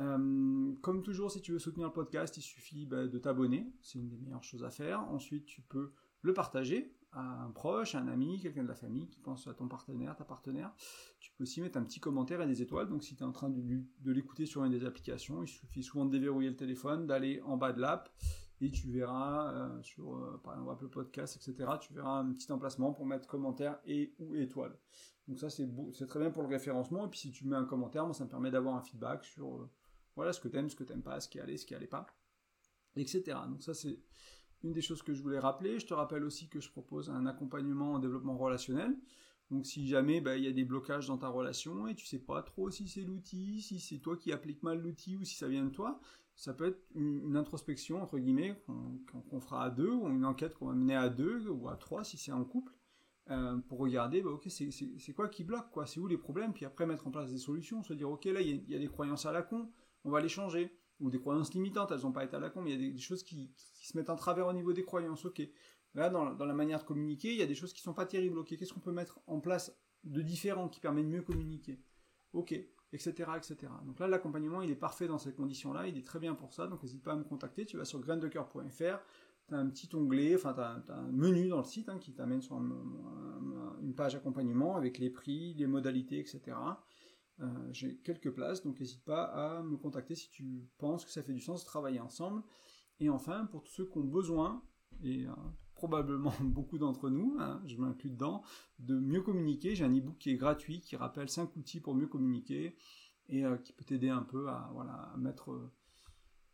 Euh, 0.00 0.72
comme 0.80 1.02
toujours, 1.02 1.30
si 1.30 1.40
tu 1.40 1.52
veux 1.52 1.58
soutenir 1.58 1.88
le 1.88 1.92
podcast, 1.92 2.36
il 2.36 2.42
suffit 2.42 2.86
bah, 2.86 3.06
de 3.06 3.18
t'abonner, 3.18 3.72
c'est 3.82 3.98
une 3.98 4.08
des 4.08 4.18
meilleures 4.18 4.42
choses 4.42 4.64
à 4.64 4.70
faire. 4.70 5.00
Ensuite, 5.10 5.46
tu 5.46 5.62
peux 5.62 5.92
le 6.22 6.32
partager 6.32 6.94
à 7.12 7.44
un 7.44 7.50
proche, 7.50 7.94
à 7.94 8.00
un 8.00 8.08
ami, 8.08 8.40
quelqu'un 8.40 8.62
de 8.62 8.68
la 8.68 8.74
famille 8.74 9.06
qui 9.08 9.20
pense 9.20 9.46
à 9.46 9.54
ton 9.54 9.68
partenaire, 9.68 10.16
ta 10.16 10.24
partenaire. 10.24 10.72
Tu 11.20 11.30
peux 11.32 11.42
aussi 11.42 11.60
mettre 11.60 11.78
un 11.78 11.82
petit 11.82 12.00
commentaire 12.00 12.40
et 12.40 12.46
des 12.46 12.62
étoiles. 12.62 12.88
Donc 12.88 13.04
si 13.04 13.14
tu 13.14 13.22
es 13.22 13.26
en 13.26 13.32
train 13.32 13.50
de, 13.50 14.12
l'écouter 14.12 14.46
sur 14.46 14.64
une 14.64 14.72
des 14.72 14.84
applications, 14.84 15.42
il 15.42 15.48
suffit 15.48 15.82
souvent 15.82 16.06
de 16.06 16.10
déverrouiller 16.10 16.50
le 16.50 16.56
téléphone, 16.56 17.06
d'aller 17.06 17.42
en 17.42 17.56
bas 17.56 17.72
de 17.72 17.80
l'app 17.80 18.08
et 18.62 18.70
tu 18.70 18.90
verras 18.90 19.52
euh, 19.52 19.82
sur 19.82 20.14
euh, 20.14 20.40
par 20.42 20.54
exemple 20.54 20.72
Apple 20.72 20.88
Podcast, 20.88 21.36
etc. 21.36 21.72
Tu 21.80 21.92
verras 21.92 22.20
un 22.20 22.32
petit 22.32 22.50
emplacement 22.50 22.92
pour 22.92 23.04
mettre 23.04 23.26
commentaire 23.26 23.78
et 23.84 24.14
ou 24.18 24.34
étoile. 24.36 24.78
Donc 25.28 25.38
ça 25.38 25.50
c'est 25.50 25.68
très 26.06 26.20
bien 26.20 26.30
pour 26.30 26.42
le 26.42 26.48
référencement. 26.48 27.06
Et 27.06 27.10
puis 27.10 27.18
si 27.18 27.30
tu 27.30 27.46
mets 27.46 27.56
un 27.56 27.64
commentaire, 27.64 28.04
moi 28.04 28.14
ça 28.14 28.24
me 28.24 28.30
permet 28.30 28.50
d'avoir 28.50 28.76
un 28.76 28.82
feedback 28.82 29.24
sur 29.24 29.68
voilà 30.16 30.32
ce 30.32 30.40
que 30.40 30.48
t'aimes, 30.48 30.68
ce 30.68 30.76
que 30.76 30.84
t'aimes 30.84 31.02
pas, 31.02 31.20
ce 31.20 31.28
qui 31.28 31.40
allait, 31.40 31.56
ce 31.56 31.66
qui 31.66 31.74
allait 31.74 31.86
pas, 31.86 32.06
etc. 32.96 33.38
Donc 33.48 33.62
ça 33.62 33.74
c'est 33.74 33.98
une 34.62 34.72
des 34.72 34.82
choses 34.82 35.02
que 35.02 35.14
je 35.14 35.22
voulais 35.22 35.38
rappeler. 35.38 35.78
Je 35.78 35.86
te 35.86 35.94
rappelle 35.94 36.24
aussi 36.24 36.48
que 36.48 36.60
je 36.60 36.70
propose 36.70 37.10
un 37.10 37.26
accompagnement 37.26 37.94
en 37.94 37.98
développement 37.98 38.36
relationnel. 38.36 38.96
Donc 39.50 39.66
si 39.66 39.86
jamais 39.86 40.20
bah, 40.20 40.36
il 40.36 40.44
y 40.44 40.48
a 40.48 40.52
des 40.52 40.64
blocages 40.64 41.08
dans 41.08 41.18
ta 41.18 41.28
relation 41.28 41.86
et 41.86 41.94
tu 41.94 42.06
sais 42.06 42.18
pas 42.18 42.42
trop 42.42 42.70
si 42.70 42.88
c'est 42.88 43.02
l'outil, 43.02 43.60
si 43.60 43.80
c'est 43.80 43.98
toi 43.98 44.16
qui 44.16 44.32
appliques 44.32 44.62
mal 44.62 44.80
l'outil 44.80 45.16
ou 45.16 45.24
si 45.24 45.36
ça 45.36 45.46
vient 45.46 45.64
de 45.64 45.70
toi, 45.70 46.00
ça 46.34 46.54
peut 46.54 46.68
être 46.68 46.82
une, 46.94 47.36
introspection 47.36 48.02
entre 48.02 48.18
guillemets 48.18 48.58
qu'on 49.28 49.40
fera 49.40 49.64
à 49.64 49.70
deux 49.70 49.90
ou 49.90 50.08
une 50.08 50.24
enquête 50.24 50.54
qu'on 50.54 50.68
va 50.68 50.74
mener 50.74 50.96
à 50.96 51.10
deux 51.10 51.48
ou 51.48 51.68
à 51.68 51.76
trois 51.76 52.02
si 52.02 52.16
c'est 52.16 52.32
en 52.32 52.44
couple 52.44 52.72
euh, 53.30 53.58
pour 53.68 53.78
regarder 53.78 54.22
bah, 54.22 54.30
ok 54.30 54.48
c'est 54.48 55.12
quoi 55.12 55.28
qui 55.28 55.44
bloque 55.44 55.70
quoi, 55.70 55.86
c'est 55.86 56.00
où 56.00 56.06
les 56.06 56.16
problèmes? 56.16 56.54
Puis 56.54 56.64
après 56.64 56.86
mettre 56.86 57.06
en 57.06 57.10
place 57.10 57.30
des 57.30 57.38
solutions, 57.38 57.82
se 57.82 57.92
dire 57.92 58.10
ok 58.10 58.24
là 58.26 58.40
il 58.40 58.64
y, 58.68 58.72
y, 58.72 58.74
a 58.74 58.78
des 58.78 58.88
croyances 58.88 59.26
à 59.26 59.32
la 59.32 59.42
con, 59.42 59.70
on 60.04 60.10
va 60.10 60.20
les 60.20 60.28
changer 60.28 60.72
ou 61.00 61.10
des 61.10 61.18
croyances 61.18 61.52
limitantes, 61.52 61.90
elles 61.90 62.02
n'ont 62.02 62.12
pas 62.12 62.24
été 62.24 62.36
à 62.36 62.40
la 62.40 62.48
con, 62.48 62.62
mais 62.62 62.72
il 62.72 62.80
y 62.80 62.88
a 62.88 62.92
des, 62.92 62.98
choses 62.98 63.22
qui, 63.22 63.50
se 63.74 63.96
mettent 63.96 64.10
en 64.10 64.16
travers 64.16 64.46
au 64.46 64.52
niveau 64.52 64.72
des 64.72 64.84
croyances, 64.84 65.24
ok. 65.24 65.42
Là, 65.94 66.08
dans, 66.08 66.32
la 66.32 66.54
manière 66.54 66.78
de 66.78 66.84
communiquer, 66.84 67.32
il 67.32 67.38
y 67.38 67.42
a 67.42 67.46
des 67.46 67.54
choses 67.54 67.72
qui 67.72 67.82
sont 67.82 67.92
pas 67.92 68.06
terribles, 68.06 68.38
ok. 68.38 68.56
Qu'est-ce 68.56 68.72
qu'on 68.72 68.80
peut 68.80 68.92
mettre 68.92 69.20
en 69.26 69.40
place 69.40 69.76
de 70.04 70.22
différent 70.22 70.68
qui 70.68 70.80
permet 70.80 71.02
de 71.02 71.08
mieux 71.08 71.22
communiquer 71.22 71.80
Ok, 72.32 72.52
etc., 72.92 73.30
etc. 73.36 73.56
Donc 73.84 73.98
là, 73.98 74.06
l'accompagnement, 74.06 74.62
il 74.62 74.70
est 74.70 74.76
parfait 74.76 75.06
dans 75.06 75.18
ces 75.18 75.34
conditions-là, 75.34 75.86
il 75.88 75.98
est 75.98 76.06
très 76.06 76.18
bien 76.18 76.34
pour 76.34 76.54
ça, 76.54 76.66
donc 76.66 76.82
n'hésite 76.82 77.02
pas 77.02 77.12
à 77.12 77.16
me 77.16 77.24
contacter, 77.24 77.66
tu 77.66 77.76
vas 77.76 77.84
sur 77.84 78.00
graindecoeur.fr, 78.00 78.98
tu 79.48 79.54
as 79.54 79.58
un 79.58 79.66
petit 79.68 79.88
onglet, 79.94 80.34
enfin, 80.36 80.54
tu 80.54 80.92
as, 80.92 80.96
un 80.96 81.12
menu 81.12 81.48
dans 81.48 81.58
le 81.58 81.64
site 81.64 81.88
hein, 81.88 81.98
qui 81.98 82.14
t'amène 82.14 82.40
sur 82.40 82.56
une 82.56 83.94
page 83.94 84.14
accompagnement 84.14 84.76
avec 84.76 84.98
les 84.98 85.10
prix, 85.10 85.54
les 85.54 85.66
modalités, 85.66 86.20
etc. 86.20 86.56
Euh, 87.40 87.46
j'ai 87.72 87.96
quelques 87.98 88.30
places, 88.30 88.62
donc 88.62 88.78
n'hésite 88.78 89.04
pas 89.04 89.24
à 89.24 89.62
me 89.62 89.76
contacter 89.76 90.14
si 90.14 90.30
tu 90.30 90.68
penses 90.78 91.04
que 91.04 91.10
ça 91.10 91.22
fait 91.22 91.32
du 91.32 91.40
sens 91.40 91.62
de 91.62 91.66
travailler 91.66 92.00
ensemble. 92.00 92.42
Et 93.00 93.08
enfin, 93.08 93.46
pour 93.46 93.62
tous 93.62 93.72
ceux 93.72 93.86
qui 93.86 93.98
ont 93.98 94.04
besoin, 94.04 94.62
et 95.02 95.26
euh, 95.26 95.32
probablement 95.74 96.34
beaucoup 96.40 96.78
d'entre 96.78 97.10
nous, 97.10 97.36
hein, 97.38 97.62
je 97.66 97.76
m'inclus 97.76 98.10
dedans, 98.10 98.42
de 98.78 98.98
mieux 98.98 99.22
communiquer, 99.22 99.74
j'ai 99.74 99.84
un 99.84 99.96
e-book 99.96 100.18
qui 100.18 100.30
est 100.30 100.36
gratuit, 100.36 100.80
qui 100.80 100.96
rappelle 100.96 101.28
5 101.28 101.56
outils 101.56 101.80
pour 101.80 101.94
mieux 101.94 102.06
communiquer, 102.06 102.76
et 103.28 103.44
euh, 103.44 103.56
qui 103.56 103.72
peut 103.72 103.84
t'aider 103.84 104.10
un 104.10 104.22
peu 104.22 104.48
à, 104.48 104.70
voilà, 104.74 105.12
mettre... 105.16 105.72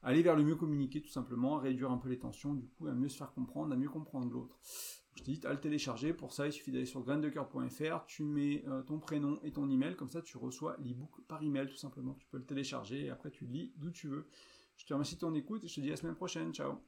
aller 0.03 0.23
vers 0.23 0.37
le 0.37 0.45
mieux 0.45 0.57
communiquer 0.57 1.03
tout 1.03 1.11
simplement, 1.11 1.59
à 1.59 1.61
réduire 1.61 1.91
un 1.91 1.99
peu 1.99 2.09
les 2.09 2.19
tensions, 2.19 2.55
du 2.55 2.69
coup 2.69 2.87
à 2.87 2.95
mieux 2.95 3.09
se 3.09 3.17
faire 3.17 3.33
comprendre, 3.33 3.73
à 3.73 3.77
mieux 3.77 3.91
comprendre 3.91 4.31
l'autre. 4.31 4.59
Je 5.19 5.25
t'invite 5.25 5.45
à 5.47 5.53
le 5.53 5.59
télécharger. 5.59 6.13
Pour 6.13 6.33
ça, 6.33 6.47
il 6.47 6.53
suffit 6.53 6.71
d'aller 6.71 6.87
sur 6.87 7.03
graindecoeur.fr, 7.03 8.07
tu 8.07 8.23
mets 8.23 8.65
euh, 8.69 8.83
ton 8.83 9.01
prénom 9.01 9.41
et 9.43 9.51
ton 9.51 9.69
email, 9.69 9.97
comme 9.97 10.11
ça 10.11 10.23
tu 10.23 10.37
reçois 10.37 10.77
l'ebook 10.79 11.21
par 11.27 11.43
email 11.43 11.67
tout 11.67 11.77
simplement. 11.77 12.15
Tu 12.21 12.29
peux 12.29 12.39
le 12.39 12.47
télécharger 12.47 13.07
et 13.07 13.11
après 13.11 13.33
tu 13.33 13.45
lis 13.45 13.73
d'où 13.77 13.91
tu 13.91 14.07
veux. 14.07 14.29
Je 14.77 14.87
te 14.87 14.93
remercie 14.93 15.17
de 15.17 15.21
ton 15.21 15.35
écoute 15.35 15.65
et 15.65 15.69
je 15.69 15.75
te 15.75 15.81
dis 15.81 15.89
à 15.89 15.91
la 15.91 15.97
semaine 15.97 16.15
prochaine. 16.15 16.55
Ciao 16.55 16.79